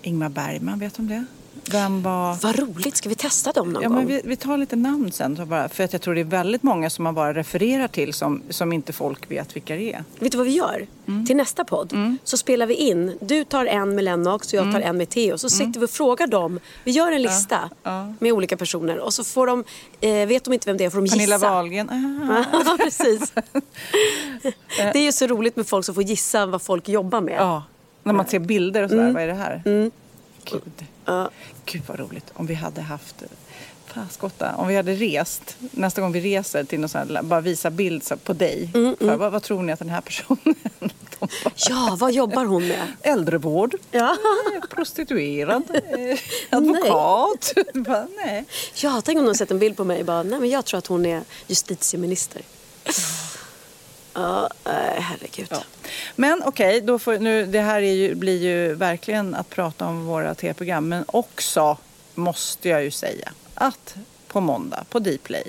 Ingmar 0.03 0.29
Bergman? 0.29 0.79
Vet 0.79 0.99
om 0.99 1.09
det? 1.09 1.25
Vem 1.71 2.03
var... 2.03 2.35
Vad 2.43 2.59
roligt, 2.59 2.97
ska 2.97 3.09
vi 3.09 3.15
testa 3.15 3.53
dem 3.53 3.73
någon 3.73 3.83
Ja, 3.83 3.89
gång? 3.89 3.99
men 3.99 4.07
vi, 4.07 4.21
vi 4.25 4.37
tar 4.37 4.57
lite 4.59 4.77
namn 4.77 5.13
sen. 5.13 5.49
Bara, 5.49 5.69
för 5.69 5.85
att 5.85 5.93
jag 5.93 6.03
tror 6.03 6.15
det 6.15 6.21
är 6.21 6.25
väldigt 6.25 6.63
många 6.63 6.91
som 6.91 7.03
man 7.05 7.15
bara 7.15 7.35
refererar 7.35 7.89
till 7.89 8.13
som, 8.15 8.43
som 8.51 8.73
inte 8.73 8.93
folk 8.93 9.31
vet 9.31 9.57
vilka 9.57 9.75
det 9.75 9.93
är. 9.93 10.05
Vet 10.19 10.33
du 10.33 10.39
vad 10.39 10.47
vi 10.47 10.53
gör? 10.57 10.87
Mm. 11.09 11.27
Till 11.27 11.37
nästa 11.37 11.65
podd 11.65 12.17
så 12.25 12.37
spelar 12.37 12.67
vi 12.67 12.75
in. 12.75 13.19
Du 13.21 13.45
tar 13.45 13.67
en 13.67 13.95
med 13.95 14.05
Lennox 14.05 14.47
och 14.49 14.55
jag 14.55 14.65
tar 14.65 14.71
Mm. 14.71 14.83
en 14.89 14.97
med 14.97 15.09
Theo. 15.09 15.39
Så 15.39 15.51
sitter 15.51 15.81
vi 15.81 15.87
och 15.87 15.91
frågar 15.91 16.27
dem. 16.27 16.61
Vi 16.85 16.91
gör 16.91 17.13
en 17.13 17.23
lista 17.23 17.71
med 18.19 18.33
olika 18.33 18.57
personer. 18.57 18.99
Och 18.99 19.15
så 19.15 19.25
får 19.25 19.47
de, 19.47 19.65
eh, 20.01 20.27
vet 20.27 20.45
de 20.45 20.53
inte 20.55 20.67
vem 20.71 20.77
det 20.77 20.85
är 20.85 20.91
får 20.91 21.01
de 21.01 21.09
Pernilla 21.09 21.35
gissa. 21.37 21.51
Wahlgren. 21.51 21.89
Ah. 22.33 22.45
Ja, 22.65 22.77
precis. 22.85 23.33
det 24.77 24.99
är 24.99 25.03
ju 25.03 25.13
så 25.13 25.27
roligt 25.27 25.57
med 25.57 25.67
folk 25.67 25.85
som 25.87 25.95
får 25.95 26.05
gissa 26.05 26.47
vad 26.47 26.63
folk 26.63 26.89
jobbar 26.89 27.21
med. 27.21 27.37
Ja, 27.39 27.63
när 28.03 28.13
man 28.13 28.27
ser 28.27 28.39
bilder 28.39 28.83
och 28.83 28.91
sådär. 28.91 29.13
Vad 29.13 29.23
är 29.23 29.27
det 29.27 29.35
här? 29.35 29.63
Gud. 30.45 30.87
Ja. 31.05 31.31
Gud 31.67 31.83
vad 31.87 31.99
roligt 31.99 32.31
om 32.35 32.47
vi 32.47 32.55
hade 32.55 32.81
haft 32.81 33.23
Faskotta, 33.87 34.55
om 34.57 34.69
vi 34.69 34.77
hade 34.77 34.95
rest, 34.95 35.57
nästa 35.59 36.01
gång 36.01 36.13
vi 36.13 36.21
reser 36.21 36.65
till 36.65 36.81
någon 36.81 36.89
sån 36.89 37.15
här, 37.15 37.23
bara 37.23 37.41
visa 37.41 37.71
bild 37.71 38.05
så 38.05 38.15
här, 38.15 38.19
på 38.19 38.33
dig. 38.33 38.69
För, 38.99 39.17
vad, 39.17 39.33
vad 39.33 39.43
tror 39.43 39.63
ni 39.63 39.73
att 39.73 39.79
den 39.79 39.89
här 39.89 40.01
personen... 40.01 40.55
De 41.19 41.29
bara, 41.45 41.53
Ja, 41.57 41.97
vad 42.01 42.13
jobbar 42.13 42.45
hon 42.45 42.69
med? 42.69 42.87
Äldrevård, 43.03 43.75
Ja. 43.91 44.17
eh, 44.57 44.69
prostituerad, 44.71 45.63
eh, 45.75 46.19
advokat. 46.51 47.53
Bara, 47.75 48.07
Nej. 48.17 48.45
ja, 48.75 49.03
tänk 49.05 49.19
om 49.19 49.25
någon 49.25 49.35
sett 49.35 49.51
en 49.51 49.59
bild 49.59 49.77
på 49.77 49.85
mig 49.85 50.01
och 50.01 50.07
bara, 50.07 50.23
nej 50.23 50.41
men 50.41 50.51
jag 50.51 50.65
tror 50.65 50.79
att 50.79 50.87
hon 50.87 51.07
är 51.07 51.23
justitieminister. 51.47 52.43
Ja, 54.15 54.51
herregud. 54.65 55.49
Ja. 55.51 55.63
Men 56.17 56.43
okej, 56.45 56.81
då 56.81 56.99
får, 56.99 57.19
nu, 57.19 57.47
det 57.47 57.61
här 57.61 57.83
är 57.83 57.93
ju, 57.93 58.15
blir 58.15 58.43
ju 58.43 58.75
verkligen 58.75 59.35
att 59.35 59.51
prata 59.51 59.87
om 59.87 60.07
våra 60.07 60.35
tv-program. 60.35 60.89
Men 60.89 61.05
också 61.07 61.77
måste 62.15 62.69
jag 62.69 62.85
ju 62.85 62.91
säga 62.91 63.33
att 63.55 63.95
på 64.29 64.41
måndag 64.41 64.85
på 64.91 64.99
Dplay 64.99 65.45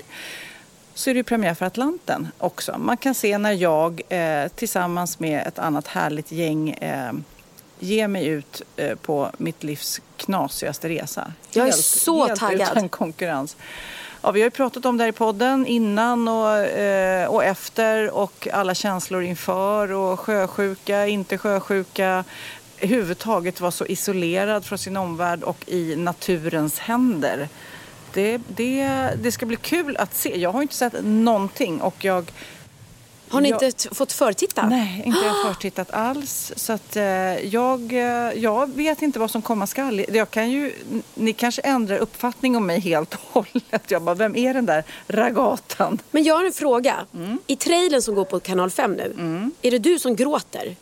så 0.94 1.10
är 1.10 1.14
det 1.14 1.18
ju 1.18 1.24
premiär 1.24 1.54
för 1.54 1.66
Atlanten 1.66 2.28
också. 2.38 2.78
Man 2.78 2.96
kan 2.96 3.14
se 3.14 3.38
när 3.38 3.52
jag 3.52 4.02
eh, 4.08 4.48
tillsammans 4.48 5.18
med 5.20 5.46
ett 5.46 5.58
annat 5.58 5.86
härligt 5.86 6.32
gäng 6.32 6.70
eh, 6.70 7.12
ger 7.78 8.08
mig 8.08 8.26
ut 8.26 8.62
eh, 8.76 8.94
på 8.94 9.30
mitt 9.38 9.62
livs 9.62 10.00
knasigaste 10.16 10.88
resa. 10.88 11.32
Jag 11.50 11.68
är 11.68 11.72
så 11.72 12.26
helt 12.26 12.40
taggad. 12.40 12.68
utan 12.70 12.88
konkurrens. 12.88 13.56
Ja, 14.24 14.30
vi 14.30 14.40
har 14.40 14.46
ju 14.46 14.50
pratat 14.50 14.84
om 14.84 14.96
det 14.96 15.04
här 15.04 15.08
i 15.08 15.12
podden 15.12 15.66
innan 15.66 16.28
och, 16.28 16.56
eh, 16.58 17.26
och 17.26 17.44
efter 17.44 18.14
och 18.14 18.48
alla 18.52 18.74
känslor 18.74 19.22
inför 19.22 19.92
och 19.92 20.20
sjösjuka, 20.20 21.06
inte 21.06 21.38
sjösjuka. 21.38 22.24
Överhuvudtaget 22.78 23.60
vara 23.60 23.70
så 23.70 23.86
isolerad 23.86 24.64
från 24.64 24.78
sin 24.78 24.96
omvärld 24.96 25.42
och 25.42 25.68
i 25.68 25.96
naturens 25.96 26.78
händer. 26.78 27.48
Det, 28.12 28.40
det, 28.48 29.10
det 29.22 29.32
ska 29.32 29.46
bli 29.46 29.56
kul 29.56 29.96
att 29.96 30.14
se. 30.14 30.40
Jag 30.40 30.52
har 30.52 30.62
inte 30.62 30.74
sett 30.74 30.94
någonting 31.04 31.80
och 31.80 32.04
jag 32.04 32.32
har 33.34 33.40
ni 33.40 33.48
Jag- 33.48 33.62
inte 33.62 33.94
fått 33.94 34.12
förtitta? 34.12 34.66
Nej, 34.66 35.02
inte 35.06 35.18
jag 35.24 35.32
har 35.32 35.44
förtittat 35.54 35.90
alls. 35.90 36.52
Så 36.56 36.72
att, 36.72 36.96
eh, 36.96 37.04
jag, 37.46 37.92
eh, 37.92 38.32
jag 38.42 38.74
vet 38.76 39.02
inte 39.02 39.18
vad 39.18 39.30
som 39.30 39.42
komma 39.42 39.66
skall. 39.66 40.04
Jag 40.08 40.30
kan 40.30 40.50
ju, 40.50 40.72
ni 41.14 41.32
kanske 41.32 41.62
ändrar 41.62 41.98
uppfattning 41.98 42.56
om 42.56 42.66
mig 42.66 42.80
helt 42.80 43.14
och 43.14 43.20
hållet. 43.32 43.82
Jag 43.90 44.02
bara, 44.02 44.14
vem 44.14 44.36
är 44.36 44.54
den 44.54 44.66
där 44.66 44.84
ragatan? 45.08 45.98
Men 46.10 46.24
jag 46.24 46.34
har 46.36 46.44
en 46.44 46.52
fråga. 46.52 46.94
Mm. 47.14 47.38
I 47.46 47.56
trailern 47.56 48.02
som 48.02 48.14
går 48.14 48.24
på 48.24 48.40
kanal 48.40 48.70
5 48.70 48.92
nu, 48.92 49.14
är 49.62 49.70
det 49.70 49.78
du 49.78 49.98
som 49.98 50.16
gråter? 50.16 50.76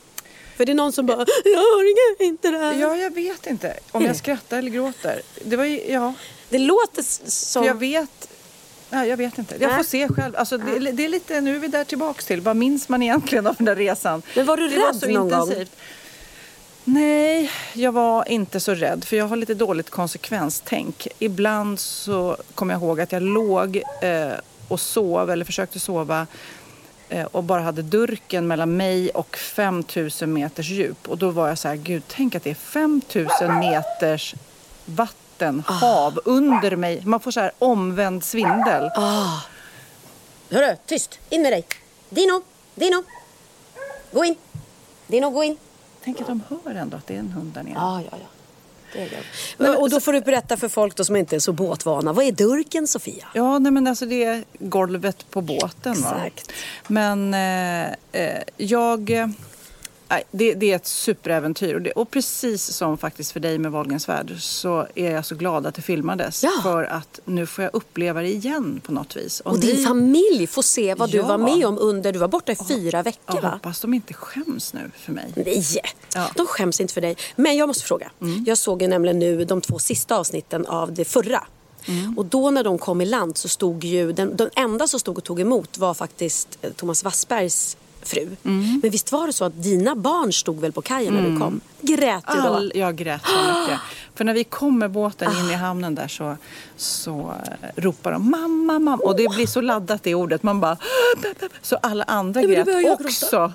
För 0.57 0.65
det 0.67 0.73
är 0.73 0.75
någon 0.75 0.93
som 0.93 1.07
bara, 1.07 1.19
jag 1.45 1.61
orkar 1.61 2.25
inte 2.25 2.49
det 2.51 2.59
här. 2.59 2.75
Ja, 2.75 2.97
jag 2.97 3.15
vet 3.15 3.47
inte 3.47 3.77
om 3.93 4.05
jag 4.05 4.17
skrattar 4.17 4.59
eller 4.59 4.71
gråter. 4.71 5.23
Det 5.45 5.57
var 5.57 5.65
ju, 5.65 5.81
ja, 5.93 6.15
Det 6.49 6.59
låter 6.59 7.03
som... 7.31 7.63
för 7.63 7.69
jag 7.69 7.75
vet. 7.75 8.29
Ja, 8.93 9.07
jag 9.07 9.17
vet 9.17 9.39
inte. 9.39 9.57
Jag 9.61 9.69
Nej. 9.69 9.77
får 9.77 9.85
se 9.85 10.09
själv. 10.09 10.37
Alltså, 10.37 10.59
det, 10.59 10.93
det 10.93 11.05
är 11.05 11.09
lite, 11.09 11.41
nu 11.41 11.57
är 11.57 11.61
vi 11.61 11.69
där 11.69 11.85
tillbaks 11.85 12.27
till. 12.27 12.41
Vad 12.41 12.57
minns 12.57 12.89
man 12.89 13.03
egentligen 13.03 13.47
av 13.47 13.55
den 13.57 13.65
där 13.65 13.77
resan? 13.77 14.23
Men 14.37 14.47
var 14.47 14.57
du 14.57 14.69
det 14.69 14.77
rädd 14.77 14.83
var 14.83 14.93
så 14.93 15.07
någon 15.07 15.29
gång? 15.29 15.41
intensivt. 15.41 15.77
Nej, 16.85 17.51
jag 17.73 17.93
var 17.93 18.29
inte 18.29 18.61
så 18.61 18.75
rädd 18.75 19.05
för 19.05 19.17
jag 19.17 19.25
har 19.29 19.37
lite 19.37 19.55
dåligt 19.55 19.91
konsekvenstänk. 19.91 21.09
Ibland 21.19 21.79
så 21.79 22.37
kommer 22.55 22.75
jag 22.75 22.83
ihåg 22.83 23.01
att 23.01 23.13
jag 23.13 23.23
låg 23.23 23.83
eh, 24.03 24.33
och 24.69 24.81
sov 24.81 25.31
eller 25.31 25.45
försökte 25.45 25.81
sova 25.81 26.27
eh, 27.09 27.25
och 27.25 27.45
bara 27.45 27.63
hade 27.63 27.83
durken 27.83 28.47
mellan 28.47 28.77
mig 28.77 29.11
och 29.11 29.37
5000 29.37 30.33
meters 30.33 30.69
djup. 30.69 31.09
Och 31.09 31.19
då 31.19 31.31
var 31.31 31.49
jag 31.49 31.59
så 31.59 31.69
här, 31.69 31.77
gud 31.77 32.03
tänk 32.09 32.35
att 32.35 32.45
det 32.45 32.51
är 32.51 32.55
5000 32.55 33.59
meters 33.59 34.35
vatten, 34.85 35.22
Ah. 35.49 35.73
hav 35.73 36.21
under 36.25 36.77
mig. 36.77 37.03
Man 37.05 37.21
får 37.21 37.31
så 37.31 37.41
här 37.41 37.53
omvänd 37.59 38.25
svindel. 38.25 38.91
Ah. 38.97 39.41
Hörru, 40.51 40.77
tyst! 40.87 41.19
In 41.31 41.43
med 41.43 41.53
dig! 41.53 41.67
Dino! 42.11 42.43
Dino! 42.75 43.05
Gå 44.13 44.25
in! 44.25 44.35
Dino, 45.07 45.31
gå 45.31 45.45
in! 45.45 45.57
Tänk 46.05 46.21
att 46.21 46.27
de 46.27 46.43
hör 46.49 46.75
ändå 46.75 46.97
att 46.97 47.07
det 47.07 47.15
är 47.15 47.19
en 47.19 47.31
hund 47.31 47.53
där 47.55 47.63
nere. 47.63 47.75
Ja, 47.77 48.01
ja, 48.11 48.19
ja. 48.21 48.27
Det 48.93 49.03
är 49.03 49.11
det. 49.11 49.23
Men, 49.57 49.77
och 49.77 49.91
då 49.91 50.01
får 50.01 50.13
du 50.13 50.21
berätta 50.21 50.57
för 50.57 50.69
folk 50.69 50.97
då 50.97 51.05
som 51.05 51.17
inte 51.17 51.37
är 51.37 51.41
så 51.41 51.53
båtvana. 51.53 52.13
Vad 52.13 52.25
är 52.25 52.33
durken, 52.33 52.87
Sofia? 52.87 53.27
Ja, 53.35 53.59
nej, 53.59 53.73
men 53.73 53.87
alltså 53.87 54.07
det 54.07 54.25
är 54.25 54.45
golvet 54.59 55.31
på 55.31 55.41
båten. 55.41 56.03
Va? 56.03 56.15
Exakt. 56.25 56.53
Men 56.89 57.35
eh, 57.35 57.93
eh, 58.13 58.43
jag... 58.57 59.11
det, 60.31 60.55
det 60.55 60.73
är 60.73 60.77
ett 60.77 60.87
superäventyr. 60.87 61.75
Och, 61.75 61.83
det, 61.83 61.91
och 61.93 62.11
precis 62.11 62.63
som 62.65 62.99
faktiskt 62.99 63.33
för 63.33 63.41
dig 63.41 63.59
med 63.59 63.73
Wahlgrens 63.73 64.09
värld 64.09 64.35
så 64.41 64.87
är 64.95 65.11
jag 65.11 65.27
så 65.27 65.35
glad 65.35 65.67
att 65.67 65.75
det 65.75 65.83
filmades. 65.83 66.43
Ja. 66.43 66.51
För 66.63 66.85
att 66.85 67.21
nu 67.25 67.47
får 67.47 67.65
jag 67.65 67.75
uppleva 67.75 68.21
det 68.21 68.29
igen 68.29 68.81
på 68.87 68.93
något 68.93 69.17
vis. 69.17 69.41
Och 69.41 69.59
din 69.59 69.77
ni- 69.77 69.85
familj 69.85 70.47
får 70.47 70.63
se 70.63 70.95
vad 70.95 71.11
du 71.11 71.17
Ja. 71.17 71.27
var 71.27 71.39
med 71.39 71.67
om 71.67 71.79
under... 71.79 72.13
Du 72.13 72.19
var 72.19 72.29
borta 72.29 72.53
i 72.53 72.57
fyra 72.69 73.03
veckor, 73.03 73.35
Jag 73.37 73.43
va? 73.43 73.49
hoppas 73.49 73.81
de 73.81 73.95
inte 73.95 74.15
skäms 74.15 74.73
nu 74.75 74.91
för 74.97 75.13
mig. 75.13 75.33
Nej, 75.37 75.65
Ja. 76.15 76.21
Mm. 76.21 76.31
de 76.37 76.47
skäms 76.47 76.81
inte 76.81 76.95
för 76.95 77.01
dig. 77.01 77.17
Men 77.37 77.57
jag 77.57 77.67
måste 77.67 77.85
fråga. 77.85 78.11
Jag 78.47 78.59
såg 78.59 78.83
ju 78.83 78.89
nämligen 78.89 79.19
nu 79.19 79.45
de 79.45 79.61
två 79.61 79.79
sista 79.79 80.17
avsnitten 80.17 80.67
av 80.67 80.93
det 80.95 81.05
förra. 81.05 81.47
Mm. 81.89 82.19
Och 82.19 82.27
då 82.27 82.51
när 82.51 82.65
de 82.65 82.79
kom 82.79 83.01
i 83.01 83.07
land 83.07 83.37
så 83.37 83.49
stod 83.49 83.85
ju, 83.85 84.13
den, 84.13 84.37
den 84.37 84.51
enda 84.57 84.87
som 84.89 85.01
stod 85.01 85.19
och 85.19 85.25
tog 85.25 85.41
emot 85.41 85.79
var 85.79 85.95
faktiskt 85.95 86.59
eh, 86.63 86.73
Thomas 86.73 87.05
Wassbergs 87.05 87.77
fru. 88.03 88.37
Mm. 88.45 88.81
Men 88.83 88.91
visst 88.91 89.13
var 89.13 89.27
det 89.27 89.33
så 89.33 89.45
att 89.45 89.63
dina 89.63 89.95
barn 89.97 90.33
stod 90.33 90.61
väl 90.61 90.73
på 90.73 90.83
kajen 90.83 91.15
när 91.15 91.31
du 91.31 91.39
kom? 91.39 91.61
Grät 91.81 92.25
du 92.33 92.41
då? 92.41 92.49
All, 92.49 92.73
jag 92.75 92.97
grät 92.97 93.23
så 93.27 93.61
mycket. 93.61 93.81
För 94.15 94.25
när 94.25 94.35
vi 94.35 94.45
kom 94.45 94.79
med 94.79 94.91
båten 94.91 95.33
in 95.39 95.51
i 95.51 95.55
hamnen 95.55 95.95
där 95.95 96.09
så, 96.09 96.37
så 96.77 97.35
ropar 97.77 98.13
de 98.13 98.31
mamma, 98.31 98.79
mamma. 98.79 99.05
Och 99.05 99.17
det 99.17 99.29
blir 99.29 99.47
så 99.47 99.61
laddat 99.61 100.03
det 100.03 100.15
ordet. 100.15 100.43
Man 100.43 100.61
bara... 100.61 100.77
Så 101.63 101.77
alla 101.77 102.05
andra 102.05 102.41
det 102.41 102.47
grät 102.47 103.01
också. 103.01 103.53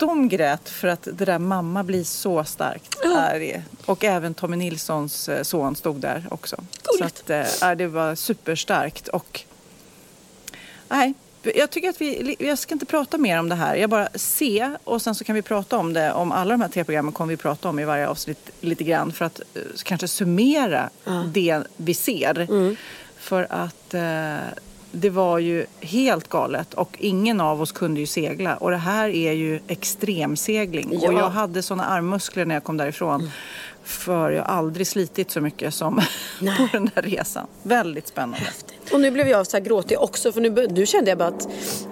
De 0.00 0.28
grät 0.28 0.68
för 0.68 0.88
att 0.88 1.08
det 1.12 1.24
där 1.24 1.38
mamma 1.38 1.84
blir 1.84 2.04
så 2.04 2.44
starkt. 2.44 3.02
Det. 3.02 3.62
Och 3.84 4.04
även 4.04 4.34
Tommy 4.34 4.56
Nilssons 4.56 5.28
eh, 5.28 5.42
son 5.42 5.76
stod 5.76 5.96
där 5.96 6.26
också. 6.30 6.56
Så 6.56 6.92
Gulligt. 6.98 7.30
att, 7.30 7.62
eh, 7.62 7.74
det 7.74 7.86
var 7.86 8.14
superstarkt. 8.14 9.08
Och 9.08 9.44
Nej, 10.88 11.14
jag 11.54 11.70
tycker 11.70 11.88
att 11.88 12.00
vi, 12.00 12.36
jag 12.38 12.58
ska 12.58 12.74
inte 12.74 12.86
prata 12.86 13.18
mer 13.18 13.38
om 13.38 13.48
det 13.48 13.54
här. 13.54 13.76
Jag 13.76 13.90
bara 13.90 14.08
se 14.14 14.70
och 14.84 15.02
sen 15.02 15.14
så 15.14 15.24
kan 15.24 15.34
vi 15.34 15.42
prata 15.42 15.78
om 15.78 15.92
det. 15.92 16.12
Om 16.12 16.32
alla 16.32 16.50
de 16.50 16.60
här 16.60 16.68
tv-programmen 16.68 17.12
kommer 17.12 17.30
vi 17.30 17.36
prata 17.36 17.68
om 17.68 17.78
i 17.78 17.84
varje 17.84 18.08
avsnitt 18.08 18.50
lite 18.60 18.84
grann 18.84 19.12
för 19.12 19.24
att 19.24 19.40
eh, 19.54 19.62
kanske 19.82 20.08
summera 20.08 20.90
det 21.26 21.62
vi 21.76 21.94
ser. 21.94 22.40
Mm. 22.40 22.76
För 23.18 23.46
att 23.50 23.94
eh, 23.94 24.36
det 24.92 25.10
var 25.10 25.38
ju 25.38 25.66
helt 25.80 26.28
galet 26.28 26.74
och 26.74 26.96
ingen 26.98 27.40
av 27.40 27.62
oss 27.62 27.72
kunde 27.72 28.00
ju 28.00 28.06
segla. 28.06 28.56
Och 28.56 28.70
det 28.70 28.76
här 28.76 29.08
är 29.08 29.32
ju 29.32 29.60
extremsegling. 29.66 30.88
Ja. 30.92 31.08
Och 31.08 31.14
jag 31.14 31.30
hade 31.30 31.62
såna 31.62 31.84
armmuskler 31.84 32.44
när 32.44 32.54
jag 32.54 32.64
kom 32.64 32.76
därifrån. 32.76 33.30
För 33.88 34.30
jag 34.30 34.44
har 34.44 34.54
aldrig 34.54 34.86
slitit 34.86 35.30
så 35.30 35.40
mycket 35.40 35.74
som 35.74 35.96
på 36.40 36.68
den 36.72 36.90
där 36.94 37.02
resan. 37.02 37.46
Väldigt 37.62 38.08
spännande. 38.08 38.46
Och 38.92 39.00
nu 39.00 39.10
blev 39.10 39.28
jag 39.28 39.46
så 39.46 39.56
här 39.56 39.64
gråtig 39.64 39.98
också 40.00 40.32
för 40.32 40.40
nu, 40.40 40.66
nu 40.70 40.86
kände 40.86 41.10
jag 41.10 41.18
bara 41.18 41.28
att, 41.28 41.48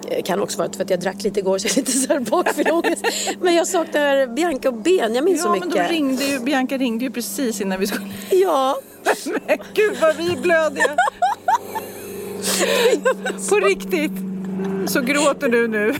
eh, 0.09 0.23
kan 0.23 0.39
också 0.41 0.57
vara 0.57 0.73
för 0.73 0.83
att 0.83 0.89
jag 0.89 0.99
drack 0.99 1.23
lite 1.23 1.39
igår 1.39 1.57
så 1.57 1.67
jag 1.67 1.71
är 1.71 1.81
lite 1.81 1.91
så 1.91 2.13
här 2.13 2.19
bakfull 2.19 2.71
ångest. 2.71 3.05
Men 3.41 3.55
jag 3.55 3.67
saknar 3.67 4.27
Bianca 4.27 4.69
och 4.69 4.75
Benjamin 4.75 5.37
så 5.37 5.47
Ja, 5.47 5.51
men 5.51 5.59
mycket. 5.67 5.87
de 5.87 5.93
ringde 5.93 6.25
ju, 6.25 6.39
Bianca 6.39 6.77
ringde 6.77 7.05
ju 7.05 7.11
precis 7.11 7.61
innan 7.61 7.79
vi 7.79 7.87
skulle... 7.87 8.07
Ja, 8.29 8.77
Men 9.47 9.57
gud 9.73 9.97
vad 10.01 10.15
vi 10.15 10.31
är 10.31 10.41
blödiga! 10.41 10.95
På 13.49 13.55
riktigt! 13.55 14.36
Så 14.87 15.01
gråter 15.01 15.49
du 15.49 15.67
nu. 15.67 15.93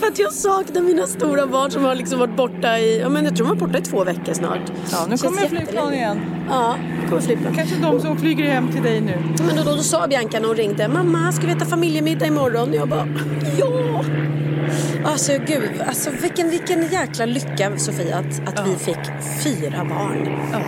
för 0.00 0.06
att 0.06 0.18
jag 0.18 0.32
saknar 0.32 0.82
mina 0.82 1.06
stora 1.06 1.46
barn 1.46 1.70
som 1.70 1.84
har 1.84 1.94
liksom 1.94 2.18
varit 2.18 2.36
borta 2.36 2.78
i, 2.78 3.00
ja 3.00 3.08
men 3.08 3.24
jag 3.24 3.36
tror 3.36 3.46
de 3.46 3.58
var 3.58 3.66
borta 3.66 3.78
i 3.78 3.82
två 3.82 4.04
veckor 4.04 4.34
snart. 4.34 4.72
Ja, 4.92 5.06
nu 5.10 5.16
kommer 5.16 5.48
flygplan 5.48 5.94
igen. 5.94 6.20
Ja, 6.48 6.76
nu 7.02 7.08
kommer 7.08 7.22
flygplan. 7.22 7.54
Kanske 7.54 7.76
de 7.76 8.00
som 8.00 8.18
flyger 8.18 8.44
hem 8.44 8.72
till 8.72 8.82
dig 8.82 9.00
nu. 9.00 9.14
Men 9.46 9.56
då, 9.56 9.62
då, 9.62 9.76
då 9.76 9.82
sa 9.82 10.06
Bianca 10.06 10.40
när 10.40 10.48
hon 10.48 10.56
ringde, 10.56 10.88
mamma 10.88 11.32
ska 11.32 11.46
vi 11.46 11.52
äta 11.52 11.64
familjemiddag 11.64 12.26
imorgon? 12.26 12.68
Och 12.68 12.74
jag 12.74 12.88
bara, 12.88 13.08
ja! 13.58 14.04
Alltså 15.04 15.32
gud, 15.46 15.70
alltså 15.86 16.10
vilken, 16.22 16.50
vilken 16.50 16.82
jäkla 16.88 17.26
lycka 17.26 17.78
Sofia 17.78 18.16
att, 18.16 18.48
att 18.48 18.68
vi 18.68 18.76
fick 18.76 18.98
fyra 19.44 19.84
barn. 19.84 20.28
Ja, 20.52 20.58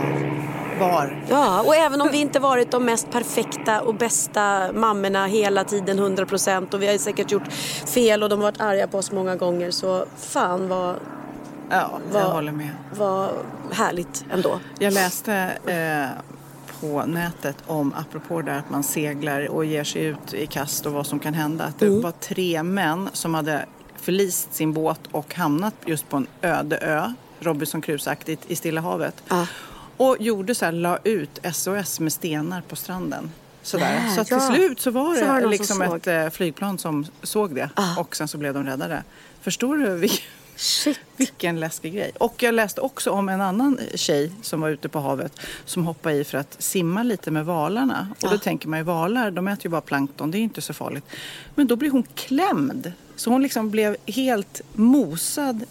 var. 0.79 1.25
Ja, 1.29 1.61
och 1.63 1.75
även 1.75 2.01
om 2.01 2.09
vi 2.13 2.19
inte 2.21 2.41
varit 2.41 2.71
de 2.71 2.85
mest 2.85 3.11
perfekta 3.11 3.81
och 3.81 3.95
bästa 3.95 4.73
mammorna 4.73 5.27
hela 5.27 5.65
tiden 5.65 5.99
100% 6.01 6.75
och 6.75 6.83
vi 6.83 6.87
har 6.87 6.99
säkert 6.99 7.31
gjort 7.33 7.53
fel 7.87 8.23
och 8.23 8.29
de 8.29 8.39
har 8.39 8.43
varit 8.47 8.61
arga 8.61 8.87
på 8.87 8.99
oss 8.99 9.13
många 9.13 9.37
gånger 9.37 9.71
så 9.71 10.05
fan 10.17 10.69
vad, 10.69 10.95
Ja, 11.71 11.91
jag 12.13 12.21
vad, 12.23 12.33
håller 12.33 12.53
med. 12.53 12.71
vad 12.97 13.31
härligt 13.73 14.25
ändå. 14.33 14.61
Jag 14.79 14.93
läste 14.93 15.33
eh, 15.67 16.23
på 16.81 17.03
nätet 17.07 17.57
om, 17.67 17.95
apropå 17.97 18.43
det 18.43 18.57
att 18.57 18.71
man 18.71 18.83
seglar 18.83 19.49
och 19.51 19.65
ger 19.65 19.85
sig 19.85 20.05
ut 20.05 20.35
i 20.35 20.47
kast 20.47 20.87
och 20.87 20.93
vad 20.93 21.07
som 21.07 21.19
kan 21.19 21.35
hända, 21.35 21.65
att 21.65 21.79
det 21.79 21.89
var 21.91 22.11
tre 22.13 22.63
män 22.63 23.09
som 23.13 23.35
hade 23.35 23.67
förlist 23.97 24.55
sin 24.55 24.73
båt 24.73 25.01
och 25.13 25.35
hamnat 25.35 25.75
just 25.85 26.09
på 26.09 26.17
en 26.17 26.27
öde 26.43 26.79
ö, 26.79 27.13
Robinson 27.41 27.83
Crusoe-aktigt, 27.83 28.39
i 28.47 28.57
Stilla 28.57 28.81
havet. 28.81 29.23
Ja. 29.29 29.47
Och 29.99 30.17
gjorde 30.21 30.55
så 30.55 30.65
här, 30.65 30.73
la 30.73 30.99
ut 31.05 31.39
SOS 31.55 32.01
med 32.01 32.13
stenar 32.13 32.61
på 32.69 32.77
stranden. 32.77 33.31
Sådär. 33.63 34.01
Nej, 34.05 34.17
så 34.17 34.25
till 34.25 34.37
ja. 34.37 34.53
slut 34.55 34.81
så 34.81 34.91
var 34.91 35.15
det, 35.15 35.21
Så 35.21 35.27
var 35.27 35.41
det 35.41 35.47
liksom 35.47 35.77
såg. 35.77 35.97
ett 35.97 36.07
eh, 36.07 36.29
flygplan 36.31 36.79
som 36.79 37.07
såg 37.23 37.55
det 37.55 37.71
Ah. 37.75 38.01
och 38.01 38.17
sen 38.17 38.29
så 38.29 38.39
blev 38.39 38.55
de 38.55 38.65
räddade. 38.65 39.03
Förstår 39.41 39.77
du 39.77 39.95
vilken, 39.97 40.25
vilken 41.17 41.61
läskig 41.61 41.95
grej. 41.95 42.11
Och 42.21 42.43
jag 42.43 42.55
läste 42.55 42.81
också 42.81 43.11
om 43.11 43.29
en 43.29 43.41
annan 43.41 43.79
tjej 43.95 44.33
som 44.43 44.61
var 44.61 44.69
ute 44.69 44.89
på 44.89 45.01
havet 45.01 45.33
som 45.65 45.87
hoppade 45.87 46.15
i 46.15 46.25
för 46.25 46.39
att 46.39 46.63
simma 46.63 47.03
lite 47.03 47.31
med 47.31 47.45
valarna. 47.45 48.09
Och 48.23 48.31
då 48.31 48.39
tänker 48.39 48.69
man 48.69 48.79
ju 48.79 48.83
valar, 48.85 49.31
de 49.31 49.49
äter 49.49 49.65
ju 49.67 49.71
bara 49.71 49.81
plankton, 49.81 50.31
det 50.31 50.39
är 50.39 50.41
inte 50.43 50.61
så 50.61 50.73
farligt. 50.75 51.05
Men 51.55 51.67
då 51.67 51.77
blir 51.77 51.91
hon 51.91 52.03
klämd. 52.15 52.93
Så 53.17 53.31
hon 53.31 53.43
liksom 53.43 53.71
blev 53.71 53.97
helt 54.07 54.61
mosad 54.73 55.65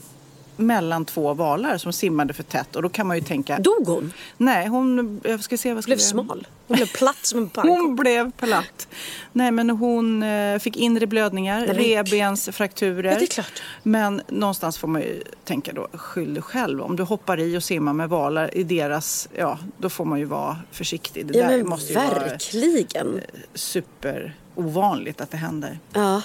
mellan 0.58 1.06
två 1.06 1.34
valar 1.34 1.78
som 1.78 1.94
simmade 1.94 2.34
för 2.34 2.44
tätt. 2.44 2.76
Och 2.76 2.82
då 2.82 2.90
kan 2.90 3.08
man 3.08 3.18
ju 3.18 3.24
tänka... 3.24 3.60
Dog 3.60 3.88
hon? 3.88 4.14
Nej, 4.38 4.68
hon... 4.68 5.22
Jag 5.24 5.44
ska 5.44 5.58
se 5.58 5.74
vad 5.74 5.84
ska 5.84 5.90
Blev 5.90 6.00
jag- 6.00 6.08
smal? 6.08 6.48
Hon 6.68 6.76
blev 6.78 6.88
platt 6.94 7.18
som 7.26 7.40
en 7.40 7.50
pannkaka? 7.50 7.80
hon 7.82 7.96
blev 7.96 8.32
platt. 8.32 8.88
Nej, 9.34 9.52
men 9.52 9.70
hon 9.70 10.24
eh, 10.24 10.60
fick 10.60 10.78
inre 10.78 11.08
blödningar, 11.08 11.68
revbensfrakturer. 11.68 13.28
Ja. 13.38 13.44
Men 13.84 14.22
någonstans 14.28 14.78
får 14.78 14.88
man 14.88 15.02
ju 15.02 15.24
tänka 15.44 15.74
då, 15.74 15.88
skyll 15.94 16.34
dig 16.34 16.44
själv. 16.44 16.82
Om 16.82 16.96
du 16.96 17.04
hoppar 17.04 17.40
i 17.40 17.58
och 17.58 17.64
simmar 17.64 17.94
med 17.94 18.10
valar 18.10 18.58
i 18.58 18.64
deras, 18.64 19.30
ja, 19.38 19.60
då 19.78 19.90
får 19.90 20.06
man 20.06 20.20
ju 20.20 20.26
vara 20.26 20.58
försiktig. 20.72 21.26
Det 21.26 21.38
Ja 21.40 21.48
där 21.50 21.64
måste 21.64 21.94
ju 21.94 22.00
vara 22.00 22.20
verkligen. 22.20 23.22
super 23.54 24.36
ovanligt 24.56 25.22
att 25.22 25.32
det 25.32 25.38
händer. 25.38 25.80
Ja. 25.94 26.22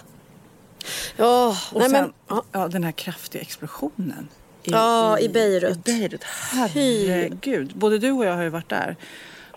Ja, 1.16 1.56
Och 1.72 1.80
nej 1.80 1.90
sen, 1.90 2.00
men. 2.02 2.12
Ja. 2.28 2.42
ja, 2.52 2.68
den 2.68 2.84
här 2.84 2.92
kraftiga 2.92 3.42
explosionen. 3.42 4.28
Ja, 4.62 5.18
i 5.18 5.28
Beirut. 5.28 5.76
I 5.76 5.80
Beirut. 5.80 6.24
Herregud. 6.24 7.72
Både 7.74 7.98
du 7.98 8.10
och 8.10 8.24
jag 8.24 8.34
har 8.34 8.42
ju 8.42 8.48
varit 8.48 8.68
där. 8.68 8.96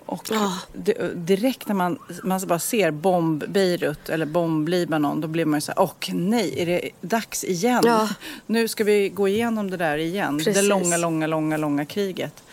Och 0.06 0.30
di- 0.74 1.12
direkt 1.16 1.68
när 1.68 1.76
man, 1.76 2.00
man 2.24 2.42
bara 2.48 2.60
ser 2.60 2.92
bomb 2.92 3.44
Beirut 3.48 4.10
eller 4.10 4.26
bomb 4.26 4.70
Libanon 4.70 5.22
då 5.22 5.28
blir 5.28 5.46
man 5.46 5.58
ju 5.58 5.62
så 5.62 5.72
här, 5.72 5.82
åh 5.82 5.92
nej, 6.14 6.54
är 6.62 6.66
det 6.66 6.90
dags 7.02 7.44
igen? 7.44 7.84
Ja. 7.86 8.10
Nu 8.46 8.68
ska 8.68 8.84
vi 8.84 9.10
gå 9.10 9.28
igenom 9.28 9.72
det 9.72 9.78
där 9.78 9.98
igen. 9.98 10.38
Det 10.38 10.44
Precis. 10.44 10.64
långa, 10.70 10.98
långa, 10.98 11.28
långa, 11.28 11.58
långa 11.58 11.86
kriget. 11.86 12.44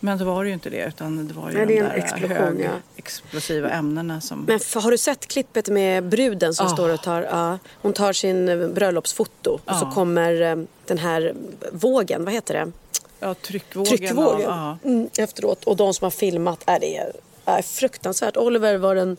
Men 0.00 0.18
det 0.18 0.24
var 0.24 0.44
ju 0.44 0.52
inte 0.52 0.70
det 0.70 0.84
utan 0.88 1.28
det 1.28 1.34
var 1.34 1.50
ju 1.50 1.56
Nej, 1.56 1.66
de 1.66 1.80
där 1.80 1.90
explosion, 1.94 2.60
ja. 2.60 2.70
explosiva 2.96 3.70
ämnena 3.70 4.20
som... 4.20 4.40
Men 4.44 4.56
f- 4.56 4.74
har 4.74 4.90
du 4.90 4.98
sett 4.98 5.26
klippet 5.28 5.68
med 5.68 6.04
bruden 6.08 6.54
som 6.54 6.66
Ah. 6.66 6.70
står 6.70 6.88
och 6.94 7.02
tar, 7.02 7.22
ja, 7.22 7.58
hon 7.82 7.92
tar 7.92 8.12
sin 8.12 8.48
eh, 8.48 8.68
bröllopsfoto 8.68 9.50
och 9.64 9.74
så 9.76 9.84
Ja. 9.84 9.90
kommer 9.94 10.42
eh, 10.42 10.56
den 10.86 10.98
här 10.98 11.34
vågen, 11.72 12.24
vad 12.24 12.34
heter 12.34 12.54
det? 12.54 12.72
ja, 13.20 13.34
tryckvågen. 13.34 13.96
Tryckvågen 13.98 14.50
Av, 14.50 14.78
ja. 14.82 14.88
mm, 14.90 15.08
efteråt. 15.18 15.64
Och 15.64 15.76
de 15.76 15.94
som 15.94 16.04
har 16.04 16.10
filmat, 16.10 16.62
är 16.66 16.80
det 16.80 16.96
är, 16.96 17.12
är 17.44 17.62
fruktansvärt. 17.62 18.36
Oliver 18.36 18.76
var 18.78 18.94
den, 18.94 19.16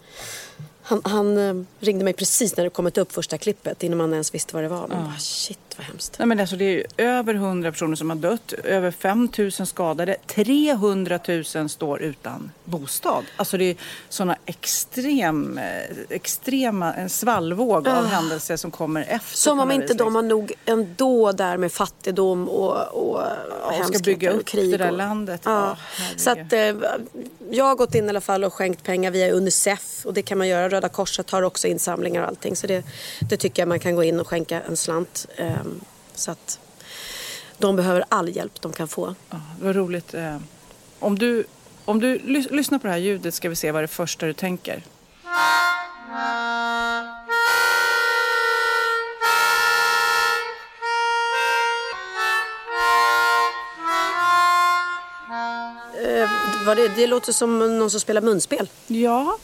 han, 0.82 1.02
han 1.04 1.38
eh, 1.38 1.64
ringde 1.80 2.04
mig 2.04 2.14
precis 2.14 2.58
när 2.58 2.64
det 2.64 2.70
kommit 2.70 2.98
upp 2.98 3.12
första 3.12 3.38
klippet 3.38 3.84
innan 3.84 3.98
man 3.98 4.14
ens 4.14 4.34
visste 4.34 4.56
vad 4.56 4.64
det 4.64 4.68
var. 4.70 4.88
Men 4.88 5.04
bara, 5.06 5.18
shit 5.20 5.71
vad 5.78 5.88
hemskt. 5.88 6.16
Nej, 6.20 6.28
men 6.28 6.40
alltså, 6.40 6.56
det 6.56 6.66
är 6.66 6.84
över 6.98 7.34
100 7.34 7.72
personer 7.72 7.96
som 7.96 8.10
har 8.10 8.18
dött, 8.18 8.54
över 8.54 8.92
5 8.92 9.30
000 9.38 9.52
skadade, 9.52 10.16
300 10.28 11.20
000 11.56 11.70
står 11.70 12.02
utan 12.02 12.52
bostad. 12.66 13.24
Alltså 13.38 13.58
det 13.58 13.66
är 13.66 13.76
sådana 14.10 14.36
extrem, 14.46 15.58
eh, 15.58 15.64
extrema, 16.10 16.94
en 16.94 17.10
svallvåg 17.10 17.88
av 17.88 18.06
händelser 18.06 18.58
som 18.58 18.72
kommer 18.72 19.02
efter. 19.10 19.38
Som 19.38 19.60
om 19.60 19.72
inte 19.72 19.94
de 19.94 20.16
har 20.16 20.22
nog 20.22 20.54
ändå 20.66 21.32
där 21.32 21.58
med 21.58 21.72
fattigdom 21.72 22.50
och, 22.50 22.88
och, 22.88 23.22
och 23.80 23.86
ska 23.86 24.00
bygga 24.04 24.32
upp 24.32 24.46
krig 24.46 24.72
det 24.72 24.78
där 24.78 24.92
och- 24.92 24.98
landet. 24.98 25.42
Ja. 25.46 25.52
Ja, 25.52 25.78
så 26.18 26.30
att, 26.32 26.54
eh, 26.54 26.76
jag 27.52 27.66
har 27.66 27.76
gått 27.76 27.96
in 27.96 28.06
i 28.06 28.10
alla 28.10 28.22
fall 28.22 28.44
och 28.44 28.54
skänkt 28.54 28.84
pengar 28.84 29.12
via 29.12 29.32
Unicef 29.32 30.06
och 30.06 30.14
det 30.14 30.22
kan 30.22 30.38
man 30.38 30.48
göra. 30.48 30.70
Röda 30.70 30.90
Korset 30.90 31.30
har 31.30 31.42
också 31.42 31.68
insamlingar 31.68 32.22
och 32.22 32.28
allting. 32.28 32.56
Så 32.56 32.68
det, 32.68 32.86
det 33.30 33.38
tycker 33.38 33.62
jag 33.62 33.68
man 33.70 33.80
kan 33.80 33.96
gå 33.96 34.04
in 34.04 34.20
och 34.20 34.28
skänka 34.28 34.62
en 34.62 34.78
slant. 34.78 35.28
ehm, 35.38 35.61
så 36.16 36.32
att 36.32 36.60
de 37.58 37.76
behöver 37.76 38.04
all 38.10 38.36
hjälp 38.36 38.62
de 38.62 38.74
kan 38.74 38.88
få. 38.88 39.16
Ja, 39.30 39.42
det 39.60 39.66
var 39.66 39.74
roligt. 39.74 40.14
eh, 40.14 40.38
Om 41.00 41.20
du, 41.20 41.44
om 41.86 42.00
du 42.00 42.18
lys- 42.20 42.52
lyssnar 42.52 42.80
på 42.80 42.88
det 42.88 42.94
här 42.94 43.00
ljudet 43.00 43.34
ska 43.34 43.50
vi 43.50 43.56
se 43.56 43.72
vad 43.72 43.84
det 43.84 43.88
första 43.88 44.26
du 44.26 44.34
tänker. 44.34 44.84
Eh, 56.04 56.30
vad 56.66 56.78
det, 56.78 56.88
det 56.96 57.08
låter 57.08 57.32
som 57.34 57.60
någon 57.80 57.92
som 57.92 58.00
spelar 58.00 58.22
munspel. 58.22 58.70
Ja, 58.88 59.38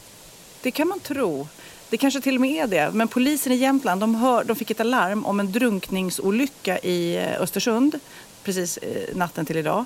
det 0.62 0.70
kan 0.70 0.88
man 0.88 1.00
tro. 1.00 1.48
Det 1.90 1.96
kanske 1.96 2.20
till 2.20 2.34
och 2.34 2.40
med 2.40 2.64
är 2.64 2.66
det. 2.66 2.90
Men 2.94 3.08
polisen 3.08 3.52
i 3.52 3.56
Jämtland 3.56 4.00
de, 4.00 4.14
hör, 4.14 4.44
de 4.44 4.56
fick 4.56 4.70
ett 4.70 4.80
alarm 4.80 5.26
om 5.26 5.40
en 5.40 5.52
drunkningsolycka 5.52 6.78
i 6.78 7.16
eh, 7.16 7.42
Östersund 7.42 7.98
precis 8.44 8.76
eh, 8.76 9.16
natten 9.16 9.46
till 9.46 9.56
idag. 9.56 9.84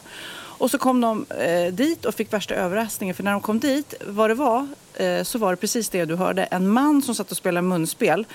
Och 0.62 0.70
så 0.70 0.78
kom 0.78 1.00
de 1.00 1.26
eh, 1.30 1.72
dit 1.72 2.04
och 2.04 2.14
fick 2.14 2.32
värsta 2.32 2.54
överraskningen. 2.54 3.14
För 3.14 3.22
när 3.22 3.32
de 3.32 3.40
kom 3.40 3.58
dit, 3.58 3.94
vad 4.06 4.30
det 4.30 4.34
var, 4.34 4.68
eh, 4.94 5.22
så 5.22 5.38
var 5.38 5.50
det 5.50 5.56
precis 5.56 5.88
det 5.88 6.04
du 6.04 6.16
hörde. 6.16 6.44
En 6.44 6.68
man 6.68 7.02
som 7.02 7.14
satt 7.14 7.30
och 7.30 7.36
spelade 7.36 7.66
munspel. 7.66 8.26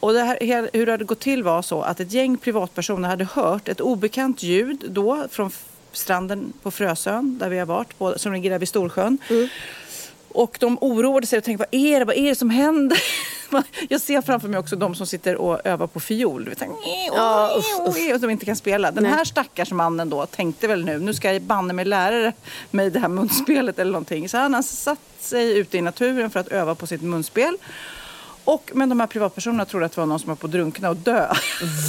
Och 0.00 0.12
det 0.12 0.22
här, 0.22 0.70
hur 0.72 0.86
det 0.86 0.92
hade 0.92 1.04
gått 1.04 1.20
till 1.20 1.42
var 1.42 1.62
så 1.62 1.82
att 1.82 2.00
ett 2.00 2.12
gäng 2.12 2.36
privatpersoner 2.36 3.08
hade 3.08 3.24
hört 3.24 3.68
ett 3.68 3.80
obekant 3.80 4.42
ljud 4.42 4.84
då 4.88 5.26
från 5.30 5.50
stranden 5.92 6.52
på 6.62 6.70
Frösön, 6.70 7.38
där 7.38 7.48
vi 7.48 7.58
har 7.58 7.66
varit, 7.66 7.98
på, 7.98 8.18
som 8.18 8.32
ligger 8.32 8.50
där 8.50 8.58
vid 8.58 8.68
Storsjön. 8.68 9.18
Mm. 9.30 9.48
Och 10.34 10.56
de 10.60 10.78
oroade 10.80 11.26
sig 11.26 11.38
och 11.38 11.44
tänkte, 11.44 11.66
vad 11.70 11.80
är 11.80 11.98
det, 11.98 12.04
vad 12.04 12.16
är 12.16 12.28
det 12.28 12.34
som 12.34 12.50
händer? 12.50 12.98
Jag 13.88 14.00
ser 14.00 14.22
framför 14.22 14.48
mig 14.48 14.58
också 14.58 14.76
de 14.76 14.94
som 14.94 15.06
sitter 15.06 15.36
och 15.36 15.66
övar 15.66 15.86
på 15.86 16.00
fiol. 16.00 16.54
Ja, 17.14 17.54
och 17.84 18.20
de 18.20 18.30
inte 18.30 18.44
kan 18.44 18.56
spela. 18.56 18.90
Den 18.90 19.02
Nej. 19.02 19.12
här 19.12 19.24
stackars 19.24 19.72
mannen 19.72 20.10
då 20.10 20.26
tänkte 20.26 20.68
väl 20.68 20.84
nu, 20.84 20.98
nu 20.98 21.14
ska 21.14 21.32
jag 21.32 21.42
banne 21.42 21.72
mig 21.72 21.84
lära 21.84 22.32
mig 22.70 22.90
det 22.90 22.98
här 22.98 23.08
munspelet 23.08 23.78
eller 23.78 23.92
någonting. 23.92 24.28
Så 24.28 24.38
han 24.38 24.54
har 24.54 24.62
satt 24.62 24.98
sig 25.20 25.58
ute 25.58 25.78
i 25.78 25.80
naturen 25.80 26.30
för 26.30 26.40
att 26.40 26.48
öva 26.48 26.74
på 26.74 26.86
sitt 26.86 27.02
munspel. 27.02 27.56
Och, 28.44 28.70
men 28.74 28.88
de 28.88 29.00
här 29.00 29.06
privatpersonerna 29.06 29.64
trodde 29.64 29.86
att 29.86 29.92
det 29.92 30.00
var 30.00 30.06
någon 30.06 30.18
som 30.18 30.28
var 30.28 30.36
på 30.36 30.46
att 30.46 30.52
drunkna 30.52 30.90
och 30.90 30.96
dö. 30.96 31.26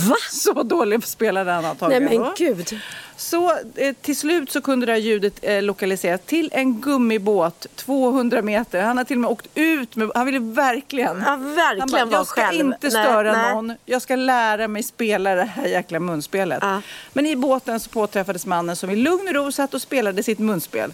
Va? 0.09 0.15
Så 0.31 0.63
dålig 0.63 1.03
spelare 1.03 1.49
han 1.49 1.61
Nej 1.61 1.69
antagligen 1.71 2.03
men 2.03 2.19
var. 2.19 2.33
gud. 2.37 2.79
Så 3.17 3.51
eh, 3.75 3.95
till 4.01 4.17
slut 4.17 4.51
så 4.51 4.61
kunde 4.61 4.85
det 4.85 4.91
här 4.91 4.99
ljudet 4.99 5.39
eh, 5.41 5.61
lokaliseras 5.61 6.21
till 6.25 6.49
en 6.53 6.81
gummibåt 6.81 7.67
200 7.75 8.41
meter. 8.41 8.81
Han 8.81 8.97
har 8.97 9.03
till 9.03 9.17
och 9.17 9.21
med 9.21 9.29
åkt 9.29 9.47
ut 9.55 9.95
med, 9.95 10.11
han 10.15 10.25
ville 10.25 10.39
verkligen. 10.39 11.23
Ja, 11.25 11.35
verkligen 11.35 11.79
han 11.79 12.09
bara, 12.09 12.17
jag 12.17 12.27
ska 12.27 12.41
själv." 12.41 12.59
inte 12.59 12.77
Nej, 12.89 12.91
störa 12.91 13.31
nej. 13.31 13.53
någon. 13.53 13.73
Jag 13.85 14.01
ska 14.01 14.15
lära 14.15 14.67
mig 14.67 14.83
spela 14.83 15.35
det 15.35 15.43
här 15.43 15.67
jäkla 15.67 15.99
munspelet. 15.99 16.59
Ja. 16.61 16.81
Men 17.13 17.25
i 17.25 17.35
båten 17.35 17.79
så 17.79 17.89
påträffades 17.89 18.45
mannen 18.45 18.75
som 18.75 18.89
i 18.89 18.95
lugn 18.95 19.27
och 19.27 19.33
ro 19.33 19.51
satt 19.51 19.73
och 19.73 19.81
spelade 19.81 20.23
sitt 20.23 20.39
munspel. 20.39 20.93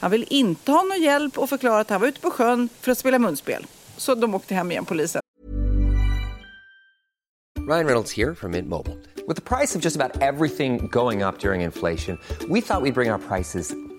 Han 0.00 0.10
vill 0.10 0.24
inte 0.30 0.72
ha 0.72 0.82
någon 0.82 1.02
hjälp 1.02 1.38
och 1.38 1.48
förklarade 1.48 1.80
att 1.80 1.90
han 1.90 2.00
var 2.00 2.08
ute 2.08 2.20
på 2.20 2.30
sjön 2.30 2.68
för 2.80 2.92
att 2.92 2.98
spela 2.98 3.18
munspel. 3.18 3.66
Så 4.00 4.14
de 4.14 4.34
åkte 4.34 4.54
hem 4.54 4.70
igen, 4.70 4.84
polisen. 4.84 5.22
Ryan 7.68 7.86
Reynolds 7.86 8.16
här 8.16 8.34
från 8.34 8.50
Mint 8.50 8.68
Mobile. 8.68 8.96
Med 9.28 9.44
priset 9.44 9.82
på 9.82 9.88
nästan 9.88 10.10
allt 10.22 10.56
som 10.56 10.88
går 10.88 11.28
upp 11.28 11.44
under 11.44 11.54
inflationen, 11.54 12.18
trodde 12.38 12.54
vi 12.54 12.60
att 12.60 12.82
vi 12.84 12.92
skulle 12.92 12.92
bring 12.92 13.10
våra 13.10 13.18
priser 13.18 13.89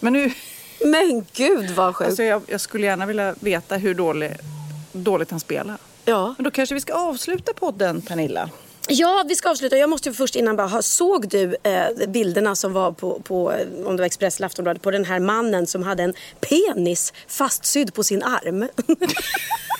Men 0.00 0.12
nu 0.12 0.32
men 0.84 1.26
gud 1.32 1.70
vad 1.70 1.96
sjukt. 1.96 2.08
Alltså 2.08 2.22
jag, 2.22 2.42
jag, 2.46 2.60
skulle 2.60 2.86
gärna 2.86 3.06
vilja 3.06 3.34
veta 3.40 3.76
hur 3.76 3.94
dålig, 3.94 4.36
dåligt 4.92 5.30
han 5.30 5.40
spelar. 5.40 5.76
Ja. 6.04 6.34
Men 6.38 6.44
då 6.44 6.50
kanske 6.50 6.74
vi 6.74 6.80
ska 6.80 6.94
avsluta 6.94 7.52
podden, 7.52 8.02
Pernilla. 8.02 8.50
Ja, 8.88 9.24
vi 9.28 9.36
ska 9.36 9.50
avsluta. 9.50 9.76
Jag 9.76 9.90
måste 9.90 10.12
först 10.12 10.36
innan 10.36 10.56
bara 10.56 10.82
såg 10.82 11.28
du 11.28 11.56
eh, 11.62 12.08
bilderna 12.08 12.56
som 12.56 12.72
var 12.72 12.92
på, 12.92 13.20
på, 13.20 13.52
om 13.84 13.96
det 13.96 14.02
var 14.02 14.06
Expressen 14.06 14.40
eller 14.40 14.46
Aftonbladet, 14.46 14.82
på 14.82 14.90
den 14.90 15.04
här 15.04 15.20
mannen 15.20 15.66
som 15.66 15.82
hade 15.82 16.02
en 16.02 16.14
penis 16.40 17.12
fastsydd 17.26 17.94
på 17.94 18.04
sin 18.04 18.22
arm? 18.22 18.68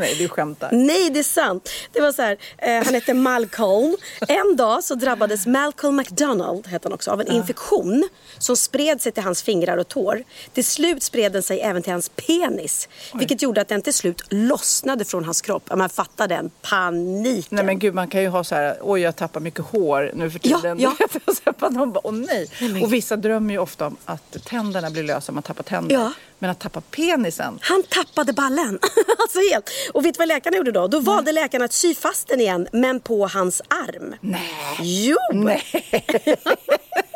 Nej, 0.00 0.14
du 0.18 0.28
skämtar. 0.28 0.68
Nej, 0.72 1.10
det 1.10 1.18
är 1.18 1.22
sant. 1.22 1.70
Det 1.92 2.00
var 2.00 2.12
så 2.12 2.22
här, 2.22 2.36
eh, 2.58 2.84
han 2.84 2.94
hette 2.94 3.14
Malcolm. 3.14 3.96
En 4.28 4.56
dag 4.56 4.84
så 4.84 4.94
drabbades 4.94 5.46
Malcolm 5.46 5.96
McDonald, 5.96 6.66
hette 6.66 6.88
han 6.88 6.92
också, 6.92 7.10
av 7.10 7.20
en 7.20 7.32
infektion 7.32 8.08
som 8.38 8.56
spred 8.56 9.00
sig 9.00 9.12
till 9.12 9.22
hans 9.22 9.42
fingrar 9.42 9.76
och 9.76 9.88
tår. 9.88 10.24
Till 10.52 10.64
slut 10.64 11.02
spred 11.02 11.32
den 11.32 11.42
sig 11.42 11.60
även 11.60 11.82
till 11.82 11.92
hans 11.92 12.08
penis. 12.08 12.88
Vilket 13.14 13.42
gjorde 13.42 13.60
att 13.60 13.68
den 13.68 13.82
till 13.82 13.94
slut 13.94 14.22
lossnade 14.28 15.04
från 15.04 15.24
hans 15.24 15.40
kropp. 15.40 15.70
Man 15.76 15.88
fattar 15.88 16.28
den 16.28 16.50
paniken. 16.62 17.56
Nej 17.56 17.64
men 17.64 17.78
gud, 17.78 17.94
man 17.94 18.08
kan 18.08 18.22
ju 18.22 18.28
ha 18.28 18.44
så 18.44 18.54
här, 18.54 18.78
oj 18.80 19.00
jag 19.00 19.16
tappar 19.16 19.40
mycket 19.40 19.64
hår 19.64 20.10
nu 20.14 20.30
för 20.30 20.38
tiden. 20.38 20.80
Ja, 20.80 20.96
ja. 20.98 21.68
de 21.68 21.92
bara, 21.92 22.06
åh 22.06 22.12
nej. 22.12 22.50
nej 22.60 22.72
men... 22.72 22.82
Och 22.82 22.92
vissa 22.92 23.16
drömmer 23.16 23.54
ju 23.54 23.60
ofta 23.60 23.86
om 23.86 23.96
att 24.04 24.44
tänderna 24.44 24.90
blir 24.90 25.02
lösa 25.02 25.32
man 25.32 25.42
tappar 25.42 25.62
tänder. 25.62 25.94
Ja. 25.94 26.12
Men 26.42 26.50
att 26.50 26.58
tappa 26.60 26.80
penisen? 26.80 27.58
Han 27.62 27.82
tappade 27.82 28.32
ballen. 28.32 28.78
alltså 29.18 29.38
helt. 29.52 29.70
Och 29.92 30.04
vet 30.04 30.14
du 30.14 30.18
vad 30.18 30.28
läkarna 30.28 30.56
gjorde 30.56 30.72
då? 30.72 30.86
Då 30.86 30.98
Nej. 30.98 31.06
valde 31.06 31.32
läkarna 31.32 31.64
att 31.64 31.72
sy 31.72 31.94
fast 31.94 32.28
den 32.28 32.40
igen, 32.40 32.68
men 32.72 33.00
på 33.00 33.26
hans 33.26 33.62
arm. 33.68 34.14
Nej. 34.20 34.50
Jo! 34.80 35.16
Nej. 35.32 35.62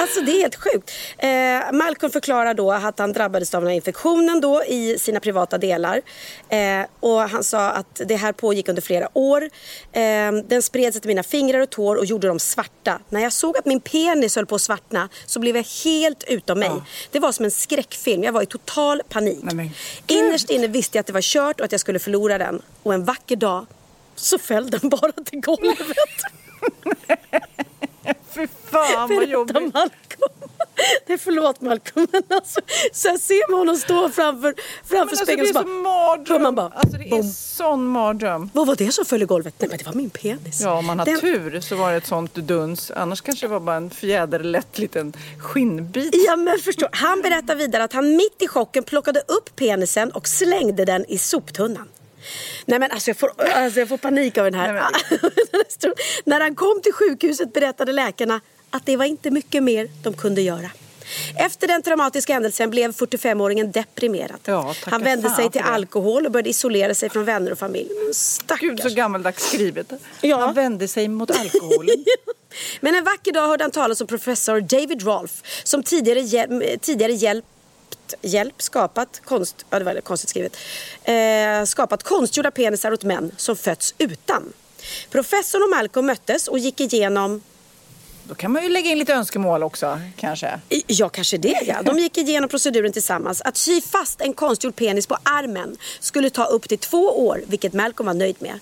Alltså 0.00 0.20
det 0.20 0.32
är 0.32 0.40
helt 0.40 0.56
sjukt. 0.56 0.90
Eh, 1.18 1.72
Malcolm 1.72 2.12
förklarar 2.12 2.54
då 2.54 2.72
att 2.72 2.98
han 2.98 3.12
drabbades 3.12 3.54
av 3.54 3.62
den 3.62 3.68
här 3.68 3.76
infektionen 3.76 4.40
då 4.40 4.64
i 4.64 4.98
sina 4.98 5.20
privata 5.20 5.58
delar. 5.58 6.00
Eh, 6.48 6.86
och 7.00 7.20
han 7.20 7.44
sa 7.44 7.70
att 7.70 8.00
det 8.06 8.16
här 8.16 8.32
pågick 8.32 8.68
under 8.68 8.82
flera 8.82 9.08
år. 9.12 9.50
Eh, 9.92 10.32
den 10.48 10.62
spred 10.62 10.92
sig 10.92 11.00
till 11.00 11.08
mina 11.08 11.22
fingrar 11.22 11.60
och 11.60 11.70
tår 11.70 11.96
och 11.96 12.04
gjorde 12.04 12.28
dem 12.28 12.38
svarta. 12.38 12.98
När 13.08 13.20
jag 13.20 13.32
såg 13.32 13.56
att 13.56 13.66
min 13.66 13.80
penis 13.80 14.36
höll 14.36 14.46
på 14.46 14.54
att 14.54 14.60
svartna 14.60 15.08
så 15.26 15.40
blev 15.40 15.56
jag 15.56 15.66
helt 15.84 16.24
utom 16.24 16.58
mig. 16.58 16.68
Ja. 16.68 16.84
Det 17.10 17.18
var 17.18 17.32
som 17.32 17.44
en 17.44 17.50
skräckfilm. 17.50 18.24
Jag 18.24 18.32
var 18.32 18.42
i 18.42 18.46
total 18.46 19.02
panik. 19.08 19.38
Nej, 19.42 19.72
Innerst 20.06 20.50
inne 20.50 20.66
visste 20.66 20.98
jag 20.98 21.00
att 21.00 21.06
det 21.06 21.12
var 21.12 21.22
kört 21.22 21.60
och 21.60 21.64
att 21.64 21.72
jag 21.72 21.80
skulle 21.80 21.98
förlora 21.98 22.38
den. 22.38 22.62
Och 22.82 22.94
en 22.94 23.04
vacker 23.04 23.36
dag 23.36 23.66
så 24.16 24.38
föll 24.38 24.70
den 24.70 24.88
bara 24.88 25.12
till 25.12 25.40
golvet. 25.40 25.78
Fy 28.30 28.46
fan 28.70 29.08
vad 29.16 29.28
jobbigt. 29.28 29.54
Malcolm. 29.54 30.32
Nej 31.06 31.18
förlåt 31.18 31.60
Malcolm 31.60 32.06
men 32.12 32.22
alltså 32.28 32.60
så 32.92 33.08
här 33.08 33.18
ser 33.18 33.50
man 33.50 33.58
honom 33.60 33.76
stå 33.76 34.08
framför, 34.08 34.54
framför 34.84 35.10
alltså, 35.10 35.24
spegeln 35.24 35.52
det 35.52 35.58
är 35.58 35.62
så 35.62 35.68
mardröm. 35.68 36.42
Man 36.42 36.54
bara, 36.54 36.68
alltså 36.68 36.98
det 36.98 37.10
är 37.10 37.22
sån 37.22 37.86
mardröm. 37.86 38.50
Vad 38.52 38.66
var 38.66 38.76
det 38.76 38.92
som 38.92 39.04
föll 39.04 39.22
i 39.22 39.24
golvet? 39.24 39.54
Nej 39.58 39.68
men 39.68 39.78
det 39.78 39.86
var 39.86 39.92
min 39.92 40.10
penis. 40.10 40.60
Ja 40.60 40.78
om 40.78 40.86
man 40.86 40.98
har 40.98 41.06
Den... 41.06 41.20
tur 41.20 41.60
så 41.60 41.76
var 41.76 41.90
det 41.90 41.96
ett 41.96 42.06
sånt 42.06 42.34
duns. 42.34 42.90
Annars 42.90 43.20
kanske 43.20 43.46
det 43.46 43.50
var 43.50 43.60
bara 43.60 43.76
en 43.76 43.90
fjäderlätt 43.90 44.78
liten 44.78 45.12
skinnbit. 45.38 46.14
Ja 46.26 46.36
men 46.36 46.58
förstå. 46.58 46.88
Han 46.92 47.22
berättar 47.22 47.54
vidare 47.54 47.84
att 47.84 47.92
han 47.92 48.16
mitt 48.16 48.42
i 48.42 48.48
chocken 48.48 48.84
plockade 48.84 49.20
upp 49.20 49.56
penisen 49.56 50.10
och 50.10 50.28
slängde 50.28 50.84
den 50.84 51.04
i 51.08 51.18
soptunnan. 51.18 51.88
Nej 52.66 52.78
men 52.78 52.90
alltså 52.90 53.10
jag 53.10 53.16
får, 53.16 53.32
alltså 53.38 53.80
jag 53.80 53.88
får 53.88 53.96
panik 53.96 54.38
av 54.38 54.44
den 54.44 54.54
här. 54.54 54.72
Nej, 54.72 55.92
När 56.24 56.40
han 56.40 56.54
kom 56.54 56.80
till 56.82 56.92
sjukhuset 56.92 57.52
berättade 57.52 57.92
läkarna 57.92 58.40
att 58.70 58.86
det 58.86 58.96
var 58.96 59.04
inte 59.04 59.30
mycket 59.30 59.62
mer 59.62 59.88
de 60.02 60.14
kunde 60.14 60.42
göra. 60.42 60.70
Efter 61.36 61.66
den 61.66 61.82
traumatiska 61.82 62.32
händelsen 62.32 62.70
blev 62.70 62.92
45-åringen 62.92 63.72
deprimerad. 63.72 64.38
Ja, 64.44 64.74
han 64.84 65.02
vände 65.02 65.30
sig 65.30 65.50
till 65.50 65.60
alkohol 65.60 66.26
och 66.26 66.32
började 66.32 66.50
isolera 66.50 66.94
sig 66.94 67.10
från 67.10 67.24
vänner 67.24 67.52
och 67.52 67.58
familj. 67.58 67.90
Stackars. 68.12 68.60
Gud 68.60 68.80
så 68.80 68.88
gammaldags 68.88 69.46
skrivet. 69.48 69.92
Ja. 70.20 70.36
Han 70.36 70.54
vände 70.54 70.88
sig 70.88 71.08
mot 71.08 71.30
alkoholen. 71.40 72.04
Men 72.80 72.94
en 72.94 73.04
vacker 73.04 73.32
dag 73.32 73.48
hörde 73.48 73.64
han 73.64 73.70
talas 73.70 74.00
om 74.00 74.06
professor 74.06 74.60
David 74.60 75.02
Rolfe 75.02 75.44
som 75.64 75.82
tidigare, 75.82 76.78
tidigare 76.78 77.12
hjälpt 77.12 77.48
hjälp 78.22 78.62
skapat 78.62 79.20
konst, 79.24 79.66
ja 79.70 79.78
det 79.78 79.84
var 79.84 80.00
konstigt 80.00 80.30
skrivet, 80.30 80.56
eh, 81.04 81.64
skapat 81.64 82.02
konstgjorda 82.02 82.50
penisar 82.50 82.92
åt 82.92 83.04
män 83.04 83.32
som 83.36 83.56
fötts 83.56 83.94
utan. 83.98 84.52
Professorn 85.10 85.62
och 85.62 85.70
Malcolm 85.70 86.06
möttes 86.06 86.48
och 86.48 86.58
gick 86.58 86.80
igenom 86.80 87.42
Då 88.28 88.34
kan 88.34 88.52
man 88.52 88.62
ju 88.62 88.68
lägga 88.68 88.90
in 88.90 88.98
lite 88.98 89.14
önskemål 89.14 89.62
också 89.62 90.00
kanske. 90.16 90.60
Ja, 90.86 91.08
kanske 91.08 91.38
det 91.38 91.62
ja. 91.66 91.82
De 91.82 91.98
gick 91.98 92.18
igenom 92.18 92.48
proceduren 92.48 92.92
tillsammans. 92.92 93.40
Att 93.40 93.56
sy 93.56 93.80
fast 93.80 94.20
en 94.20 94.32
konstgjord 94.32 94.76
penis 94.76 95.06
på 95.06 95.18
armen 95.22 95.76
skulle 96.00 96.30
ta 96.30 96.44
upp 96.44 96.68
till 96.68 96.78
två 96.78 97.26
år, 97.26 97.42
vilket 97.46 97.72
Malcolm 97.72 98.06
var 98.06 98.14
nöjd 98.14 98.36
med. 98.38 98.58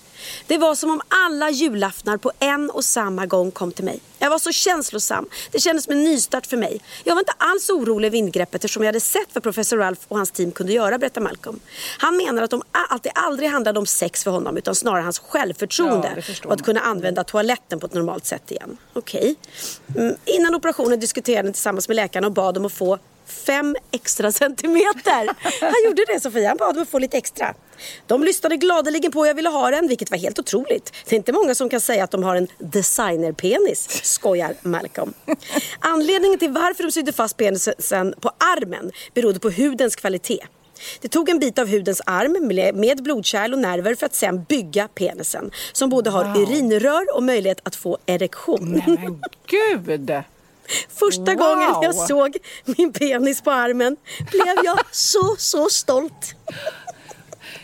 Det 0.47 0.57
var 0.57 0.75
som 0.75 0.91
om 0.91 1.01
alla 1.07 1.49
julaftnar 1.49 2.17
på 2.17 2.31
en 2.39 2.69
och 2.69 2.85
samma 2.85 3.25
gång 3.25 3.51
kom 3.51 3.71
till 3.71 3.85
mig. 3.85 3.99
Jag 4.21 4.29
var 4.29 4.39
så 4.39 4.51
känslosam. 4.51 5.29
Det 5.51 5.59
kändes 5.59 5.85
som 5.85 5.93
en 5.93 6.03
nystart 6.03 6.45
för 6.45 6.57
mig. 6.57 6.81
Jag 7.03 7.15
var 7.15 7.21
inte 7.21 7.33
alls 7.37 7.69
orolig 7.69 8.07
över 8.07 8.17
ingreppet 8.17 8.55
eftersom 8.55 8.83
jag 8.83 8.87
hade 8.87 8.99
sett 8.99 9.27
vad 9.33 9.43
professor 9.43 9.77
Ralph 9.77 10.01
och 10.07 10.17
hans 10.17 10.31
team 10.31 10.51
kunde 10.51 10.73
göra, 10.73 10.97
berättar 10.97 11.21
Malcolm. 11.21 11.59
Han 11.97 12.17
menar 12.17 12.43
att, 12.43 12.49
de, 12.49 12.63
att 12.89 13.03
det 13.03 13.09
aldrig 13.09 13.49
handlade 13.49 13.79
om 13.79 13.85
sex 13.85 14.23
för 14.23 14.31
honom 14.31 14.57
utan 14.57 14.75
snarare 14.75 15.01
hans 15.01 15.21
Ja, 15.23 15.39
självförtroende 15.39 16.21
förstår 16.21 16.49
och 16.49 16.53
att 16.53 16.61
kunna 16.61 16.79
använda 16.79 17.23
toaletten 17.23 17.79
på 17.79 17.85
ett 17.85 17.93
normalt 17.93 18.25
sätt 18.25 18.51
igen. 18.51 18.77
Okej. 18.93 19.35
Mm, 19.97 20.15
innan 20.25 20.55
operationen 20.55 20.99
diskuterade 20.99 21.47
han 21.47 21.53
tillsammans 21.53 21.87
med 21.87 21.95
läkaren 21.95 22.25
och 22.25 22.31
bad 22.31 22.57
om 22.57 22.65
att 22.65 22.73
få 22.73 22.99
fem 23.31 23.75
extra 23.91 24.31
centimeter. 24.31 25.35
Han 25.61 25.73
gjorde 25.85 26.05
det 26.07 26.19
Sofia, 26.19 26.47
han 26.47 26.57
bad 26.57 26.77
att 26.77 26.89
få 26.89 26.99
lite 26.99 27.17
extra. 27.17 27.53
De 28.07 28.23
lyssnade 28.23 28.57
gladeligen 28.57 29.11
på 29.11 29.19
hur 29.19 29.27
jag 29.27 29.35
ville 29.35 29.49
ha 29.49 29.71
den, 29.71 29.87
vilket 29.87 30.11
var 30.11 30.17
helt 30.17 30.39
otroligt. 30.39 30.93
Det 31.09 31.15
är 31.15 31.17
inte 31.17 31.31
många 31.33 31.55
som 31.55 31.69
kan 31.69 31.81
säga 31.81 32.03
att 32.03 32.11
de 32.11 32.23
har 32.23 32.35
en 32.35 32.47
designerpenis, 32.57 33.99
skojar 34.03 34.53
Malcolm. 34.61 35.13
Anledningen 35.79 36.39
till 36.39 36.51
varför 36.51 36.83
de 36.83 36.91
sydde 36.91 37.13
fast 37.13 37.37
penisen 37.37 38.13
på 38.21 38.31
armen 38.37 38.91
berodde 39.13 39.39
på 39.39 39.49
hudens 39.49 39.95
kvalitet. 39.95 40.45
Det 41.01 41.07
tog 41.07 41.29
en 41.29 41.39
bit 41.39 41.59
av 41.59 41.67
hudens 41.67 42.01
arm 42.05 42.47
med- 42.79 43.03
blodkärl 43.03 43.53
och 43.53 43.59
nerver 43.59 43.95
för 43.95 44.05
att 44.05 44.15
sen 44.15 44.43
bygga 44.43 44.87
penisen. 44.87 45.51
Som 45.73 45.89
både 45.89 46.09
har 46.09 46.37
urinrör 46.41 47.15
och 47.15 47.23
möjlighet 47.23 47.59
att 47.63 47.75
få 47.75 47.97
erektion. 48.05 48.81
Men 48.85 49.21
gud! 49.47 50.23
Första 50.89 51.35
gången 51.35 51.69
jag 51.81 51.93
Wow. 51.93 52.05
såg 52.07 52.37
min 52.65 52.93
penis 52.93 53.41
på 53.41 53.51
armen 53.51 53.97
blev 54.31 54.55
jag 54.65 54.79
så, 54.91 55.35
så 55.37 55.69
stolt. 55.69 56.35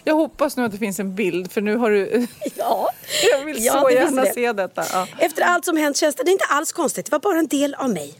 Jag 0.03 0.15
hoppas 0.15 0.57
nu 0.57 0.65
att 0.65 0.71
det 0.71 0.77
finns 0.77 0.99
en 0.99 1.15
bild 1.15 1.51
för 1.51 1.61
nu 1.61 1.75
har 1.75 1.91
du... 1.91 2.27
Ja, 2.55 2.89
Jag 3.31 3.45
vill 3.45 3.65
Ja, 3.65 3.81
så 3.81 3.89
gärna 3.89 4.21
det. 4.23 4.33
se 4.33 4.53
detta. 4.53 4.83
Ja. 4.93 5.07
Efter 5.19 5.41
allt 5.43 5.65
som 5.65 5.77
hänt 5.77 5.97
känns 5.97 6.15
det, 6.15 6.23
det 6.23 6.29
är 6.29 6.33
inte 6.33 6.45
alls 6.45 6.71
konstigt. 6.71 7.05
Det 7.05 7.11
var 7.11 7.19
bara 7.19 7.39
en 7.39 7.47
del 7.47 7.73
av 7.75 7.89
mig. 7.89 8.13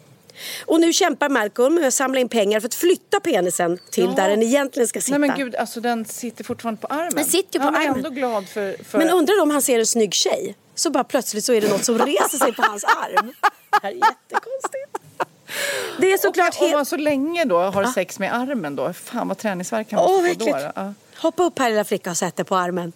Och 0.66 0.80
nu 0.80 0.94
kämpar 0.94 1.30
Malcolm 1.30 1.76
med 1.76 1.88
att 1.88 1.94
samla 1.94 2.20
in 2.20 2.30
pengar 2.30 2.60
för 2.60 2.68
att 2.68 2.74
flytta 2.76 3.20
penisen 3.20 3.80
till 3.92 4.04
Ja. 4.04 4.12
där 4.24 4.30
den 4.30 4.44
egentligen 4.44 4.88
ska 4.88 5.02
sitta. 5.02 5.18
Nej 5.18 5.30
men 5.30 5.38
gud, 5.38 5.56
alltså 5.56 5.82
den 5.82 6.06
sitter 6.06 6.44
fortfarande 6.44 6.82
på 6.82 6.88
armen. 6.88 7.12
Den 7.16 7.26
sitter 7.26 7.60
på 7.60 7.66
ja, 7.66 7.72
men 7.72 7.82
Jag 7.82 7.86
är 7.86 7.90
armen. 7.92 8.06
ändå 8.06 8.20
glad 8.20 8.48
för... 8.48 8.84
för... 8.84 8.98
Men 8.98 9.10
undrar 9.10 9.42
om 9.42 9.50
han 9.52 9.62
ser 9.62 9.80
en 9.80 9.86
snygg 9.86 10.14
tjej. 10.14 10.56
Så 10.78 10.90
bara 10.90 11.04
plötsligt 11.04 11.46
så 11.46 11.54
är 11.54 11.62
det 11.62 11.70
något 11.70 11.86
som 11.86 11.98
reser 11.98 12.38
sig 12.38 12.54
på 12.54 12.62
hans 12.62 12.84
arm. 12.84 13.34
Det 13.70 13.80
här 13.84 13.92
är 13.92 13.96
jättekonstigt. 13.96 14.98
Det 16.00 16.14
är 16.14 16.18
såklart 16.18 16.56
Om 16.60 16.68
man 16.68 16.78
helt... 16.78 16.90
så 16.90 16.98
länge 16.98 17.46
då 17.46 17.60
har 17.60 17.86
sex 17.86 18.20
med 18.20 18.36
armen 18.36 18.76
då, 18.76 18.94
fan 18.94 19.28
vad 19.28 19.38
träningsvärk 19.38 19.90
kan 19.90 19.98
man 19.98 20.06
Åh, 20.10 20.28
få 20.28 20.34
då. 20.34 20.72
Ja. 20.76 20.94
Hoppa 21.16 21.44
upp 21.44 21.60
här 21.60 21.70
lilla 21.70 21.84
flicka 21.84 22.10
och 22.10 22.18
sätt 22.18 22.36
dig 22.36 22.46
på 22.46 22.56
armen. 22.56 22.94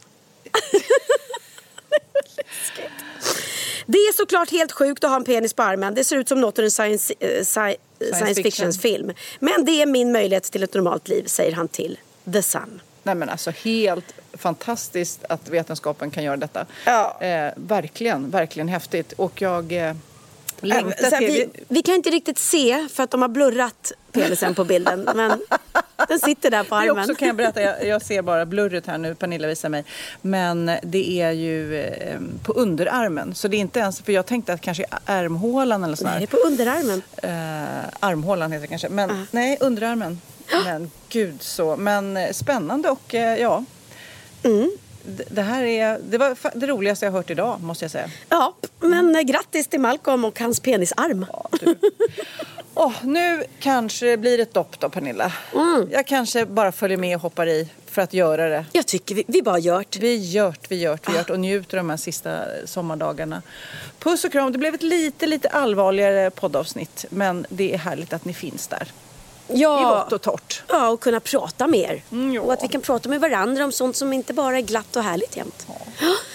Det 3.86 3.98
är 3.98 4.14
såklart 4.14 4.52
helt 4.52 4.72
sjukt 4.72 5.04
att 5.04 5.10
ha 5.10 5.18
en 5.18 5.24
penis 5.24 5.54
på 5.54 5.64
armen. 5.64 5.94
Det 5.94 6.04
ser 6.04 6.16
ut 6.16 6.28
som 6.28 6.42
något 6.42 6.60
ur 6.60 6.64
en 6.64 6.72
science, 6.72 7.14
eh, 7.20 7.44
sci, 7.44 7.76
science, 8.00 8.26
fiction. 8.26 8.44
fiction 8.44 8.74
film. 8.74 9.12
Men 9.40 9.66
det 9.66 9.82
är 9.82 9.86
min 9.86 10.12
möjlighet 10.12 10.44
till 10.44 10.64
ett 10.64 10.74
normalt 10.74 11.08
liv, 11.08 11.24
säger 11.26 11.52
han 11.52 11.68
till 11.68 12.00
The 12.34 12.42
Sun. 12.42 12.82
Nej 13.04 13.16
men 13.16 13.30
alltså 13.30 13.52
helt 13.52 14.14
fantastiskt 14.34 15.26
att 15.30 15.50
vetenskapen 15.50 16.12
kan 16.12 16.24
göra 16.24 16.38
detta. 16.38 16.66
Ja. 16.86 17.18
Eh, 17.22 17.52
verkligen, 17.56 18.30
verkligen 18.30 18.68
häftigt. 18.68 19.14
Och 19.14 19.42
jag 19.42 19.72
eh, 19.72 19.94
längtar 20.62 21.18
till... 21.18 21.28
vi, 21.28 21.50
vi 21.68 21.82
kan 21.82 21.96
inte 21.96 22.10
riktigt 22.10 22.40
se 22.40 22.88
för 22.94 23.04
att 23.04 23.12
de 23.12 23.22
har 23.22 23.30
blurrat 23.30 23.92
penisen 24.12 24.56
på 24.56 24.64
bilden. 24.64 25.10
Men 25.16 25.42
den 26.08 26.20
sitter 26.20 26.52
där 26.52 26.64
på 26.64 26.76
Det 26.76 26.82
armen. 26.82 27.00
också 27.00 27.16
kan 27.16 27.28
jag 27.28 27.38
berätta, 27.38 27.62
jag, 27.62 27.88
jag 27.88 28.02
ser 28.02 28.22
bara 28.22 28.46
blurret 28.46 28.88
här 28.88 28.98
nu, 28.98 29.16
Pernilla 29.16 29.48
visar 29.48 29.70
mig. 29.70 29.86
Men 30.22 30.72
det 30.84 31.22
är 31.22 31.32
ju 31.32 31.82
eh, 31.82 32.20
på 32.44 32.54
underarmen. 32.54 33.36
Så 33.36 33.48
det 33.48 33.58
är 33.58 33.60
inte 33.60 33.80
ens, 33.80 34.02
för 34.02 34.12
jag 34.12 34.26
tänkte 34.26 34.54
att 34.54 34.62
kanske 34.62 34.86
ärmhålan 35.06 35.84
eller 35.84 35.96
sådär. 35.96 36.12
Nej, 36.12 36.20
det 36.20 36.36
är 36.36 36.42
på 36.42 36.48
underarmen. 36.48 37.02
Eh, 37.18 37.90
armhålan 38.00 38.52
heter 38.52 38.62
det 38.62 38.68
kanske. 38.68 38.90
Men 38.90 39.28
nej, 39.32 39.58
underarmen. 39.60 40.22
Men 40.66 40.92
gud 41.10 41.42
så. 41.42 41.76
Men 41.76 42.18
eh, 42.18 42.32
spännande 42.32 42.90
och 42.90 43.16
eh, 43.16 43.42
ja. 43.42 43.64
Mm. 44.44 44.72
Det, 45.30 45.42
här 45.42 45.64
är, 45.64 46.00
det 46.10 46.18
var 46.18 46.38
det 46.60 46.68
roligaste 46.68 47.06
jag 47.06 47.12
hört 47.12 47.30
idag 47.30 47.62
måste 47.62 47.86
jag 47.86 47.92
säga. 47.92 48.10
Ja, 48.30 48.56
men 48.80 49.16
eh, 49.16 49.22
grattis 49.22 49.68
till 49.68 49.80
Malcolm 49.80 50.26
och 50.26 50.39
hans 50.39 50.60
penisarm. 50.60 51.26
Åh, 52.74 52.94
nu 53.04 53.44
kanske 53.60 54.06
det 54.06 54.18
blir 54.18 54.39
ett 54.39 54.54
dopp 54.54 54.80
då 54.80 54.89
Pernilla. 54.89 55.34
Mm. 55.54 55.88
Jag 55.92 56.08
kanske 56.08 56.46
bara 56.46 56.72
följer 56.72 56.98
med 56.98 57.16
och 57.16 57.22
hoppar 57.22 57.48
i 57.48 57.70
för 57.86 58.02
att 58.02 58.14
göra 58.14 58.50
det. 58.50 58.66
Jag 58.72 58.88
tycker 58.88 59.16
vi, 59.16 59.24
vi 59.28 59.42
bara 59.42 59.60
gjort. 59.60 59.98
Vi 59.98 60.32
gjort, 60.32 60.60
vi 60.70 60.84
gjort, 60.84 61.10
vi 61.10 61.18
gjort 61.18 61.30
och 61.30 61.39
njuter 61.39 61.78
de 61.78 61.89
här 61.89 61.98
sista 61.98 62.39
sommardagarna. 62.66 63.42
Puss 64.00 64.24
och 64.24 64.32
kram, 64.32 64.52
det 64.52 64.58
blev 64.58 64.76
ett 64.76 64.84
lite, 64.84 65.28
lite 65.28 65.50
allvarligare 65.50 66.30
poddavsnitt. 66.32 67.06
Men 67.10 67.46
det 67.50 67.74
är 67.74 67.78
härligt 67.78 68.14
att 68.14 68.26
ni 68.26 68.34
finns 68.34 68.68
där. 68.68 68.92
I 69.48 69.62
Ja, 69.62 70.04
vått 70.04 70.14
och 70.14 70.22
torrt. 70.22 70.64
ja, 70.68 70.89
och 70.89 71.00
kunna 71.00 71.20
prata 71.20 71.68
mer. 71.68 72.04
Mm, 72.12 72.34
ja. 72.34 72.42
Och 72.42 72.54
att 72.54 72.64
vi 72.64 72.68
kan 72.68 72.82
prata 72.82 73.10
med 73.10 73.22
varandra 73.22 73.64
om 73.66 73.72
sånt 73.72 73.96
som 73.96 74.14
inte 74.14 74.34
bara 74.34 74.58
är 74.58 74.62
glatt 74.62 74.96
och 74.96 75.04
härligt 75.04 75.38
jämt. 75.38 75.68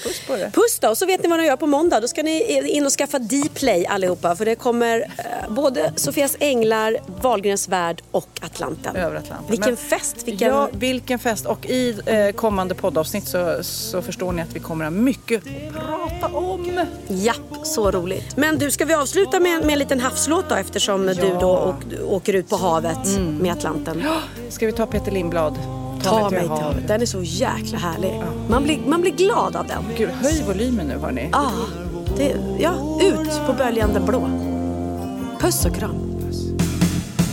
Puss 0.05 0.21
på 0.27 0.37
det. 0.37 0.51
Puss 0.55 0.79
då, 0.81 0.89
och 0.89 0.99
så 0.99 1.07
vet 1.07 1.23
ni 1.23 1.29
vad 1.29 1.39
ni 1.39 1.47
gör 1.47 1.57
på 1.57 1.67
måndag. 1.67 2.01
Då 2.01 2.09
ska 2.09 2.23
ni 2.23 2.69
in 2.71 2.87
och 2.87 2.93
skaffa 2.93 3.19
Dplay 3.19 3.87
allihopa. 3.87 4.37
För 4.37 4.45
det 4.45 4.55
kommer 4.55 5.01
eh, 5.01 5.51
både 5.53 5.93
Sofias 5.97 6.37
Änglar, 6.41 6.97
Wahlgrens 7.23 7.69
Värld 7.69 8.03
och 8.11 8.29
Atlanten. 8.43 8.97
Över 8.97 9.17
Atlanten. 9.17 9.51
Vilken 9.51 9.69
Men- 9.69 9.77
fest! 9.77 10.17
Vilken... 10.25 10.49
Ja, 10.49 10.69
vilken 10.73 11.19
fest. 11.19 11.47
Och 11.47 11.67
i 11.67 11.97
eh, 12.07 12.31
kommande 12.31 12.75
poddavsnitt 12.75 13.29
så, 13.29 13.59
så 13.63 14.03
förstår 14.03 14.33
ni 14.33 14.43
att 14.43 14.53
vi 14.53 14.61
kommer 14.61 14.85
ha 14.85 14.91
mycket 14.91 15.43
att 15.47 15.73
prata 15.75 16.37
om. 16.37 16.81
Japp, 17.09 17.37
så 17.63 17.91
roligt. 17.91 18.37
Men 18.37 18.59
du, 18.59 18.71
ska 18.71 18.85
vi 18.85 18.95
avsluta 18.95 19.41
med, 19.41 19.61
med 19.65 19.73
en 19.73 19.79
liten 19.79 20.01
havslåt 20.01 20.45
då 20.49 20.55
eftersom 20.55 21.07
du 21.07 21.37
då 21.41 21.59
åk, 21.59 22.01
åker 22.09 22.33
ut 22.33 22.49
på 22.49 22.57
havet 22.57 22.99
med 23.41 23.53
Atlanten? 23.53 24.03
Ska 24.49 24.67
vi 24.67 24.73
ta 24.73 24.87
Peter 24.87 25.13
Lindblad? 25.13 25.59
Ta 26.03 26.31
mig 26.31 26.41
till 26.41 26.49
havet. 26.49 26.89
Den 26.89 27.03
är 27.03 27.07
så 27.07 27.23
jäkla 27.23 27.79
härlig. 27.79 28.23
Man, 28.49 28.63
blir, 28.63 28.79
man 28.87 29.01
blir 29.01 29.13
glad 29.13 29.57
av 29.57 29.67
den. 29.67 29.85
Gud, 29.97 30.11
höj 30.11 30.45
volymen 30.47 30.87
nu 30.87 30.99
hörni. 30.99 31.29
Ja, 31.33 31.51
det, 32.17 32.37
ja, 32.59 33.01
ut 33.03 33.47
på 33.47 33.53
böljande 33.53 34.01
blå. 34.01 34.29
Puss 35.41 35.65
och 35.67 35.75
kram. 35.75 35.95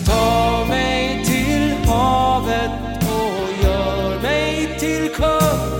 Ta 0.05 0.65
mig 0.67 1.25
till 1.25 1.89
havet 1.89 2.71
och 3.01 3.63
gör 3.63 4.21
mig 4.21 4.77
till 4.79 5.09
kung 5.09 5.73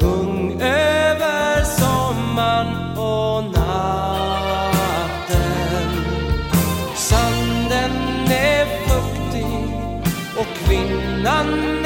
Kung 0.00 0.60
över 0.60 1.64
sommaren 1.64 2.98
och 2.98 3.44
natten 3.44 4.25
none. 11.26 11.85